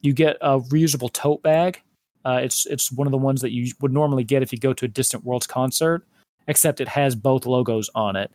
you 0.02 0.14
get 0.14 0.38
a 0.41 0.60
reusable 0.60 1.12
tote 1.12 1.41
bag. 1.43 1.82
Uh, 2.26 2.39
it's 2.43 2.66
it's 2.68 2.91
one 2.91 3.08
of 3.08 3.12
the 3.12 3.18
ones 3.18 3.41
that 3.41 3.52
you 3.52 3.72
would 3.82 3.93
normally 3.93 4.24
get 4.24 4.43
if 4.43 4.52
you 4.54 4.60
go 4.60 4.74
to 4.74 4.86
a 4.86 4.89
Distant 4.89 5.24
Worlds 5.24 5.47
concert, 5.47 6.06
except 6.47 6.82
it 6.82 6.88
has 6.88 7.16
both 7.16 7.45
logos 7.45 7.89
on 7.95 8.16
it. 8.16 8.32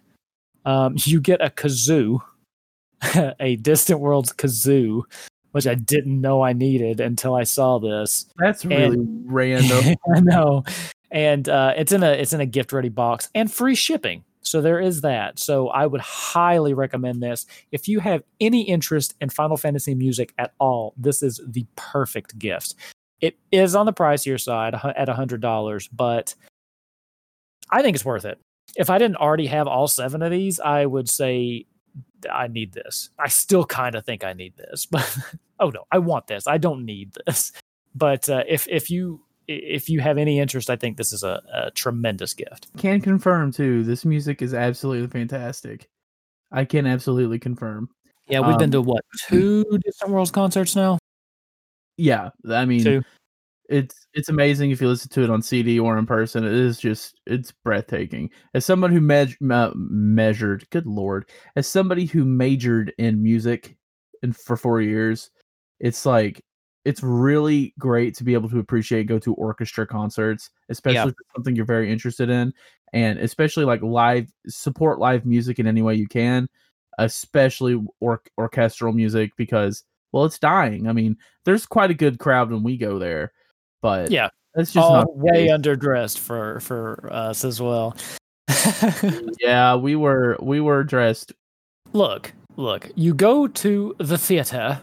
Um, 0.65 0.95
you 1.05 1.21
get 1.21 1.41
a 1.41 1.51
kazoo, 1.51 2.21
a 3.41 3.57
Distant 3.57 4.01
Worlds 4.01 4.33
kazoo, 4.33 5.03
which 5.53 5.67
I 5.67 5.75
didn't 5.75 6.21
know 6.21 6.43
I 6.43 6.53
needed 6.53 7.01
until 7.01 7.35
I 7.35 7.45
saw 7.45 7.79
this. 7.79 8.27
That's 8.37 8.65
really 8.65 8.99
random. 9.25 9.97
I 10.15 10.21
know, 10.21 10.65
and 11.11 11.49
uh, 11.49 11.75
it's 11.77 11.93
in 11.93 12.03
a 12.03 12.13
it's 12.13 12.33
in 12.33 12.41
a 12.41 12.47
gift 12.47 12.73
ready 12.73 12.89
box 12.89 13.29
and 13.35 13.53
free 13.53 13.75
shipping. 13.75 14.25
So 14.45 14.61
there 14.61 14.79
is 14.81 15.01
that. 15.01 15.39
So 15.39 15.69
I 15.69 15.87
would 15.87 16.01
highly 16.01 16.75
recommend 16.75 17.23
this. 17.23 17.47
If 17.73 17.89
you 17.89 18.01
have 18.01 18.23
any 18.41 18.63
interest 18.63 19.15
in 19.21 19.31
Final 19.31 19.57
Fantasy 19.57 19.95
music 19.95 20.33
at 20.39 20.53
all, 20.61 20.95
this 20.97 21.23
is 21.23 21.41
the 21.47 21.67
perfect 21.77 22.39
gift. 22.39 22.75
It 23.21 23.39
is 23.51 23.75
on 23.75 23.87
the 23.87 23.93
pricier 23.93 24.41
side 24.41 24.75
at 24.75 25.09
$100, 25.09 25.89
but 25.93 26.35
I 27.71 27.83
think 27.83 27.95
it's 27.95 28.05
worth 28.05 28.25
it. 28.25 28.39
If 28.77 28.91
I 28.91 28.99
didn't 28.99 29.17
already 29.17 29.47
have 29.47 29.67
all 29.67 29.89
seven 29.89 30.23
of 30.23 30.31
these, 30.31 30.61
I 30.61 30.85
would 30.85 31.09
say 31.09 31.67
I 32.31 32.49
need 32.49 32.73
this. 32.73 33.11
I 33.19 33.29
still 33.29 33.65
kind 33.65 33.95
of 33.95 34.05
think 34.05 34.25
I 34.25 34.33
need 34.33 34.57
this, 34.57 34.87
but 34.91 35.19
oh 35.61 35.71
no, 35.71 35.85
I 35.91 35.99
want 35.99 36.27
this. 36.27 36.47
I 36.47 36.59
don't 36.59 36.85
need 36.85 37.17
this. 37.27 37.53
But 37.95 38.29
uh, 38.29 38.43
if 38.49 38.67
if 38.69 38.91
you 38.91 39.21
if 39.49 39.89
you 39.89 40.01
have 40.01 40.19
any 40.19 40.39
interest, 40.39 40.71
I 40.71 40.77
think 40.77 40.97
this 40.97 41.13
is 41.13 41.23
a, 41.23 41.43
a 41.53 41.71
tremendous 41.71 42.35
gift. 42.35 42.69
Can 42.77 43.01
confirm 43.01 43.53
too. 43.53 43.83
This 43.85 44.05
music 44.05 44.43
is 44.43 44.55
absolutely 44.55 45.09
fantastic. 45.09 45.89
I 46.53 46.65
can 46.65 46.87
absolutely 46.87 47.39
confirm. 47.39 47.89
Yeah, 48.29 48.41
we've 48.41 48.55
um, 48.55 48.59
been 48.59 48.71
to 48.71 48.81
what 48.81 49.05
two 49.29 49.65
Distant 49.85 50.11
Worlds 50.11 50.31
concerts 50.31 50.75
now? 50.75 50.99
Yeah, 51.97 52.31
I 52.49 52.65
mean, 52.65 52.83
Two. 52.83 53.03
it's 53.69 54.07
it's 54.15 54.29
amazing 54.29 54.71
if 54.71 54.81
you 54.81 54.89
listen 54.89 55.11
to 55.11 55.23
it 55.23 55.31
on 55.31 55.43
CD 55.43 55.79
or 55.79 55.99
in 55.99 56.07
person. 56.07 56.45
It 56.45 56.53
is 56.53 56.79
just 56.79 57.21
it's 57.27 57.53
breathtaking. 57.65 58.31
As 58.55 58.65
someone 58.65 58.91
who 58.91 59.01
me- 59.01 59.37
me- 59.41 59.73
measured, 59.75 60.69
good 60.71 60.87
lord, 60.87 61.29
as 61.57 61.69
somebody 61.69 62.07
who 62.07 62.25
majored 62.25 62.93
in 62.99 63.23
music 63.23 63.77
and 64.23 64.37
for 64.37 64.57
four 64.57 64.81
years, 64.81 65.31
it's 65.81 66.07
like 66.07 66.43
it's 66.85 67.03
really 67.03 67.73
great 67.79 68.15
to 68.17 68.25
be 68.25 68.35
able 68.35 68.49
to 68.51 68.59
appreciate 68.59 69.07
go 69.07 69.19
to 69.19 69.35
orchestra 69.35 69.87
concerts, 69.87 70.51
especially 70.69 70.97
Yeah. 70.97 71.03
if 71.05 71.09
it's 71.11 71.33
something 71.35 71.57
you're 71.57 71.65
very 71.65 71.91
interested 71.91 72.29
in, 72.31 72.53
and 72.93 73.19
especially 73.19 73.65
like 73.65 73.83
live 73.83 74.29
support 74.47 74.99
live 74.99 75.25
music 75.27 75.59
in 75.59 75.67
any 75.67 75.83
way 75.83 75.95
you 75.95 76.07
can, 76.09 76.49
especially 76.99 77.83
or- 78.01 78.23
orchestral 78.39 78.93
music 78.93 79.33
because 79.37 79.83
well, 80.13 80.25
it's 80.25 80.39
dying. 80.39 80.87
I 80.87 80.93
mean, 80.93 81.17
there's 81.45 81.67
quite 81.67 81.91
a 81.91 81.95
good 81.95 82.21
crowd 82.21 82.53
when 82.53 82.63
we 82.63 82.77
go 82.77 83.01
there, 83.01 83.33
but 83.83 84.13
Yeah. 84.13 84.29
that's 84.55 84.73
just 84.73 84.85
All 84.85 84.93
not 84.93 85.17
way 85.17 85.47
case. 85.47 85.51
underdressed 85.51 86.19
for 86.21 86.61
for 86.61 87.09
us 87.13 87.45
as 87.45 87.61
well. 87.61 87.97
yeah, 89.41 89.75
we 89.75 89.97
were 89.97 90.37
we 90.41 90.61
were 90.61 90.85
dressed. 90.85 91.33
look, 91.93 92.33
look. 92.57 92.91
You 92.95 93.15
go 93.15 93.47
to 93.49 93.95
the 93.99 94.19
theater. 94.19 94.81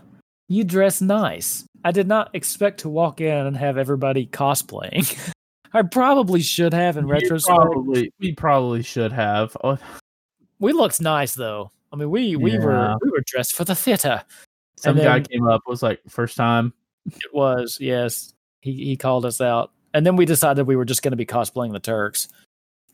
You 0.50 0.64
dress 0.66 1.00
nice. 1.02 1.66
I 1.84 1.92
did 1.92 2.08
not 2.08 2.30
expect 2.34 2.82
to 2.82 2.90
walk 2.90 3.22
in 3.22 3.46
and 3.48 3.58
have 3.58 3.78
everybody 3.78 4.28
cosplaying. 4.28 5.18
I 5.74 5.82
probably 5.84 6.42
should 6.42 6.74
have 6.74 6.98
in 6.98 7.08
retrospect. 7.08 7.56
probably 7.58 8.14
we 8.20 8.34
probably 8.34 8.84
should 8.84 9.12
have. 9.14 9.56
Oh, 9.64 9.78
We 10.60 10.74
looked 10.74 11.00
nice 11.02 11.34
though. 11.34 11.72
I 11.94 11.96
mean, 11.96 12.10
we 12.10 12.36
we 12.36 12.52
Yeah. 12.54 12.60
were 12.66 12.96
we 13.02 13.10
were 13.12 13.24
dressed 13.26 13.56
for 13.56 13.64
the 13.64 13.76
theater. 13.76 14.22
some 14.76 14.98
And 14.98 15.04
guy 15.06 15.20
came 15.22 15.48
up 15.48 15.62
it 15.66 15.70
was 15.70 15.82
like 15.82 16.02
first 16.10 16.36
time. 16.38 16.74
It 17.08 17.34
was 17.34 17.78
yes. 17.80 18.34
He 18.62 18.74
he 18.74 18.98
called 18.98 19.26
us 19.26 19.42
out, 19.42 19.72
and 19.94 20.06
then 20.06 20.16
we 20.18 20.26
decided 20.26 20.68
we 20.68 20.76
were 20.76 20.86
just 20.86 21.02
going 21.02 21.14
to 21.14 21.18
be 21.18 21.26
cosplaying 21.26 21.72
the 21.72 21.80
Turks. 21.80 22.28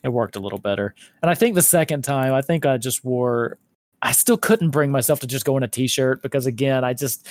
It 0.04 0.10
worked 0.10 0.36
a 0.38 0.40
little 0.40 0.60
better, 0.60 0.96
and 1.22 1.30
I 1.30 1.34
think 1.36 1.56
the 1.56 1.62
second 1.62 2.04
time, 2.04 2.34
I 2.34 2.42
think 2.42 2.66
I 2.66 2.78
just 2.78 3.04
wore. 3.04 3.58
I 4.02 4.12
still 4.14 4.38
couldn't 4.38 4.70
bring 4.70 4.92
myself 4.92 5.20
to 5.22 5.28
just 5.28 5.44
go 5.44 5.58
in 5.58 5.64
a 5.64 5.68
t-shirt 5.68 6.22
because 6.22 6.46
again, 6.46 6.84
I 6.86 6.94
just 6.94 7.28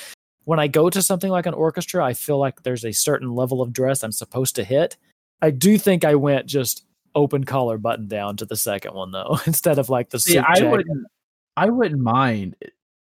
when 0.46 0.58
I 0.58 0.66
go 0.68 0.88
to 0.88 1.02
something 1.02 1.30
like 1.30 1.44
an 1.46 1.54
orchestra, 1.54 2.02
I 2.04 2.14
feel 2.14 2.38
like 2.38 2.62
there's 2.62 2.84
a 2.84 2.92
certain 2.92 3.34
level 3.34 3.60
of 3.60 3.72
dress 3.72 4.02
I'm 4.02 4.12
supposed 4.12 4.56
to 4.56 4.64
hit. 4.64 4.96
I 5.42 5.50
do 5.50 5.76
think 5.76 6.04
I 6.04 6.14
went 6.14 6.46
just 6.46 6.84
open 7.14 7.44
collar 7.44 7.78
button 7.78 8.08
down 8.08 8.36
to 8.38 8.44
the 8.46 8.56
second 8.56 8.94
one 8.94 9.10
though, 9.10 9.38
instead 9.46 9.78
of 9.78 9.90
like 9.90 10.08
the 10.10 10.18
See, 10.18 10.38
I 10.38 10.54
jacket. 10.54 10.70
wouldn't 10.70 11.06
I 11.56 11.66
wouldn't 11.68 12.00
mind 12.00 12.56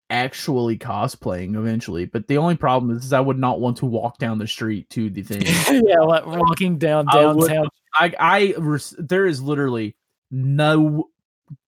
actually 0.09 0.77
cosplaying 0.77 1.55
eventually, 1.57 2.05
but 2.05 2.27
the 2.27 2.37
only 2.37 2.55
problem 2.55 2.95
is, 2.95 3.13
I 3.13 3.19
would 3.19 3.39
not 3.39 3.59
want 3.59 3.77
to 3.77 3.85
walk 3.85 4.17
down 4.19 4.37
the 4.37 4.47
street 4.47 4.89
to 4.91 5.09
the 5.09 5.21
thing. 5.23 5.41
yeah, 5.87 5.99
like 6.01 6.25
walking 6.25 6.77
down 6.77 7.05
I 7.09 7.25
would- 7.27 7.47
downtown. 7.49 7.69
I 7.95 8.13
I 8.19 8.53
res- 8.57 8.95
there 8.97 9.25
is 9.25 9.41
literally 9.41 9.95
no 10.31 11.09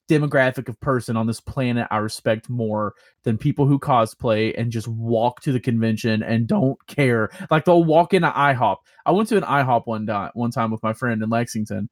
demographic 0.10 0.70
of 0.70 0.80
person 0.80 1.18
on 1.18 1.28
this 1.28 1.40
planet 1.40 1.88
I 1.90 1.98
respect 1.98 2.50
more 2.50 2.94
than 3.24 3.38
people 3.38 3.66
who 3.66 3.80
cosplay 3.80 4.54
and 4.58 4.72
just 4.72 4.88
walk 4.88 5.42
to 5.42 5.52
the 5.52 5.60
convention 5.60 6.22
and 6.22 6.48
don't 6.48 6.78
care. 6.88 7.30
Like 7.50 7.66
they'll 7.66 7.84
walk 7.84 8.14
into 8.14 8.30
IHOP. 8.30 8.78
I 9.06 9.12
went 9.12 9.30
to 9.30 9.38
an 9.38 9.44
IHOP 9.44 9.88
one 9.88 10.06
time 10.06 10.32
one 10.34 10.52
time 10.52 10.72
with 10.72 10.84
my 10.84 10.94
friend 10.94 11.22
in 11.24 11.30
Lexington 11.30 11.90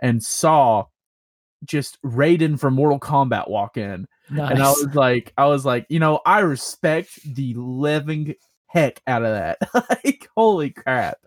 and 0.00 0.22
saw 0.22 0.84
just 1.64 2.00
Raiden 2.02 2.58
from 2.58 2.74
Mortal 2.74 3.00
Kombat 3.00 3.48
walk 3.48 3.76
in. 3.76 4.06
And 4.50 4.62
I 4.62 4.68
was 4.68 4.94
like, 4.94 5.32
I 5.38 5.46
was 5.46 5.64
like, 5.64 5.86
you 5.88 5.98
know, 5.98 6.20
I 6.26 6.40
respect 6.40 7.18
the 7.34 7.54
living 7.54 8.34
heck 8.66 9.00
out 9.06 9.24
of 9.24 9.32
that. 9.32 9.58
like, 9.90 10.28
holy 10.36 10.70
crap. 10.70 11.18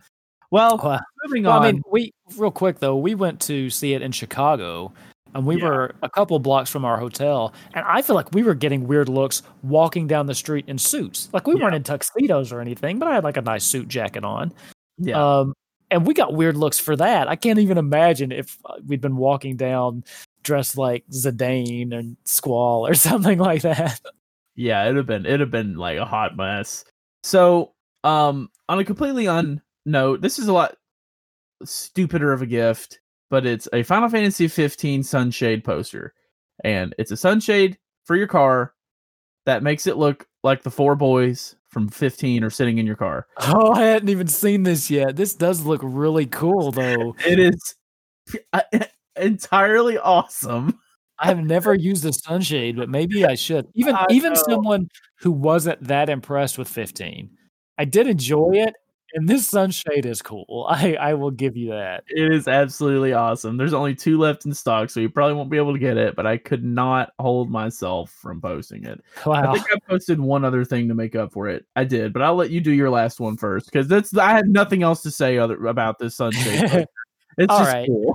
Well, 0.52 0.78
Wow. 0.78 1.00
moving 1.26 1.44
Well, 1.44 1.58
on. 1.58 1.64
I 1.66 1.72
mean, 1.72 1.84
we 1.92 2.14
real 2.38 2.52
quick 2.52 2.80
though, 2.80 2.98
we 2.98 3.16
went 3.16 3.40
to 3.42 3.70
see 3.70 3.94
it 3.94 4.02
in 4.02 4.12
Chicago, 4.12 4.94
and 5.36 5.46
we 5.46 5.58
Yeah. 5.58 5.66
were 5.68 5.96
a 6.02 6.10
couple 6.10 6.38
blocks 6.40 6.70
from 6.70 6.86
our 6.86 6.98
hotel, 6.98 7.54
and 7.74 7.86
I 7.88 8.02
feel 8.02 8.16
like 8.16 8.32
we 8.34 8.44
were 8.44 8.56
getting 8.56 8.88
weird 8.88 9.10
looks 9.10 9.42
walking 9.64 10.08
down 10.08 10.26
the 10.26 10.36
street 10.36 10.66
in 10.68 10.78
suits. 10.78 11.30
Like 11.34 11.48
we 11.48 11.56
Yeah. 11.56 11.64
weren't 11.64 11.76
in 11.76 11.84
tuxedos 11.84 12.52
or 12.52 12.62
anything, 12.62 13.00
but 13.00 13.08
I 13.08 13.16
had 13.16 13.24
like 13.24 13.38
a 13.38 13.42
nice 13.42 13.64
suit 13.64 13.88
jacket 13.88 14.24
on. 14.24 14.52
yeah. 14.98 15.40
Um, 15.40 15.54
and 15.92 16.06
we 16.06 16.14
got 16.14 16.34
weird 16.34 16.56
looks 16.58 16.78
for 16.78 16.96
that. 16.98 17.28
I 17.28 17.36
can't 17.36 17.58
even 17.58 17.78
imagine 17.78 18.32
if 18.32 18.58
uh, 18.66 18.76
we'd 18.86 19.02
been 19.02 19.16
walking 19.18 19.56
down 19.58 20.04
dressed 20.44 20.78
like 20.78 21.04
Zidane 21.12 21.94
and 21.98 22.16
Squall 22.26 22.86
or 22.88 22.94
something 22.94 23.40
like 23.40 23.62
that. 23.64 24.00
yeah, 24.56 24.84
it'd 24.86 24.98
have 24.98 25.06
been 25.08 25.26
it'd 25.26 25.40
have 25.40 25.52
been 25.52 25.76
like 25.76 25.98
a 25.98 26.06
hot 26.06 26.36
mess. 26.38 26.86
So, 27.24 27.74
um, 28.04 28.50
on 28.68 28.78
a 28.80 28.86
completely 28.86 29.28
on 29.28 29.62
note, 29.86 30.22
this 30.22 30.38
is 30.38 30.48
a 30.48 30.54
lot 30.54 30.76
stupider 31.64 32.32
of 32.34 32.42
a 32.42 32.46
gift, 32.46 32.99
but 33.30 33.46
it's 33.46 33.68
a 33.74 33.84
Final 33.84 34.10
Fantasy 34.10 34.48
15 34.48 35.04
sunshade 35.04 35.64
poster, 35.64 36.14
and 36.64 36.94
it's 36.98 37.12
a 37.12 37.18
sunshade 37.18 37.78
for 38.06 38.16
your 38.16 38.28
car 38.28 38.74
that 39.46 39.64
makes 39.64 39.88
it 39.88 39.98
look 39.98 40.28
like 40.44 40.64
the 40.64 40.72
four 40.72 40.96
boys 40.96 41.56
from 41.70 41.88
15 41.88 42.44
are 42.44 42.50
sitting 42.50 42.78
in 42.78 42.86
your 42.86 42.96
car. 42.96 43.28
Oh, 43.42 43.74
I 43.74 43.84
hadn't 43.84 44.10
even 44.10 44.28
seen 44.28 44.64
this 44.64 44.90
yet. 44.90 45.16
This 45.16 45.36
does 45.36 45.66
look 45.66 45.82
really 45.84 46.26
cool 46.26 46.72
though. 46.72 47.16
It 47.26 47.40
is 47.40 47.76
entirely 49.16 49.98
awesome. 49.98 50.80
I 51.20 51.28
have 51.28 51.44
never 51.44 51.74
used 51.74 52.06
a 52.06 52.14
sunshade, 52.14 52.78
but 52.78 52.90
maybe 52.90 53.26
I 53.26 53.36
should. 53.36 53.68
Even 53.76 53.96
I 53.96 54.06
even 54.10 54.36
someone 54.36 54.88
who 55.20 55.32
wasn't 55.32 55.84
that 55.88 56.10
impressed 56.10 56.58
with 56.58 56.70
15. 56.70 57.30
I 57.78 57.86
did 57.86 58.08
enjoy 58.08 58.52
it, 58.54 58.74
and 59.14 59.28
this 59.28 59.48
sunshade 59.48 60.06
is 60.06 60.22
cool. 60.22 60.68
I 60.70 60.96
I 60.96 61.14
will 61.14 61.32
give 61.32 61.58
you 61.58 61.70
that. 61.70 62.04
It 62.08 62.32
is 62.32 62.48
absolutely 62.48 63.14
awesome. 63.14 63.58
There's 63.58 63.74
only 63.74 63.96
two 63.96 64.18
left 64.18 64.46
in 64.46 64.54
stock, 64.54 64.90
so 64.90 65.00
you 65.00 65.10
probably 65.10 65.36
won't 65.36 65.50
be 65.50 65.58
able 65.58 65.74
to 65.74 65.80
get 65.80 65.98
it, 65.98 66.16
but 66.16 66.26
I 66.26 66.38
could 66.38 66.64
not 66.64 67.14
hold 67.20 67.50
myself 67.50 68.12
from 68.12 68.42
posting 68.42 68.86
it. 68.86 69.04
Wow. 69.26 69.52
I 69.52 69.54
think 69.54 69.66
I 69.72 69.80
posted 69.90 70.20
one 70.20 70.46
other 70.46 70.64
thing 70.64 70.88
to 70.88 70.94
make 70.94 71.16
up 71.16 71.34
for 71.34 71.48
it. 71.48 71.66
I 71.76 71.84
did, 71.84 72.14
but 72.14 72.22
I'll 72.22 72.36
let 72.36 72.52
you 72.52 72.62
do 72.62 72.72
your 72.72 72.90
last 72.90 73.20
one 73.20 73.38
first 73.38 73.68
because 73.72 73.88
that's 73.88 74.16
I 74.16 74.32
had 74.32 74.48
nothing 74.48 74.84
else 74.84 75.02
to 75.04 75.12
say 75.12 75.38
other 75.38 75.66
about 75.66 76.00
this 76.00 76.16
sunshade. 76.16 76.86
it's 77.38 77.52
All 77.52 77.60
just 77.60 77.74
right. 77.74 77.88
cool. 77.88 78.14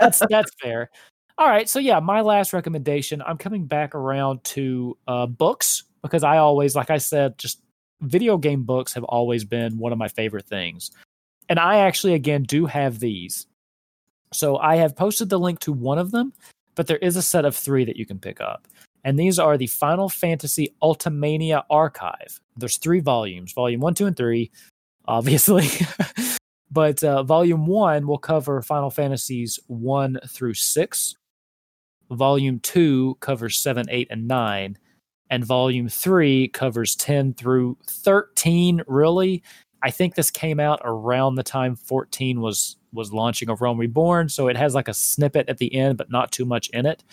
that's 0.00 0.22
that's 0.30 0.50
fair. 0.60 0.90
All 1.38 1.48
right, 1.48 1.68
so 1.68 1.78
yeah, 1.78 2.00
my 2.00 2.20
last 2.20 2.52
recommendation. 2.52 3.22
I'm 3.22 3.38
coming 3.38 3.66
back 3.66 3.94
around 3.94 4.42
to 4.44 4.98
uh, 5.06 5.26
books 5.26 5.84
because 6.02 6.24
I 6.24 6.38
always, 6.38 6.74
like 6.74 6.90
I 6.90 6.98
said, 6.98 7.38
just 7.38 7.60
video 8.00 8.36
game 8.36 8.64
books 8.64 8.92
have 8.94 9.04
always 9.04 9.44
been 9.44 9.78
one 9.78 9.92
of 9.92 9.98
my 9.98 10.08
favorite 10.08 10.46
things, 10.46 10.90
and 11.48 11.58
I 11.58 11.78
actually 11.78 12.14
again 12.14 12.42
do 12.42 12.66
have 12.66 13.00
these. 13.00 13.46
So 14.32 14.58
I 14.58 14.76
have 14.76 14.96
posted 14.96 15.30
the 15.30 15.38
link 15.38 15.60
to 15.60 15.72
one 15.72 15.98
of 15.98 16.10
them, 16.10 16.32
but 16.74 16.86
there 16.86 16.98
is 16.98 17.16
a 17.16 17.22
set 17.22 17.44
of 17.44 17.56
three 17.56 17.84
that 17.84 17.96
you 17.96 18.06
can 18.06 18.18
pick 18.18 18.40
up, 18.40 18.68
and 19.04 19.18
these 19.18 19.38
are 19.38 19.56
the 19.56 19.66
Final 19.66 20.08
Fantasy 20.08 20.74
Ultimania 20.82 21.64
Archive. 21.70 22.40
There's 22.56 22.78
three 22.78 23.00
volumes: 23.00 23.52
Volume 23.52 23.80
One, 23.80 23.94
Two, 23.94 24.06
and 24.06 24.16
Three, 24.16 24.50
obviously. 25.06 25.68
but 26.70 27.02
uh, 27.02 27.22
volume 27.22 27.66
one 27.66 28.06
will 28.06 28.18
cover 28.18 28.62
Final 28.62 28.90
Fantasies 28.90 29.58
one 29.66 30.18
through 30.28 30.54
six. 30.54 31.16
Volume 32.10 32.58
two 32.60 33.16
covers 33.20 33.58
seven, 33.58 33.86
eight, 33.90 34.08
and 34.10 34.28
nine, 34.28 34.78
and 35.30 35.44
volume 35.44 35.88
3 35.88 36.48
covers 36.48 36.96
10 36.96 37.34
through 37.34 37.76
13 37.86 38.82
really. 38.86 39.42
I 39.82 39.90
think 39.90 40.14
this 40.14 40.30
came 40.30 40.58
out 40.58 40.80
around 40.84 41.36
the 41.36 41.42
time 41.42 41.76
14 41.76 42.40
was 42.40 42.76
was 42.92 43.12
launching 43.12 43.50
of 43.50 43.60
Realm 43.60 43.78
Reborn, 43.78 44.30
so 44.30 44.48
it 44.48 44.56
has 44.56 44.74
like 44.74 44.88
a 44.88 44.94
snippet 44.94 45.48
at 45.48 45.58
the 45.58 45.74
end 45.74 45.98
but 45.98 46.10
not 46.10 46.32
too 46.32 46.44
much 46.44 46.68
in 46.70 46.86
it. 46.86 47.04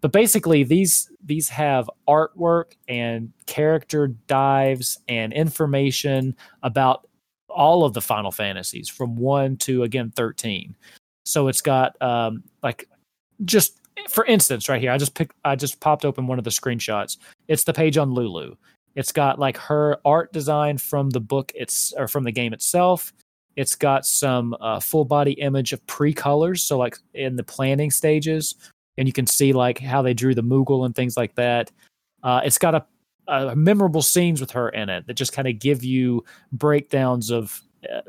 But 0.00 0.12
basically 0.12 0.62
these 0.62 1.10
these 1.24 1.48
have 1.48 1.90
artwork 2.08 2.72
and 2.88 3.32
character 3.46 4.08
dives 4.28 4.98
and 5.08 5.32
information 5.32 6.36
about 6.62 7.08
all 7.48 7.84
of 7.84 7.94
the 7.94 8.02
Final 8.02 8.30
Fantasies 8.30 8.88
from 8.88 9.16
1 9.16 9.56
to 9.58 9.82
again 9.82 10.12
13. 10.14 10.76
So 11.24 11.48
it's 11.48 11.60
got 11.60 12.00
um 12.00 12.44
like 12.62 12.88
just 13.44 13.80
for 14.08 14.24
instance 14.26 14.68
right 14.68 14.80
here 14.80 14.92
I 14.92 14.98
just 14.98 15.14
picked 15.14 15.34
I 15.44 15.56
just 15.56 15.80
popped 15.80 16.04
open 16.04 16.26
one 16.26 16.38
of 16.38 16.44
the 16.44 16.50
screenshots. 16.50 17.16
It's 17.48 17.64
the 17.64 17.72
page 17.72 17.96
on 17.96 18.12
Lulu. 18.12 18.54
It's 18.94 19.12
got 19.12 19.38
like 19.38 19.56
her 19.58 19.98
art 20.04 20.32
design 20.32 20.78
from 20.78 21.10
the 21.10 21.20
book 21.20 21.52
it's 21.54 21.92
or 21.96 22.08
from 22.08 22.24
the 22.24 22.32
game 22.32 22.52
itself. 22.52 23.12
It's 23.56 23.74
got 23.74 24.04
some 24.04 24.54
uh, 24.60 24.80
full 24.80 25.04
body 25.04 25.32
image 25.32 25.72
of 25.72 25.86
pre 25.86 26.12
colors, 26.12 26.62
so 26.62 26.76
like 26.76 26.98
in 27.14 27.36
the 27.36 27.42
planning 27.42 27.90
stages, 27.90 28.54
and 28.98 29.08
you 29.08 29.12
can 29.12 29.26
see 29.26 29.52
like 29.52 29.78
how 29.78 30.02
they 30.02 30.14
drew 30.14 30.34
the 30.34 30.42
Moogle 30.42 30.84
and 30.84 30.94
things 30.94 31.16
like 31.16 31.34
that. 31.36 31.70
Uh, 32.22 32.42
it's 32.44 32.58
got 32.58 32.74
a, 32.74 32.84
a, 33.28 33.56
memorable 33.56 34.02
scenes 34.02 34.40
with 34.40 34.50
her 34.50 34.68
in 34.70 34.88
it 34.88 35.06
that 35.06 35.14
just 35.14 35.32
kind 35.32 35.48
of 35.48 35.58
give 35.58 35.84
you 35.84 36.22
breakdowns 36.52 37.30
of 37.30 37.62
uh, 37.90 38.00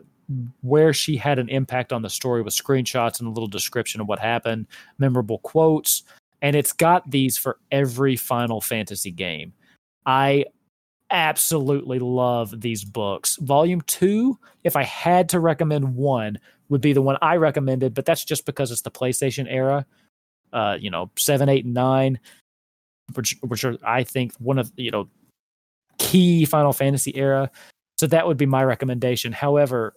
where 0.62 0.94
she 0.94 1.16
had 1.18 1.40
an 1.40 1.50
impact 1.50 1.94
on 1.94 2.02
the 2.02 2.10
story 2.10 2.42
with 2.42 2.54
screenshots 2.54 3.20
and 3.20 3.28
a 3.28 3.32
little 3.32 3.48
description 3.48 4.02
of 4.02 4.08
what 4.08 4.20
happened, 4.20 4.68
memorable 4.98 5.40
quotes, 5.40 6.04
and 6.42 6.56
it's 6.56 6.74
got 6.74 7.10
these 7.10 7.38
for 7.38 7.58
every 7.72 8.16
Final 8.16 8.62
Fantasy 8.62 9.12
game. 9.12 9.54
I 10.06 10.46
absolutely 11.10 12.00
love 12.00 12.60
these 12.62 12.84
books. 12.84 13.38
Volume 13.38 13.82
two, 13.82 14.38
if 14.64 14.76
I 14.76 14.84
had 14.84 15.30
to 15.30 15.40
recommend 15.40 15.96
one, 15.96 16.38
would 16.70 16.82
be 16.82 16.94
the 16.94 17.02
one 17.02 17.18
I 17.22 17.38
recommended, 17.38 17.94
but 17.94 18.06
that's 18.06 18.26
just 18.26 18.46
because 18.46 18.72
it's 18.72 18.82
the 18.82 18.92
PlayStation 18.92 19.48
era. 19.50 19.86
Uh, 20.54 20.78
you 20.80 20.90
know, 20.90 21.10
seven, 21.18 21.50
eight, 21.50 21.66
and 21.66 21.74
nine, 21.74 22.20
which 23.14 23.38
which 23.42 23.64
are 23.64 23.78
I 23.86 24.04
think 24.04 24.34
one 24.40 24.58
of 24.58 24.72
you 24.76 24.92
know 24.92 25.10
key 25.98 26.46
Final 26.46 26.74
Fantasy 26.74 27.16
era. 27.16 27.50
So 27.98 28.08
that 28.08 28.28
would 28.28 28.38
be 28.38 28.46
my 28.46 28.64
recommendation. 28.64 29.32
However, 29.32 29.94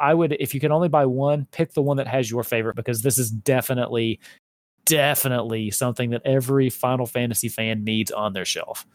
I 0.00 0.14
would 0.14 0.36
if 0.38 0.54
you 0.54 0.60
can 0.60 0.72
only 0.72 0.88
buy 0.88 1.06
one, 1.06 1.46
pick 1.50 1.72
the 1.72 1.82
one 1.82 1.96
that 1.98 2.06
has 2.06 2.30
your 2.30 2.42
favorite 2.42 2.76
because 2.76 3.02
this 3.02 3.18
is 3.18 3.30
definitely 3.30 4.20
definitely 4.84 5.70
something 5.70 6.10
that 6.10 6.22
every 6.24 6.70
Final 6.70 7.06
Fantasy 7.06 7.48
fan 7.48 7.84
needs 7.84 8.10
on 8.10 8.32
their 8.32 8.44
shelf. 8.44 8.86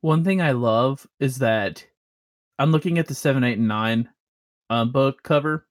One 0.00 0.24
thing 0.24 0.40
I 0.40 0.52
love 0.52 1.06
is 1.18 1.38
that 1.38 1.84
I'm 2.58 2.70
looking 2.72 2.98
at 2.98 3.06
the 3.06 3.14
seven, 3.14 3.44
eight, 3.44 3.58
and 3.58 3.68
nine 3.68 4.08
uh, 4.70 4.84
book 4.84 5.22
cover. 5.22 5.66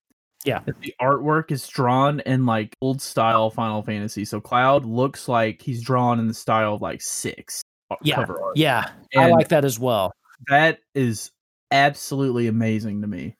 Yeah, 0.45 0.61
the 0.65 0.93
artwork 1.01 1.51
is 1.51 1.67
drawn 1.67 2.19
in 2.21 2.45
like 2.45 2.73
old 2.81 3.01
style 3.01 3.49
Final 3.49 3.81
Fantasy. 3.81 4.23
So 4.23 4.39
Cloud 4.39 4.85
looks 4.85 5.27
like 5.27 5.61
he's 5.61 5.81
drawn 5.81 6.19
in 6.19 6.27
the 6.27 6.33
style 6.33 6.75
of 6.75 6.81
like 6.81 7.01
six. 7.01 7.61
Yeah, 8.03 8.25
yeah, 8.55 8.89
and 9.13 9.23
I 9.23 9.29
like 9.29 9.49
that 9.49 9.65
as 9.65 9.79
well. 9.79 10.13
That 10.47 10.79
is 10.93 11.31
absolutely 11.71 12.47
amazing 12.47 13.01
to 13.01 13.07
me. 13.07 13.35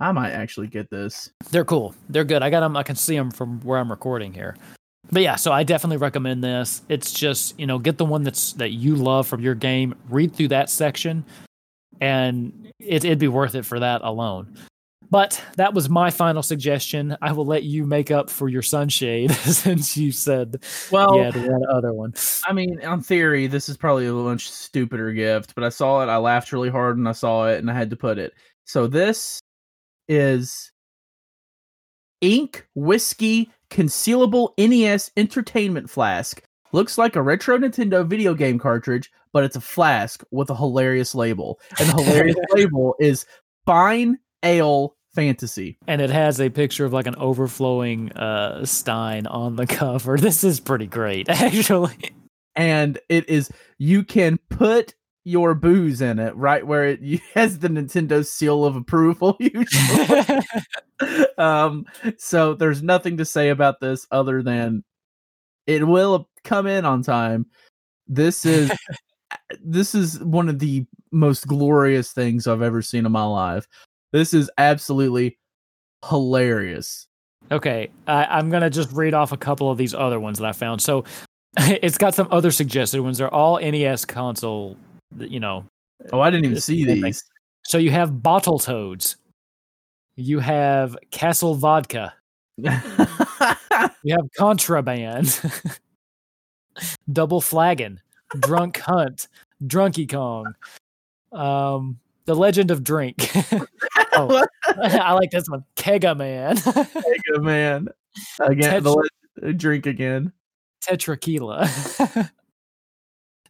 I 0.00 0.12
might 0.12 0.32
actually 0.32 0.66
get 0.66 0.90
this. 0.90 1.30
They're 1.50 1.64
cool. 1.64 1.94
They're 2.08 2.24
good. 2.24 2.42
I 2.42 2.50
got 2.50 2.60
them. 2.60 2.76
I 2.76 2.82
can 2.82 2.96
see 2.96 3.16
them 3.16 3.30
from 3.30 3.60
where 3.60 3.78
I'm 3.78 3.90
recording 3.90 4.32
here 4.32 4.56
but 5.12 5.22
yeah, 5.22 5.36
so 5.36 5.52
I 5.52 5.64
definitely 5.64 5.96
recommend 5.96 6.42
this. 6.44 6.82
It's 6.88 7.12
just 7.12 7.58
you 7.58 7.66
know 7.66 7.78
get 7.78 7.98
the 7.98 8.04
one 8.04 8.22
that's 8.22 8.52
that 8.54 8.70
you 8.70 8.96
love 8.96 9.26
from 9.26 9.40
your 9.40 9.54
game, 9.54 9.94
read 10.08 10.34
through 10.34 10.48
that 10.48 10.70
section, 10.70 11.24
and 12.00 12.72
it, 12.78 13.04
it'd 13.04 13.18
be 13.18 13.28
worth 13.28 13.54
it 13.54 13.64
for 13.64 13.80
that 13.80 14.02
alone. 14.02 14.56
But 15.10 15.42
that 15.56 15.74
was 15.74 15.88
my 15.88 16.10
final 16.10 16.42
suggestion. 16.42 17.16
I 17.20 17.32
will 17.32 17.44
let 17.44 17.64
you 17.64 17.84
make 17.84 18.12
up 18.12 18.30
for 18.30 18.48
your 18.48 18.62
sunshade 18.62 19.32
since 19.34 19.96
you 19.96 20.12
said 20.12 20.62
well 20.92 21.16
you 21.16 21.22
had 21.24 21.34
one 21.34 21.62
other 21.68 21.92
one. 21.92 22.14
I 22.46 22.52
mean, 22.52 22.84
on 22.84 23.02
theory, 23.02 23.46
this 23.48 23.68
is 23.68 23.76
probably 23.76 24.06
a 24.06 24.12
much 24.12 24.48
stupider 24.48 25.12
gift, 25.12 25.54
but 25.54 25.64
I 25.64 25.70
saw 25.70 26.02
it, 26.02 26.06
I 26.06 26.18
laughed 26.18 26.52
really 26.52 26.70
hard 26.70 26.98
when 26.98 27.06
I 27.06 27.12
saw 27.12 27.48
it, 27.48 27.58
and 27.58 27.70
I 27.70 27.74
had 27.74 27.90
to 27.90 27.96
put 27.96 28.18
it. 28.18 28.34
So 28.66 28.86
this 28.86 29.40
is 30.10 30.72
ink 32.20 32.66
whiskey 32.74 33.50
concealable 33.70 34.50
NES 34.58 35.10
entertainment 35.16 35.88
flask. 35.88 36.42
Looks 36.72 36.98
like 36.98 37.16
a 37.16 37.22
retro 37.22 37.56
Nintendo 37.56 38.06
video 38.06 38.34
game 38.34 38.58
cartridge, 38.58 39.10
but 39.32 39.44
it's 39.44 39.56
a 39.56 39.60
flask 39.60 40.22
with 40.30 40.50
a 40.50 40.56
hilarious 40.56 41.14
label. 41.14 41.60
And 41.78 41.88
the 41.88 42.02
hilarious 42.02 42.36
label 42.52 42.96
is 42.98 43.24
Fine 43.66 44.18
Ale 44.42 44.96
Fantasy. 45.14 45.78
And 45.86 46.00
it 46.00 46.10
has 46.10 46.40
a 46.40 46.50
picture 46.50 46.84
of 46.84 46.92
like 46.92 47.06
an 47.06 47.16
overflowing 47.16 48.12
uh, 48.12 48.64
Stein 48.64 49.26
on 49.26 49.56
the 49.56 49.66
cover. 49.68 50.16
This 50.16 50.44
is 50.44 50.60
pretty 50.60 50.86
great, 50.86 51.28
actually. 51.28 52.12
And 52.56 52.98
it 53.08 53.28
is, 53.28 53.50
you 53.78 54.02
can 54.02 54.38
put 54.50 54.94
your 55.24 55.54
booze 55.54 56.00
in 56.00 56.18
it, 56.18 56.34
right 56.36 56.66
where 56.66 56.86
it 56.86 57.20
has 57.34 57.58
the 57.58 57.68
Nintendo 57.68 58.26
seal 58.26 58.64
of 58.64 58.76
approval 58.76 59.36
usually. 59.40 60.40
um, 61.38 61.86
so 62.18 62.54
there's 62.54 62.82
nothing 62.82 63.16
to 63.18 63.24
say 63.24 63.50
about 63.50 63.80
this 63.80 64.06
other 64.10 64.42
than 64.42 64.84
it 65.66 65.86
will 65.86 66.28
come 66.44 66.66
in 66.66 66.84
on 66.84 67.02
time. 67.02 67.46
This 68.08 68.44
is 68.44 68.72
this 69.60 69.94
is 69.94 70.18
one 70.20 70.48
of 70.48 70.58
the 70.58 70.84
most 71.12 71.46
glorious 71.46 72.12
things 72.12 72.46
I've 72.46 72.62
ever 72.62 72.82
seen 72.82 73.06
in 73.06 73.12
my 73.12 73.24
life. 73.24 73.66
This 74.12 74.34
is 74.34 74.50
absolutely 74.58 75.38
hilarious. 76.08 77.06
Okay, 77.52 77.90
I, 78.06 78.38
am 78.38 78.50
gonna 78.50 78.70
just 78.70 78.90
read 78.92 79.14
off 79.14 79.32
a 79.32 79.36
couple 79.36 79.70
of 79.70 79.78
these 79.78 79.94
other 79.94 80.18
ones 80.18 80.38
that 80.38 80.46
I 80.46 80.52
found. 80.52 80.82
So 80.82 81.04
it's 81.56 81.98
got 81.98 82.14
some 82.14 82.28
other 82.30 82.50
suggested 82.50 83.00
ones. 83.00 83.18
They're 83.18 83.32
all 83.32 83.60
NES 83.60 84.04
console 84.04 84.76
you 85.18 85.40
know. 85.40 85.64
Oh, 86.12 86.20
I 86.20 86.30
didn't 86.30 86.46
even 86.46 86.60
see 86.60 86.84
these. 86.84 87.24
So 87.64 87.78
you 87.78 87.90
have 87.90 88.22
bottle 88.22 88.58
toads. 88.58 89.16
You 90.16 90.38
have 90.40 90.96
Castle 91.10 91.54
Vodka. 91.54 92.14
you 92.56 92.70
have 92.70 94.28
contraband. 94.36 95.40
Double 97.12 97.40
flagon. 97.40 98.00
Drunk 98.38 98.78
hunt. 98.84 99.28
Drunky 99.64 100.10
Kong. 100.10 100.54
Um, 101.32 101.98
the 102.24 102.34
Legend 102.34 102.70
of 102.70 102.82
Drink. 102.82 103.30
oh, 104.12 104.44
I 104.66 105.12
like 105.12 105.30
this 105.30 105.48
one. 105.48 105.64
Kega 105.76 106.14
Man. 106.14 106.56
Kega 106.56 107.40
Man. 107.40 107.88
Again, 108.40 108.82
Tetra- 108.82 109.08
the 109.36 109.52
drink 109.52 109.86
again. 109.86 110.32
Tetraquila. 110.84 112.30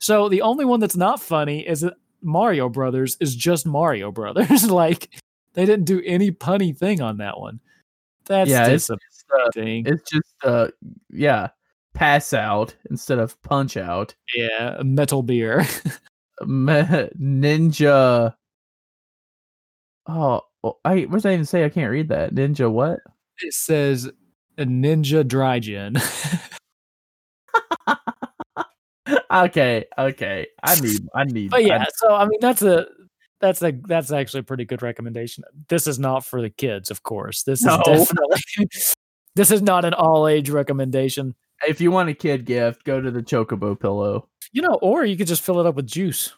So 0.00 0.28
the 0.28 0.42
only 0.42 0.64
one 0.64 0.80
that's 0.80 0.96
not 0.96 1.20
funny 1.20 1.66
is 1.66 1.82
that 1.82 1.94
Mario 2.22 2.68
Brothers 2.68 3.16
is 3.20 3.36
just 3.36 3.66
Mario 3.66 4.10
Brothers. 4.10 4.68
like 4.70 5.10
they 5.54 5.64
didn't 5.64 5.84
do 5.84 6.02
any 6.04 6.30
punny 6.30 6.76
thing 6.76 7.00
on 7.00 7.18
that 7.18 7.38
one. 7.38 7.60
That's 8.24 8.50
yeah, 8.50 8.66
it's, 8.66 8.90
it's, 8.90 9.24
uh, 9.32 9.48
it's 9.54 10.10
just 10.10 10.34
uh 10.44 10.68
yeah, 11.10 11.48
pass 11.94 12.32
out 12.32 12.74
instead 12.90 13.18
of 13.18 13.40
punch 13.42 13.76
out. 13.76 14.14
Yeah, 14.34 14.80
metal 14.82 15.22
beer. 15.22 15.66
ninja. 16.42 18.34
Oh, 20.06 20.40
I 20.84 21.00
what 21.00 21.12
does 21.12 21.22
that 21.24 21.32
even 21.32 21.44
say? 21.44 21.64
I 21.64 21.68
can't 21.68 21.90
read 21.90 22.08
that. 22.08 22.34
Ninja 22.34 22.70
what? 22.70 23.00
It 23.42 23.54
says 23.54 24.10
a 24.58 24.64
Ninja 24.64 25.26
Dry 25.26 25.58
Gin 25.58 25.94
okay, 29.30 29.84
okay. 29.98 30.46
I 30.62 30.80
need, 30.80 31.08
I 31.14 31.24
need. 31.24 31.50
But 31.50 31.64
yeah, 31.64 31.84
so 31.96 32.14
I 32.14 32.26
mean, 32.26 32.38
that's 32.40 32.62
a 32.62 32.86
that's 33.40 33.62
a 33.62 33.72
that's 33.72 34.12
actually 34.12 34.40
a 34.40 34.44
pretty 34.44 34.64
good 34.64 34.82
recommendation. 34.82 35.44
This 35.68 35.86
is 35.86 35.98
not 35.98 36.24
for 36.24 36.40
the 36.40 36.50
kids, 36.50 36.90
of 36.90 37.02
course. 37.02 37.42
This 37.42 37.62
no. 37.62 37.76
is 37.76 38.08
definitely 38.08 38.68
this 39.34 39.50
is 39.50 39.62
not 39.62 39.84
an 39.84 39.94
all 39.94 40.28
age 40.28 40.50
recommendation. 40.50 41.34
If 41.66 41.80
you 41.80 41.90
want 41.90 42.08
a 42.08 42.14
kid 42.14 42.44
gift, 42.44 42.84
go 42.84 43.00
to 43.00 43.10
the 43.10 43.22
Chocobo 43.22 43.78
pillow. 43.78 44.28
You 44.52 44.62
know, 44.62 44.78
or 44.80 45.04
you 45.04 45.16
could 45.16 45.26
just 45.26 45.42
fill 45.42 45.60
it 45.60 45.66
up 45.66 45.74
with 45.74 45.86
juice. 45.86 46.34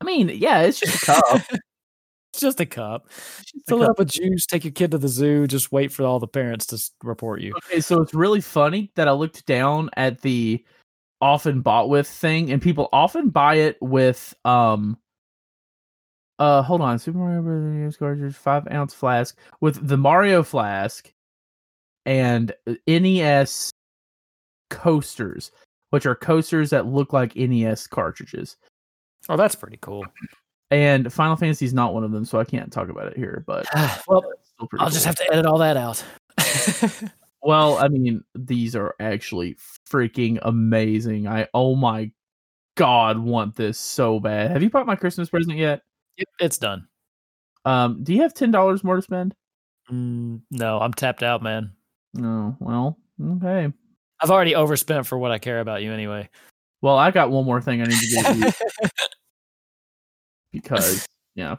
I 0.00 0.04
mean, 0.04 0.28
yeah, 0.28 0.62
it's 0.62 0.80
just 0.80 1.02
a 1.02 1.06
cup. 1.06 1.42
it's 2.32 2.40
just 2.40 2.60
a 2.60 2.66
cup. 2.66 3.08
Just 3.08 3.66
fill 3.66 3.82
a 3.82 3.84
it 3.84 3.90
up 3.90 3.98
with 3.98 4.10
juice. 4.10 4.46
Take 4.46 4.64
your 4.64 4.72
kid 4.72 4.90
to 4.92 4.98
the 4.98 5.08
zoo. 5.08 5.46
Just 5.46 5.72
wait 5.72 5.92
for 5.92 6.04
all 6.04 6.18
the 6.18 6.28
parents 6.28 6.66
to 6.66 6.90
report 7.02 7.40
you. 7.40 7.54
Okay, 7.66 7.80
so 7.80 8.00
it's 8.00 8.14
really 8.14 8.40
funny 8.40 8.92
that 8.96 9.08
I 9.08 9.12
looked 9.12 9.46
down 9.46 9.90
at 9.96 10.20
the 10.20 10.64
often 11.20 11.60
bought 11.60 11.88
with 11.88 12.08
thing, 12.08 12.50
and 12.50 12.62
people 12.62 12.88
often 12.92 13.30
buy 13.30 13.54
it 13.56 13.76
with 13.80 14.34
um 14.44 14.98
uh 16.38 16.62
hold 16.62 16.80
on, 16.80 16.98
Super 16.98 17.18
Mario 17.18 17.42
Bros. 17.42 17.96
cartridge, 17.96 18.34
five 18.34 18.66
ounce 18.70 18.94
flask 18.94 19.36
with 19.60 19.86
the 19.86 19.96
Mario 19.96 20.42
flask 20.42 21.12
and 22.06 22.52
NES 22.86 23.70
coasters. 24.70 25.50
which 25.90 26.06
are 26.06 26.14
coasters 26.14 26.70
that 26.70 26.86
look 26.86 27.12
like 27.12 27.34
NES 27.36 27.86
cartridges. 27.86 28.56
Oh, 29.28 29.36
that's 29.36 29.54
pretty 29.54 29.78
cool. 29.80 30.04
And 30.70 31.10
Final 31.12 31.36
Fantasy 31.36 31.64
is 31.64 31.72
not 31.72 31.94
one 31.94 32.04
of 32.04 32.12
them, 32.12 32.24
so 32.24 32.38
I 32.38 32.44
can't 32.44 32.70
talk 32.70 32.90
about 32.90 33.06
it 33.06 33.16
here. 33.16 33.42
But 33.46 33.66
well, 34.06 34.22
it's 34.34 34.50
still 34.50 34.66
pretty 34.68 34.84
I'll 34.84 34.90
just 34.90 35.06
have 35.06 35.16
to 35.16 35.32
edit 35.32 35.46
all 35.46 35.58
that 35.58 35.76
out. 35.76 36.04
Well, 37.42 37.78
I 37.78 37.88
mean, 37.88 38.22
these 38.34 38.74
are 38.74 38.94
actually 39.00 39.56
freaking 39.88 40.38
amazing. 40.42 41.28
I 41.28 41.48
oh 41.54 41.76
my 41.76 42.10
god, 42.76 43.18
want 43.18 43.56
this 43.56 43.78
so 43.78 44.20
bad. 44.20 44.50
Have 44.50 44.62
you 44.62 44.70
bought 44.70 44.86
my 44.86 44.96
Christmas 44.96 45.28
present 45.28 45.56
yet? 45.56 45.82
It's 46.40 46.58
done. 46.58 46.88
Um, 47.64 48.02
do 48.02 48.14
you 48.14 48.22
have 48.22 48.34
ten 48.34 48.50
dollars 48.50 48.82
more 48.82 48.96
to 48.96 49.02
spend? 49.02 49.34
Mm, 49.90 50.42
no, 50.50 50.78
I'm 50.78 50.92
tapped 50.92 51.22
out, 51.22 51.42
man. 51.42 51.72
No. 52.14 52.56
Well, 52.60 52.98
okay. 53.36 53.72
I've 54.20 54.30
already 54.30 54.54
overspent 54.54 55.06
for 55.06 55.18
what 55.18 55.30
I 55.30 55.38
care 55.38 55.60
about 55.60 55.82
you 55.82 55.92
anyway. 55.92 56.28
Well, 56.82 56.96
I 56.96 57.10
got 57.10 57.30
one 57.30 57.44
more 57.44 57.60
thing 57.60 57.82
I 57.82 57.84
need 57.86 57.98
to 57.98 58.06
get 58.06 58.36
you 58.36 58.88
because 60.52 61.06
yeah, 61.34 61.56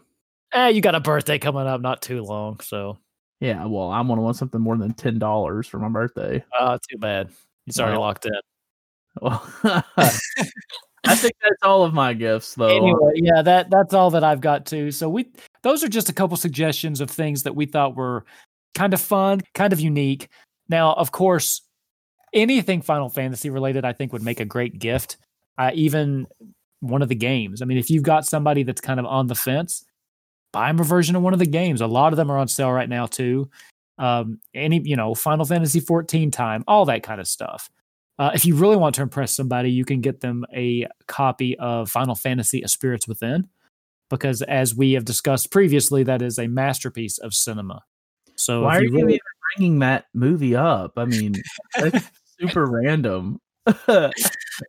eh, 0.53 0.69
you 0.69 0.81
got 0.81 0.95
a 0.95 0.99
birthday 0.99 1.39
coming 1.39 1.67
up 1.67 1.81
not 1.81 2.01
too 2.01 2.21
long, 2.23 2.59
so 2.59 2.97
yeah. 3.39 3.65
Well, 3.65 3.91
I'm 3.91 4.07
gonna 4.07 4.21
want 4.21 4.35
something 4.37 4.61
more 4.61 4.77
than 4.77 4.93
ten 4.93 5.19
dollars 5.19 5.67
for 5.67 5.79
my 5.79 5.89
birthday. 5.89 6.43
uh 6.57 6.77
too 6.89 6.97
bad. 6.97 7.29
It's 7.67 7.79
already 7.79 7.93
Well, 7.97 8.01
locked 8.07 8.25
in. 8.25 8.31
Well, 9.21 9.43
I 11.05 11.15
think 11.15 11.33
that's 11.41 11.63
all 11.63 11.83
of 11.83 11.93
my 11.93 12.13
gifts, 12.13 12.53
though. 12.55 12.67
anyway, 12.67 13.13
yeah, 13.15 13.41
that 13.41 13.69
that's 13.69 13.93
all 13.93 14.11
that 14.11 14.23
I've 14.23 14.41
got 14.41 14.65
too. 14.65 14.91
So 14.91 15.09
we 15.09 15.27
those 15.63 15.83
are 15.83 15.87
just 15.89 16.09
a 16.09 16.13
couple 16.13 16.37
suggestions 16.37 17.01
of 17.01 17.09
things 17.09 17.43
that 17.43 17.55
we 17.55 17.65
thought 17.65 17.95
were 17.95 18.25
kind 18.75 18.93
of 18.93 19.01
fun, 19.01 19.41
kind 19.55 19.73
of 19.73 19.79
unique. 19.79 20.29
Now, 20.69 20.93
of 20.93 21.11
course, 21.11 21.61
anything 22.33 22.81
Final 22.81 23.09
Fantasy 23.09 23.49
related, 23.49 23.85
I 23.85 23.93
think, 23.93 24.13
would 24.13 24.21
make 24.23 24.39
a 24.39 24.45
great 24.45 24.77
gift. 24.77 25.17
Uh, 25.57 25.71
even 25.73 26.27
one 26.81 27.01
of 27.01 27.09
the 27.09 27.15
games. 27.15 27.61
I 27.61 27.65
mean, 27.65 27.77
if 27.77 27.89
you've 27.89 28.03
got 28.03 28.25
somebody 28.25 28.63
that's 28.63 28.79
kind 28.81 28.99
of 28.99 29.05
on 29.05 29.27
the 29.27 29.35
fence, 29.35 29.83
buy 30.51 30.67
them 30.67 30.79
a 30.79 30.83
version 30.83 31.15
of 31.15 31.21
one 31.21 31.33
of 31.33 31.39
the 31.39 31.45
games. 31.45 31.81
A 31.81 31.87
lot 31.87 32.13
of 32.13 32.17
them 32.17 32.31
are 32.31 32.37
on 32.37 32.47
sale 32.47 32.71
right 32.71 32.89
now 32.89 33.05
too. 33.05 33.49
Um, 33.97 34.39
any 34.53 34.81
you 34.83 34.95
know, 34.95 35.13
Final 35.13 35.45
Fantasy 35.45 35.79
14 35.79 36.31
time, 36.31 36.63
all 36.67 36.85
that 36.85 37.03
kind 37.03 37.19
of 37.19 37.27
stuff. 37.27 37.69
Uh, 38.17 38.31
if 38.33 38.45
you 38.45 38.55
really 38.55 38.75
want 38.75 38.95
to 38.95 39.01
impress 39.01 39.33
somebody, 39.33 39.71
you 39.71 39.85
can 39.85 40.01
get 40.01 40.19
them 40.19 40.45
a 40.53 40.85
copy 41.07 41.57
of 41.57 41.89
Final 41.89 42.15
Fantasy: 42.15 42.61
A 42.61 42.67
Spirits 42.67 43.07
Within, 43.07 43.47
because 44.09 44.41
as 44.41 44.75
we 44.75 44.93
have 44.93 45.05
discussed 45.05 45.51
previously, 45.51 46.03
that 46.03 46.21
is 46.21 46.37
a 46.37 46.47
masterpiece 46.47 47.17
of 47.17 47.33
cinema. 47.33 47.81
So 48.35 48.63
Why 48.63 48.75
if 48.75 48.79
are 48.79 48.83
you 48.83 48.89
you 48.89 48.95
really, 48.95 49.13
even 49.13 49.19
bringing 49.55 49.79
that 49.79 50.05
movie 50.13 50.55
up? 50.55 50.93
I 50.97 51.05
mean, 51.05 51.35
that's 51.77 52.05
super 52.39 52.65
random, 52.65 53.39
and 53.87 54.11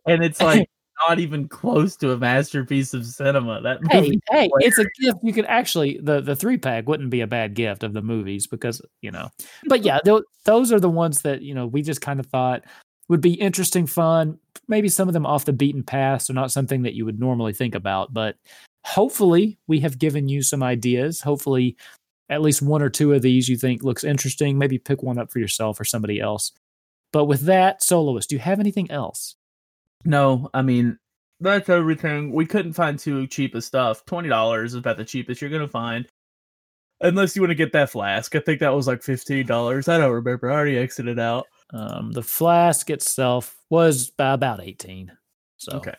it's 0.05 0.41
like 0.41 0.69
not 1.07 1.19
even 1.19 1.47
close 1.47 1.95
to 1.97 2.11
a 2.11 2.17
masterpiece 2.17 2.93
of 2.93 3.05
cinema. 3.05 3.61
That 3.61 3.79
hey, 3.89 4.19
hey, 4.29 4.49
it's 4.59 4.77
a 4.77 4.85
gift. 4.99 5.19
You 5.23 5.33
could 5.33 5.45
actually 5.45 5.99
the 6.01 6.21
the 6.21 6.35
three 6.35 6.57
pack 6.57 6.87
wouldn't 6.87 7.09
be 7.09 7.21
a 7.21 7.27
bad 7.27 7.53
gift 7.53 7.83
of 7.83 7.93
the 7.93 8.01
movies 8.01 8.47
because 8.47 8.81
you 9.01 9.11
know. 9.11 9.29
But 9.67 9.83
yeah, 9.83 9.99
tho- 10.03 10.23
those 10.45 10.71
are 10.71 10.79
the 10.79 10.89
ones 10.89 11.21
that 11.21 11.41
you 11.41 11.53
know 11.53 11.67
we 11.67 11.81
just 11.81 12.01
kind 12.01 12.19
of 12.19 12.25
thought 12.27 12.63
would 13.09 13.21
be 13.21 13.33
interesting, 13.33 13.87
fun. 13.87 14.37
Maybe 14.67 14.87
some 14.87 15.09
of 15.09 15.13
them 15.13 15.25
off 15.25 15.45
the 15.45 15.53
beaten 15.53 15.83
path, 15.83 16.23
so 16.23 16.33
not 16.33 16.51
something 16.51 16.83
that 16.83 16.93
you 16.93 17.05
would 17.05 17.19
normally 17.19 17.53
think 17.53 17.75
about. 17.75 18.13
But 18.13 18.37
hopefully, 18.85 19.57
we 19.67 19.79
have 19.81 19.99
given 19.99 20.29
you 20.29 20.41
some 20.41 20.63
ideas. 20.63 21.21
Hopefully, 21.21 21.75
at 22.29 22.41
least 22.41 22.61
one 22.61 22.81
or 22.81 22.89
two 22.89 23.13
of 23.13 23.21
these 23.21 23.49
you 23.49 23.57
think 23.57 23.83
looks 23.83 24.03
interesting. 24.03 24.57
Maybe 24.57 24.77
pick 24.77 25.03
one 25.03 25.17
up 25.17 25.31
for 25.31 25.39
yourself 25.39 25.79
or 25.79 25.83
somebody 25.83 26.19
else. 26.19 26.53
But 27.11 27.25
with 27.25 27.41
that, 27.41 27.83
soloist, 27.83 28.29
do 28.29 28.35
you 28.35 28.39
have 28.39 28.59
anything 28.59 28.89
else? 28.89 29.35
No, 30.03 30.49
I 30.53 30.61
mean 30.61 30.97
that's 31.39 31.69
everything. 31.69 32.31
We 32.31 32.45
couldn't 32.45 32.73
find 32.73 32.97
too 32.97 33.27
cheap 33.27 33.55
of 33.55 33.63
stuff. 33.63 34.05
Twenty 34.05 34.29
dollars 34.29 34.73
is 34.73 34.79
about 34.79 34.97
the 34.97 35.05
cheapest 35.05 35.41
you're 35.41 35.49
gonna 35.49 35.67
find. 35.67 36.07
Unless 37.01 37.35
you 37.35 37.41
want 37.41 37.49
to 37.49 37.55
get 37.55 37.73
that 37.73 37.89
flask. 37.89 38.35
I 38.35 38.39
think 38.39 38.59
that 38.59 38.75
was 38.75 38.87
like 38.87 39.01
fifteen 39.01 39.47
dollars. 39.47 39.87
I 39.87 39.97
don't 39.97 40.11
remember. 40.11 40.51
I 40.51 40.55
already 40.55 40.77
exited 40.77 41.17
out. 41.19 41.47
Um, 41.73 42.11
the 42.11 42.21
flask 42.21 42.89
itself 42.89 43.57
was 43.69 44.11
about 44.19 44.61
eighteen. 44.61 45.11
So 45.57 45.77
Okay. 45.77 45.95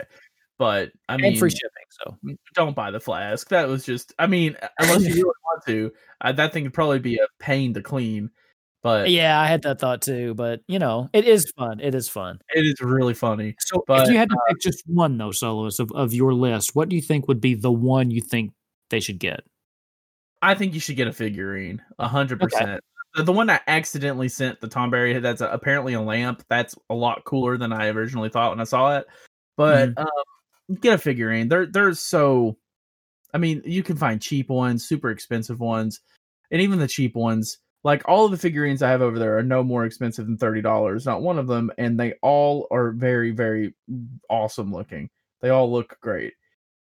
But 0.58 0.92
I 1.08 1.16
mean 1.16 1.32
and 1.32 1.38
free 1.38 1.50
shipping. 1.50 1.70
So 1.90 2.16
don't 2.54 2.76
buy 2.76 2.92
the 2.92 3.00
flask. 3.00 3.48
That 3.48 3.66
was 3.66 3.84
just 3.84 4.14
I 4.18 4.28
mean, 4.28 4.56
unless 4.78 5.02
you 5.02 5.14
really 5.14 5.24
want 5.24 5.66
to, 5.66 5.92
uh, 6.20 6.32
that 6.32 6.52
thing 6.52 6.64
would 6.64 6.74
probably 6.74 7.00
be 7.00 7.16
a 7.16 7.26
pain 7.40 7.74
to 7.74 7.82
clean. 7.82 8.30
But 8.82 9.10
yeah, 9.10 9.40
I 9.40 9.46
had 9.46 9.62
that 9.62 9.78
thought 9.78 10.02
too. 10.02 10.34
But 10.34 10.60
you 10.66 10.78
know, 10.78 11.08
it 11.12 11.24
is 11.24 11.52
fun. 11.56 11.80
It 11.80 11.94
is 11.94 12.08
fun. 12.08 12.40
it 12.54 12.60
is 12.60 12.80
really 12.80 13.14
funny. 13.14 13.54
So 13.60 13.84
But, 13.86 14.00
uh 14.00 14.02
if 14.04 14.10
you 14.10 14.16
had 14.18 14.30
to 14.30 14.36
pick 14.48 14.60
just 14.60 14.82
one 14.86 15.16
though, 15.16 15.30
soloist 15.30 15.78
of, 15.80 15.92
of 15.92 16.12
your 16.12 16.34
list, 16.34 16.74
what 16.74 16.88
do 16.88 16.96
you 16.96 17.02
think 17.02 17.28
would 17.28 17.40
be 17.40 17.54
the 17.54 17.70
one 17.72 18.10
you 18.10 18.20
think 18.20 18.52
they 18.90 19.00
should 19.00 19.18
get? 19.20 19.40
I 20.42 20.54
think 20.54 20.74
you 20.74 20.80
should 20.80 20.96
get 20.96 21.06
a 21.06 21.12
figurine, 21.12 21.80
a 22.00 22.08
hundred 22.08 22.40
percent. 22.40 22.80
The 23.14 23.22
the 23.22 23.32
one 23.32 23.48
I 23.50 23.60
accidentally 23.68 24.28
sent 24.28 24.60
the 24.60 24.68
Tomberry 24.68 25.20
that's 25.22 25.40
a, 25.42 25.46
apparently 25.48 25.92
a 25.92 26.00
lamp. 26.00 26.42
That's 26.48 26.74
a 26.90 26.94
lot 26.94 27.24
cooler 27.24 27.56
than 27.58 27.72
I 27.72 27.88
originally 27.88 28.30
thought 28.30 28.50
when 28.50 28.60
I 28.60 28.64
saw 28.64 28.96
it. 28.98 29.06
But 29.56 29.90
Mm-hmm. 29.90 30.00
um, 30.00 30.78
get 30.80 30.94
a 30.94 30.98
figurine. 30.98 31.48
They're 31.48 31.66
they're 31.66 31.94
so. 31.94 32.56
I 33.34 33.38
mean, 33.38 33.62
you 33.64 33.82
can 33.82 33.96
find 33.96 34.20
cheap 34.20 34.48
ones, 34.50 34.86
super 34.88 35.10
expensive 35.10 35.60
ones, 35.60 36.00
and 36.50 36.60
even 36.60 36.78
the 36.80 36.88
cheap 36.88 37.14
ones. 37.14 37.58
Like 37.84 38.02
all 38.06 38.24
of 38.24 38.30
the 38.30 38.38
figurines 38.38 38.82
I 38.82 38.90
have 38.90 39.02
over 39.02 39.18
there 39.18 39.36
are 39.38 39.42
no 39.42 39.62
more 39.62 39.84
expensive 39.84 40.26
than 40.26 40.38
thirty 40.38 40.62
dollars. 40.62 41.06
Not 41.06 41.22
one 41.22 41.38
of 41.38 41.46
them, 41.46 41.70
and 41.78 41.98
they 41.98 42.14
all 42.22 42.68
are 42.70 42.92
very 42.92 43.32
very 43.32 43.74
awesome 44.30 44.72
looking. 44.72 45.10
They 45.40 45.50
all 45.50 45.70
look 45.70 45.96
great. 46.00 46.34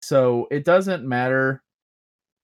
So 0.01 0.47
it 0.51 0.65
doesn't 0.65 1.07
matter 1.07 1.63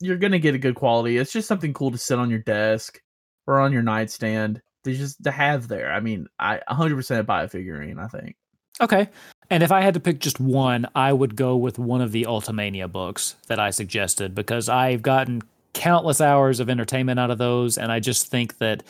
you're 0.00 0.16
gonna 0.16 0.38
get 0.38 0.54
a 0.54 0.58
good 0.58 0.74
quality. 0.74 1.18
It's 1.18 1.32
just 1.32 1.46
something 1.46 1.74
cool 1.74 1.90
to 1.90 1.98
sit 1.98 2.18
on 2.18 2.30
your 2.30 2.40
desk 2.40 3.00
or 3.46 3.60
on 3.60 3.72
your 3.72 3.82
nightstand. 3.82 4.62
To 4.84 4.94
just 4.94 5.22
to 5.24 5.30
have 5.30 5.68
there. 5.68 5.92
I 5.92 6.00
mean, 6.00 6.26
I 6.38 6.60
100% 6.70 7.26
buy 7.26 7.42
a 7.42 7.48
figurine. 7.48 7.98
I 7.98 8.08
think. 8.08 8.34
Okay. 8.80 9.10
And 9.50 9.62
if 9.62 9.70
I 9.72 9.82
had 9.82 9.94
to 9.94 10.00
pick 10.00 10.20
just 10.20 10.40
one, 10.40 10.86
I 10.94 11.12
would 11.12 11.36
go 11.36 11.56
with 11.56 11.78
one 11.78 12.00
of 12.00 12.12
the 12.12 12.24
Ultimania 12.24 12.90
books 12.90 13.36
that 13.48 13.60
I 13.60 13.70
suggested 13.70 14.34
because 14.34 14.70
I've 14.70 15.02
gotten 15.02 15.42
countless 15.72 16.20
hours 16.20 16.60
of 16.60 16.70
entertainment 16.70 17.20
out 17.20 17.30
of 17.30 17.38
those, 17.38 17.78
and 17.78 17.90
I 17.92 18.00
just 18.00 18.28
think 18.28 18.58
that 18.58 18.82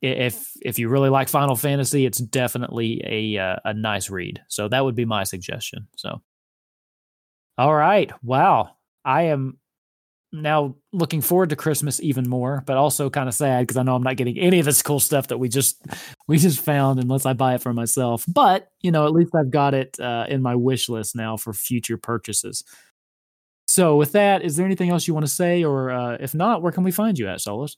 if 0.00 0.52
if 0.62 0.78
you 0.78 0.88
really 0.88 1.08
like 1.08 1.28
Final 1.28 1.56
Fantasy, 1.56 2.06
it's 2.06 2.18
definitely 2.18 3.02
a 3.04 3.38
uh, 3.38 3.56
a 3.64 3.74
nice 3.74 4.10
read. 4.10 4.40
So 4.48 4.68
that 4.68 4.84
would 4.84 4.94
be 4.94 5.04
my 5.04 5.24
suggestion. 5.24 5.88
So, 5.96 6.22
all 7.56 7.74
right, 7.74 8.10
wow, 8.22 8.76
I 9.04 9.24
am 9.24 9.58
now 10.32 10.76
looking 10.92 11.20
forward 11.20 11.48
to 11.50 11.56
Christmas 11.56 12.00
even 12.00 12.28
more, 12.28 12.62
but 12.66 12.76
also 12.76 13.08
kind 13.08 13.28
of 13.28 13.34
sad 13.34 13.62
because 13.62 13.76
I 13.76 13.82
know 13.82 13.94
I'm 13.94 14.02
not 14.02 14.16
getting 14.16 14.38
any 14.38 14.58
of 14.58 14.66
this 14.66 14.82
cool 14.82 15.00
stuff 15.00 15.28
that 15.28 15.38
we 15.38 15.48
just 15.48 15.82
we 16.26 16.38
just 16.38 16.60
found 16.60 17.00
unless 17.00 17.26
I 17.26 17.32
buy 17.32 17.54
it 17.54 17.62
for 17.62 17.72
myself. 17.72 18.24
But 18.28 18.70
you 18.82 18.90
know, 18.92 19.06
at 19.06 19.12
least 19.12 19.34
I've 19.34 19.50
got 19.50 19.74
it 19.74 19.98
uh, 19.98 20.26
in 20.28 20.42
my 20.42 20.54
wish 20.54 20.88
list 20.88 21.16
now 21.16 21.36
for 21.36 21.52
future 21.52 21.96
purchases. 21.96 22.62
So, 23.78 23.94
with 23.94 24.10
that, 24.10 24.42
is 24.42 24.56
there 24.56 24.66
anything 24.66 24.90
else 24.90 25.06
you 25.06 25.14
want 25.14 25.24
to 25.24 25.32
say, 25.32 25.62
or 25.62 25.92
uh, 25.92 26.16
if 26.18 26.34
not, 26.34 26.62
where 26.62 26.72
can 26.72 26.82
we 26.82 26.90
find 26.90 27.16
you 27.16 27.28
at, 27.28 27.40
Solus? 27.40 27.76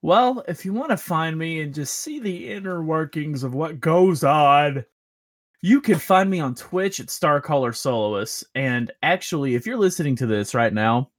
Well, 0.00 0.42
if 0.48 0.64
you 0.64 0.72
want 0.72 0.88
to 0.88 0.96
find 0.96 1.36
me 1.36 1.60
and 1.60 1.74
just 1.74 2.00
see 2.00 2.18
the 2.18 2.50
inner 2.50 2.82
workings 2.82 3.42
of 3.42 3.54
what 3.54 3.78
goes 3.78 4.24
on, 4.24 4.86
you 5.60 5.82
can 5.82 5.98
find 5.98 6.30
me 6.30 6.40
on 6.40 6.54
Twitch 6.54 6.98
at 6.98 7.08
Starcaller 7.08 7.76
Soloist. 7.76 8.46
And 8.54 8.90
actually, 9.02 9.54
if 9.54 9.66
you're 9.66 9.76
listening 9.76 10.16
to 10.16 10.26
this 10.26 10.54
right 10.54 10.72
now, 10.72 11.10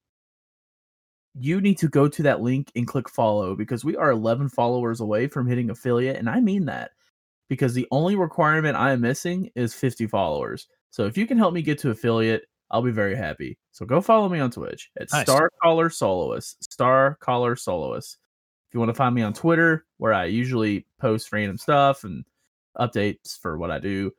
you 1.36 1.62
need 1.62 1.78
to 1.78 1.88
go 1.88 2.08
to 2.08 2.24
that 2.24 2.42
link 2.42 2.72
and 2.76 2.88
click 2.88 3.08
follow 3.08 3.56
because 3.56 3.86
we 3.86 3.96
are 3.96 4.10
11 4.10 4.50
followers 4.50 5.02
away 5.02 5.28
from 5.28 5.46
hitting 5.46 5.70
affiliate. 5.70 6.18
And 6.18 6.28
I 6.28 6.40
mean 6.40 6.66
that 6.66 6.90
because 7.48 7.76
the 7.76 7.88
only 7.92 8.16
requirement 8.16 8.76
I 8.76 8.94
am 8.94 9.02
missing 9.02 9.52
is 9.54 9.76
50 9.76 10.08
followers. 10.08 10.66
So 10.90 11.06
if 11.06 11.16
you 11.16 11.28
can 11.28 11.38
help 11.38 11.54
me 11.54 11.62
get 11.62 11.78
to 11.82 11.92
affiliate, 11.92 12.46
I'll 12.72 12.82
be 12.82 12.90
very 12.90 13.16
happy. 13.16 13.60
So 13.76 13.86
go 13.86 14.00
follow 14.00 14.30
me 14.30 14.40
on 14.40 14.52
Twitch 14.52 14.90
at 14.98 15.12
Nice. 15.12 15.24
Star 15.24 15.52
Caller 15.62 15.90
Soloist. 15.90 16.64
Star 16.72 17.18
Caller 17.20 17.58
Soloist. 17.58 18.16
If 18.70 18.74
you 18.74 18.80
want 18.80 18.90
to 18.90 18.94
find 18.94 19.14
me 19.14 19.22
on 19.22 19.34
Twitter, 19.34 19.86
where 19.98 20.14
I 20.14 20.26
usually 20.26 20.86
post 20.98 21.34
random 21.34 21.58
stuff 21.58 22.06
and 22.06 22.24
updates 22.80 23.38
for 23.38 23.58
what 23.58 23.72
I 23.72 23.80
do, 23.80 24.14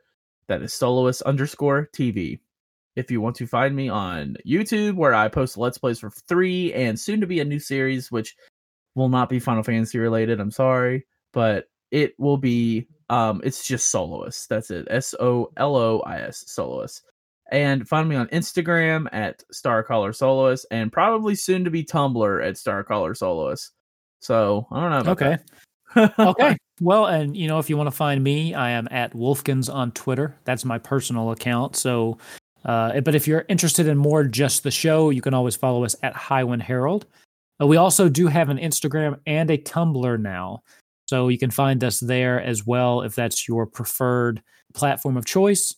that 0.49 0.61
is 0.61 0.75
soloist 0.75 1.23
underscore 1.23 1.89
TV. 1.95 2.39
If 2.97 3.11
you 3.11 3.23
want 3.23 3.35
to 3.37 3.47
find 3.47 3.75
me 3.75 3.89
on 3.89 4.37
YouTube, 4.47 4.95
where 4.95 5.15
I 5.15 5.29
post 5.29 5.57
Let's 5.57 5.79
Plays 5.79 6.01
for 6.01 6.11
three 6.11 6.75
and 6.75 7.01
soon 7.01 7.23
to 7.23 7.27
be 7.27 7.41
a 7.41 7.45
new 7.45 7.59
series, 7.59 8.13
which 8.13 8.37
will 8.95 9.09
not 9.09 9.31
be 9.31 9.39
Final 9.41 9.63
Fantasy 9.63 9.99
related. 9.99 10.39
I'm 10.39 10.51
sorry, 10.51 11.07
but 11.33 11.71
it 11.91 12.13
will 12.19 12.37
be. 12.37 12.89
Um, 13.09 13.41
it's 13.43 13.67
just 13.67 13.89
soloist. 13.89 14.51
That's 14.51 14.71
it. 14.71 14.87
S 14.91 15.15
O 15.19 15.51
L 15.57 15.77
O 15.77 16.01
I 16.01 16.19
S 16.21 16.45
soloist. 16.47 17.05
And 17.53 17.89
find 17.89 18.09
me 18.09 18.17
on 18.17 18.27
Instagram 18.29 19.07
at 19.13 19.43
Starcaller 19.53 20.15
Soloist, 20.15 20.67
and 20.71 20.93
probably 20.93 21.35
soon 21.37 21.65
to 21.65 21.71
be 21.71 21.85
Tumblr 21.85 22.47
at 22.47 22.55
Starcaller 22.55 23.17
Soloist. 23.17 23.73
So 24.21 24.67
I 24.73 24.81
don't 24.81 25.07
know. 25.07 25.13
Okay, 25.13 25.39
okay, 26.19 26.57
Well, 26.81 27.07
and 27.07 27.37
you 27.37 27.49
know, 27.49 27.59
if 27.59 27.71
you 27.71 27.77
want 27.77 27.87
to 27.87 27.97
find 27.97 28.23
me, 28.23 28.55
I 28.55 28.71
am 28.71 28.89
at 28.91 29.13
Wolfkins 29.15 29.73
on 29.73 29.93
Twitter. 29.93 30.37
That's 30.45 30.65
my 30.65 30.79
personal 30.79 31.31
account. 31.31 31.77
So, 31.77 32.19
uh, 32.65 33.01
but 33.01 33.15
if 33.15 33.27
you're 33.27 33.45
interested 33.49 33.87
in 33.87 33.97
more 33.97 34.25
just 34.25 34.63
the 34.63 34.71
show, 34.71 35.11
you 35.11 35.23
can 35.23 35.35
always 35.35 35.57
follow 35.57 35.85
us 35.85 35.97
at 36.03 36.15
Highwind 36.15 36.63
Herald. 36.63 37.07
Uh, 37.61 37.67
we 37.67 37.77
also 37.77 38.09
do 38.09 38.27
have 38.27 38.49
an 38.49 38.59
Instagram 38.59 39.19
and 39.27 39.51
a 39.51 39.59
Tumblr 39.59 40.21
now. 40.21 40.63
So 41.07 41.29
you 41.29 41.39
can 41.39 41.51
find 41.51 41.83
us 41.85 42.01
there 42.01 42.43
as 42.43 42.67
well 42.67 43.03
if 43.03 43.15
that's 43.15 43.49
your 43.49 43.67
preferred 43.67 44.43
platform 44.75 45.17
of 45.17 45.25
choice. 45.25 45.75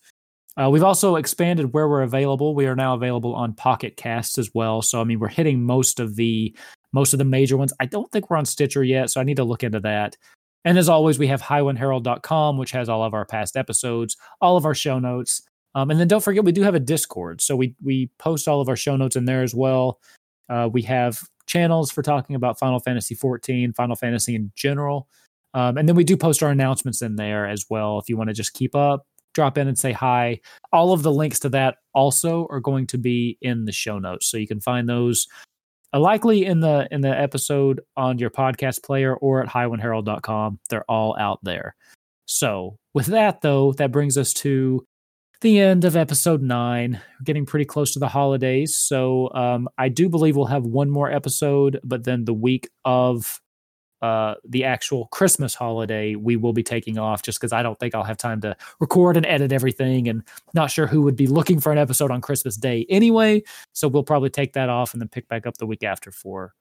Uh, 0.60 0.68
we've 0.68 0.82
also 0.82 1.16
expanded 1.16 1.72
where 1.72 1.88
we're 1.88 2.02
available. 2.02 2.54
We 2.54 2.66
are 2.66 2.74
now 2.74 2.94
available 2.94 3.34
on 3.34 3.52
Pocket 3.52 3.96
Casts 3.96 4.38
as 4.38 4.50
well. 4.54 4.82
So 4.82 5.00
I 5.00 5.04
mean, 5.04 5.20
we're 5.20 5.28
hitting 5.28 5.62
most 5.62 6.00
of 6.00 6.16
the 6.16 6.54
most 6.92 7.12
of 7.12 7.18
the 7.18 7.24
major 7.24 7.56
ones. 7.56 7.72
I 7.80 7.86
don't 7.86 8.10
think 8.10 8.28
we're 8.28 8.38
on 8.38 8.46
Stitcher 8.46 8.82
yet, 8.82 9.10
so 9.10 9.20
I 9.20 9.24
need 9.24 9.36
to 9.36 9.44
look 9.44 9.62
into 9.62 9.80
that. 9.80 10.16
And 10.64 10.76
as 10.76 10.88
always, 10.88 11.18
we 11.18 11.28
have 11.28 11.40
highwindherald.com, 11.40 12.58
which 12.58 12.72
has 12.72 12.88
all 12.88 13.04
of 13.04 13.14
our 13.14 13.24
past 13.24 13.56
episodes, 13.56 14.16
all 14.40 14.56
of 14.56 14.64
our 14.64 14.74
show 14.74 14.98
notes. 14.98 15.42
Um, 15.74 15.90
and 15.90 16.00
then 16.00 16.08
don't 16.08 16.24
forget, 16.24 16.44
we 16.44 16.52
do 16.52 16.62
have 16.62 16.74
a 16.74 16.80
Discord. 16.80 17.40
So 17.40 17.54
we 17.54 17.74
we 17.82 18.10
post 18.18 18.48
all 18.48 18.60
of 18.60 18.68
our 18.68 18.76
show 18.76 18.96
notes 18.96 19.16
in 19.16 19.26
there 19.26 19.42
as 19.42 19.54
well. 19.54 20.00
Uh, 20.48 20.68
we 20.72 20.82
have 20.82 21.20
channels 21.46 21.90
for 21.92 22.02
talking 22.02 22.34
about 22.34 22.58
Final 22.58 22.80
Fantasy 22.80 23.14
14, 23.14 23.74
Final 23.74 23.96
Fantasy 23.96 24.34
in 24.34 24.50
general. 24.56 25.08
Um, 25.54 25.78
and 25.78 25.88
then 25.88 25.96
we 25.96 26.04
do 26.04 26.16
post 26.16 26.42
our 26.42 26.50
announcements 26.50 27.00
in 27.00 27.16
there 27.16 27.46
as 27.46 27.66
well. 27.70 27.98
If 27.98 28.08
you 28.08 28.16
want 28.16 28.28
to 28.28 28.34
just 28.34 28.54
keep 28.54 28.74
up, 28.74 29.06
drop 29.38 29.56
in 29.56 29.68
and 29.68 29.78
say 29.78 29.92
hi. 29.92 30.40
All 30.72 30.92
of 30.92 31.04
the 31.04 31.12
links 31.12 31.38
to 31.40 31.48
that 31.50 31.76
also 31.94 32.48
are 32.50 32.58
going 32.58 32.88
to 32.88 32.98
be 32.98 33.38
in 33.40 33.66
the 33.66 33.72
show 33.72 34.00
notes. 34.00 34.28
So 34.28 34.36
you 34.36 34.48
can 34.48 34.60
find 34.60 34.88
those 34.88 35.28
uh, 35.94 36.00
likely 36.00 36.44
in 36.44 36.58
the 36.58 36.88
in 36.90 37.02
the 37.02 37.16
episode 37.16 37.80
on 37.96 38.18
your 38.18 38.30
podcast 38.30 38.82
player 38.82 39.14
or 39.14 39.40
at 39.40 39.48
highwindherald.com. 39.48 40.58
They're 40.68 40.90
all 40.90 41.16
out 41.20 41.38
there. 41.44 41.76
So 42.26 42.78
with 42.94 43.06
that 43.06 43.40
though, 43.40 43.74
that 43.74 43.92
brings 43.92 44.18
us 44.18 44.32
to 44.34 44.84
the 45.40 45.60
end 45.60 45.84
of 45.84 45.94
episode 45.94 46.42
nine. 46.42 47.00
We're 47.20 47.24
getting 47.24 47.46
pretty 47.46 47.64
close 47.64 47.92
to 47.92 48.00
the 48.00 48.08
holidays. 48.08 48.76
So 48.76 49.30
um, 49.34 49.68
I 49.78 49.88
do 49.88 50.08
believe 50.08 50.34
we'll 50.34 50.46
have 50.46 50.64
one 50.64 50.90
more 50.90 51.12
episode, 51.12 51.78
but 51.84 52.02
then 52.02 52.24
the 52.24 52.34
week 52.34 52.68
of 52.84 53.40
uh, 54.00 54.34
the 54.48 54.64
actual 54.64 55.06
Christmas 55.06 55.54
holiday, 55.54 56.14
we 56.14 56.36
will 56.36 56.52
be 56.52 56.62
taking 56.62 56.98
off 56.98 57.22
just 57.22 57.40
because 57.40 57.52
I 57.52 57.62
don't 57.62 57.78
think 57.78 57.94
I'll 57.94 58.04
have 58.04 58.16
time 58.16 58.40
to 58.42 58.56
record 58.80 59.16
and 59.16 59.26
edit 59.26 59.52
everything 59.52 60.08
and 60.08 60.22
not 60.54 60.70
sure 60.70 60.86
who 60.86 61.02
would 61.02 61.16
be 61.16 61.26
looking 61.26 61.58
for 61.58 61.72
an 61.72 61.78
episode 61.78 62.10
on 62.10 62.20
Christmas 62.20 62.56
Day 62.56 62.86
anyway. 62.88 63.42
So 63.72 63.88
we'll 63.88 64.04
probably 64.04 64.30
take 64.30 64.52
that 64.52 64.68
off 64.68 64.92
and 64.92 65.00
then 65.00 65.08
pick 65.08 65.28
back 65.28 65.46
up 65.46 65.56
the 65.58 65.66
week 65.66 65.82
after 65.82 66.12
for 66.12 66.54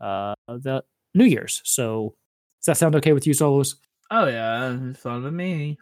uh, 0.00 0.34
the 0.48 0.84
New 1.14 1.24
Year's. 1.24 1.62
So 1.64 2.14
does 2.60 2.66
that 2.66 2.76
sound 2.76 2.96
okay 2.96 3.12
with 3.12 3.26
you, 3.26 3.34
Solos? 3.34 3.76
Oh, 4.10 4.26
yeah. 4.26 4.76
It's 4.90 5.00
fun 5.00 5.22
with 5.22 5.34
me. 5.34 5.78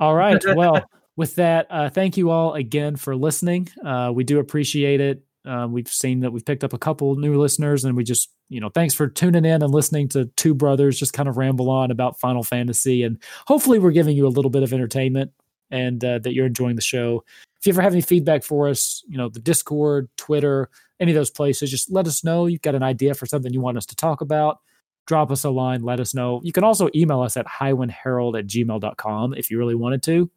All 0.00 0.14
right. 0.14 0.42
Well, 0.56 0.88
with 1.16 1.36
that, 1.36 1.66
uh, 1.70 1.88
thank 1.88 2.18
you 2.18 2.30
all 2.30 2.54
again 2.54 2.94
for 2.96 3.16
listening. 3.16 3.68
Uh, 3.84 4.12
we 4.14 4.22
do 4.22 4.38
appreciate 4.38 5.00
it. 5.00 5.22
Uh, 5.46 5.66
we've 5.70 5.88
seen 5.88 6.20
that 6.20 6.32
we've 6.32 6.44
picked 6.44 6.64
up 6.64 6.72
a 6.72 6.78
couple 6.78 7.14
new 7.16 7.38
listeners, 7.38 7.84
and 7.84 7.96
we 7.96 8.02
just, 8.02 8.30
you 8.48 8.60
know, 8.60 8.68
thanks 8.68 8.94
for 8.94 9.06
tuning 9.06 9.44
in 9.44 9.62
and 9.62 9.72
listening 9.72 10.08
to 10.08 10.26
two 10.36 10.54
brothers 10.54 10.98
just 10.98 11.12
kind 11.12 11.28
of 11.28 11.36
ramble 11.36 11.70
on 11.70 11.90
about 11.90 12.18
Final 12.18 12.42
Fantasy. 12.42 13.04
And 13.04 13.22
hopefully, 13.46 13.78
we're 13.78 13.92
giving 13.92 14.16
you 14.16 14.26
a 14.26 14.28
little 14.28 14.50
bit 14.50 14.62
of 14.62 14.72
entertainment 14.72 15.30
and 15.70 16.04
uh, 16.04 16.18
that 16.20 16.34
you're 16.34 16.46
enjoying 16.46 16.76
the 16.76 16.82
show. 16.82 17.24
If 17.58 17.66
you 17.66 17.72
ever 17.72 17.82
have 17.82 17.92
any 17.92 18.02
feedback 18.02 18.42
for 18.42 18.68
us, 18.68 19.04
you 19.08 19.16
know, 19.16 19.28
the 19.28 19.40
Discord, 19.40 20.08
Twitter, 20.16 20.68
any 21.00 21.12
of 21.12 21.16
those 21.16 21.30
places, 21.30 21.70
just 21.70 21.90
let 21.90 22.06
us 22.06 22.24
know. 22.24 22.46
You've 22.46 22.62
got 22.62 22.74
an 22.74 22.82
idea 22.82 23.14
for 23.14 23.26
something 23.26 23.52
you 23.52 23.60
want 23.60 23.76
us 23.76 23.86
to 23.86 23.96
talk 23.96 24.20
about. 24.20 24.58
Drop 25.06 25.30
us 25.30 25.44
a 25.44 25.50
line, 25.50 25.82
let 25.82 26.00
us 26.00 26.14
know. 26.14 26.40
You 26.42 26.52
can 26.52 26.64
also 26.64 26.88
email 26.94 27.20
us 27.20 27.36
at 27.36 27.46
highwindherald 27.46 28.38
at 28.38 28.46
gmail.com 28.46 29.34
if 29.34 29.50
you 29.50 29.58
really 29.58 29.76
wanted 29.76 30.02
to. 30.04 30.30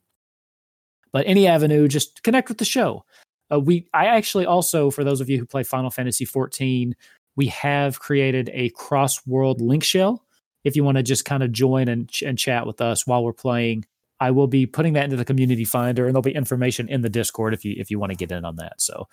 But 1.12 1.26
any 1.26 1.48
avenue, 1.48 1.88
just 1.88 2.22
connect 2.22 2.50
with 2.50 2.60
the 2.60 2.66
show. 2.66 3.04
Uh, 3.52 3.60
we 3.60 3.88
I 3.94 4.06
actually 4.08 4.46
also 4.46 4.92
for 4.92 5.04
those 5.04 5.22
of 5.22 5.30
you 5.30 5.40
who 5.40 5.46
play 5.46 5.64
Final 5.64 5.90
Fantasy 5.90 6.26
14, 6.26 6.96
we 7.36 7.48
have 7.48 8.00
created 8.00 8.50
a 8.54 8.70
cross 8.72 9.26
world 9.26 9.62
link 9.62 9.84
shell. 9.84 10.26
If 10.64 10.76
you 10.76 10.84
want 10.84 10.98
to 10.98 11.04
just 11.04 11.26
kind 11.26 11.44
of 11.44 11.52
join 11.52 11.88
and 11.88 12.10
and 12.26 12.38
chat 12.38 12.68
with 12.68 12.82
us 12.82 13.08
while 13.08 13.24
we're 13.24 13.34
playing, 13.34 13.86
I 14.20 14.32
will 14.32 14.48
be 14.48 14.66
putting 14.66 14.94
that 14.94 15.06
into 15.06 15.16
the 15.16 15.26
community 15.26 15.66
finder, 15.66 16.06
and 16.06 16.14
there'll 16.14 16.22
be 16.22 16.36
information 16.36 16.90
in 16.90 17.02
the 17.02 17.10
Discord 17.10 17.54
if 17.54 17.64
you 17.64 17.76
if 17.78 17.90
you 17.90 18.00
want 18.00 18.12
to 18.12 18.18
get 18.18 18.32
in 18.32 18.46
on 18.46 18.58
that. 18.58 18.82
So, 18.82 19.08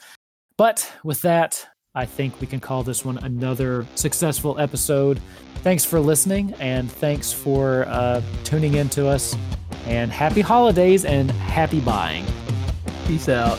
but 0.56 0.90
with 1.04 1.22
that, 1.22 1.66
I 1.94 2.04
think 2.04 2.40
we 2.40 2.46
can 2.46 2.60
call 2.60 2.82
this 2.82 3.04
one 3.04 3.18
another 3.18 3.86
successful 3.94 4.58
episode. 4.58 5.20
Thanks 5.62 5.84
for 5.84 6.00
listening, 6.00 6.52
and 6.58 6.90
thanks 6.90 7.32
for 7.32 7.84
uh, 7.88 8.20
tuning 8.44 8.74
in 8.74 8.88
to 8.90 9.08
us. 9.08 9.36
And 9.86 10.10
happy 10.10 10.40
holidays 10.40 11.04
and 11.04 11.30
happy 11.30 11.80
buying. 11.80 12.26
Peace 13.06 13.28
out. 13.28 13.58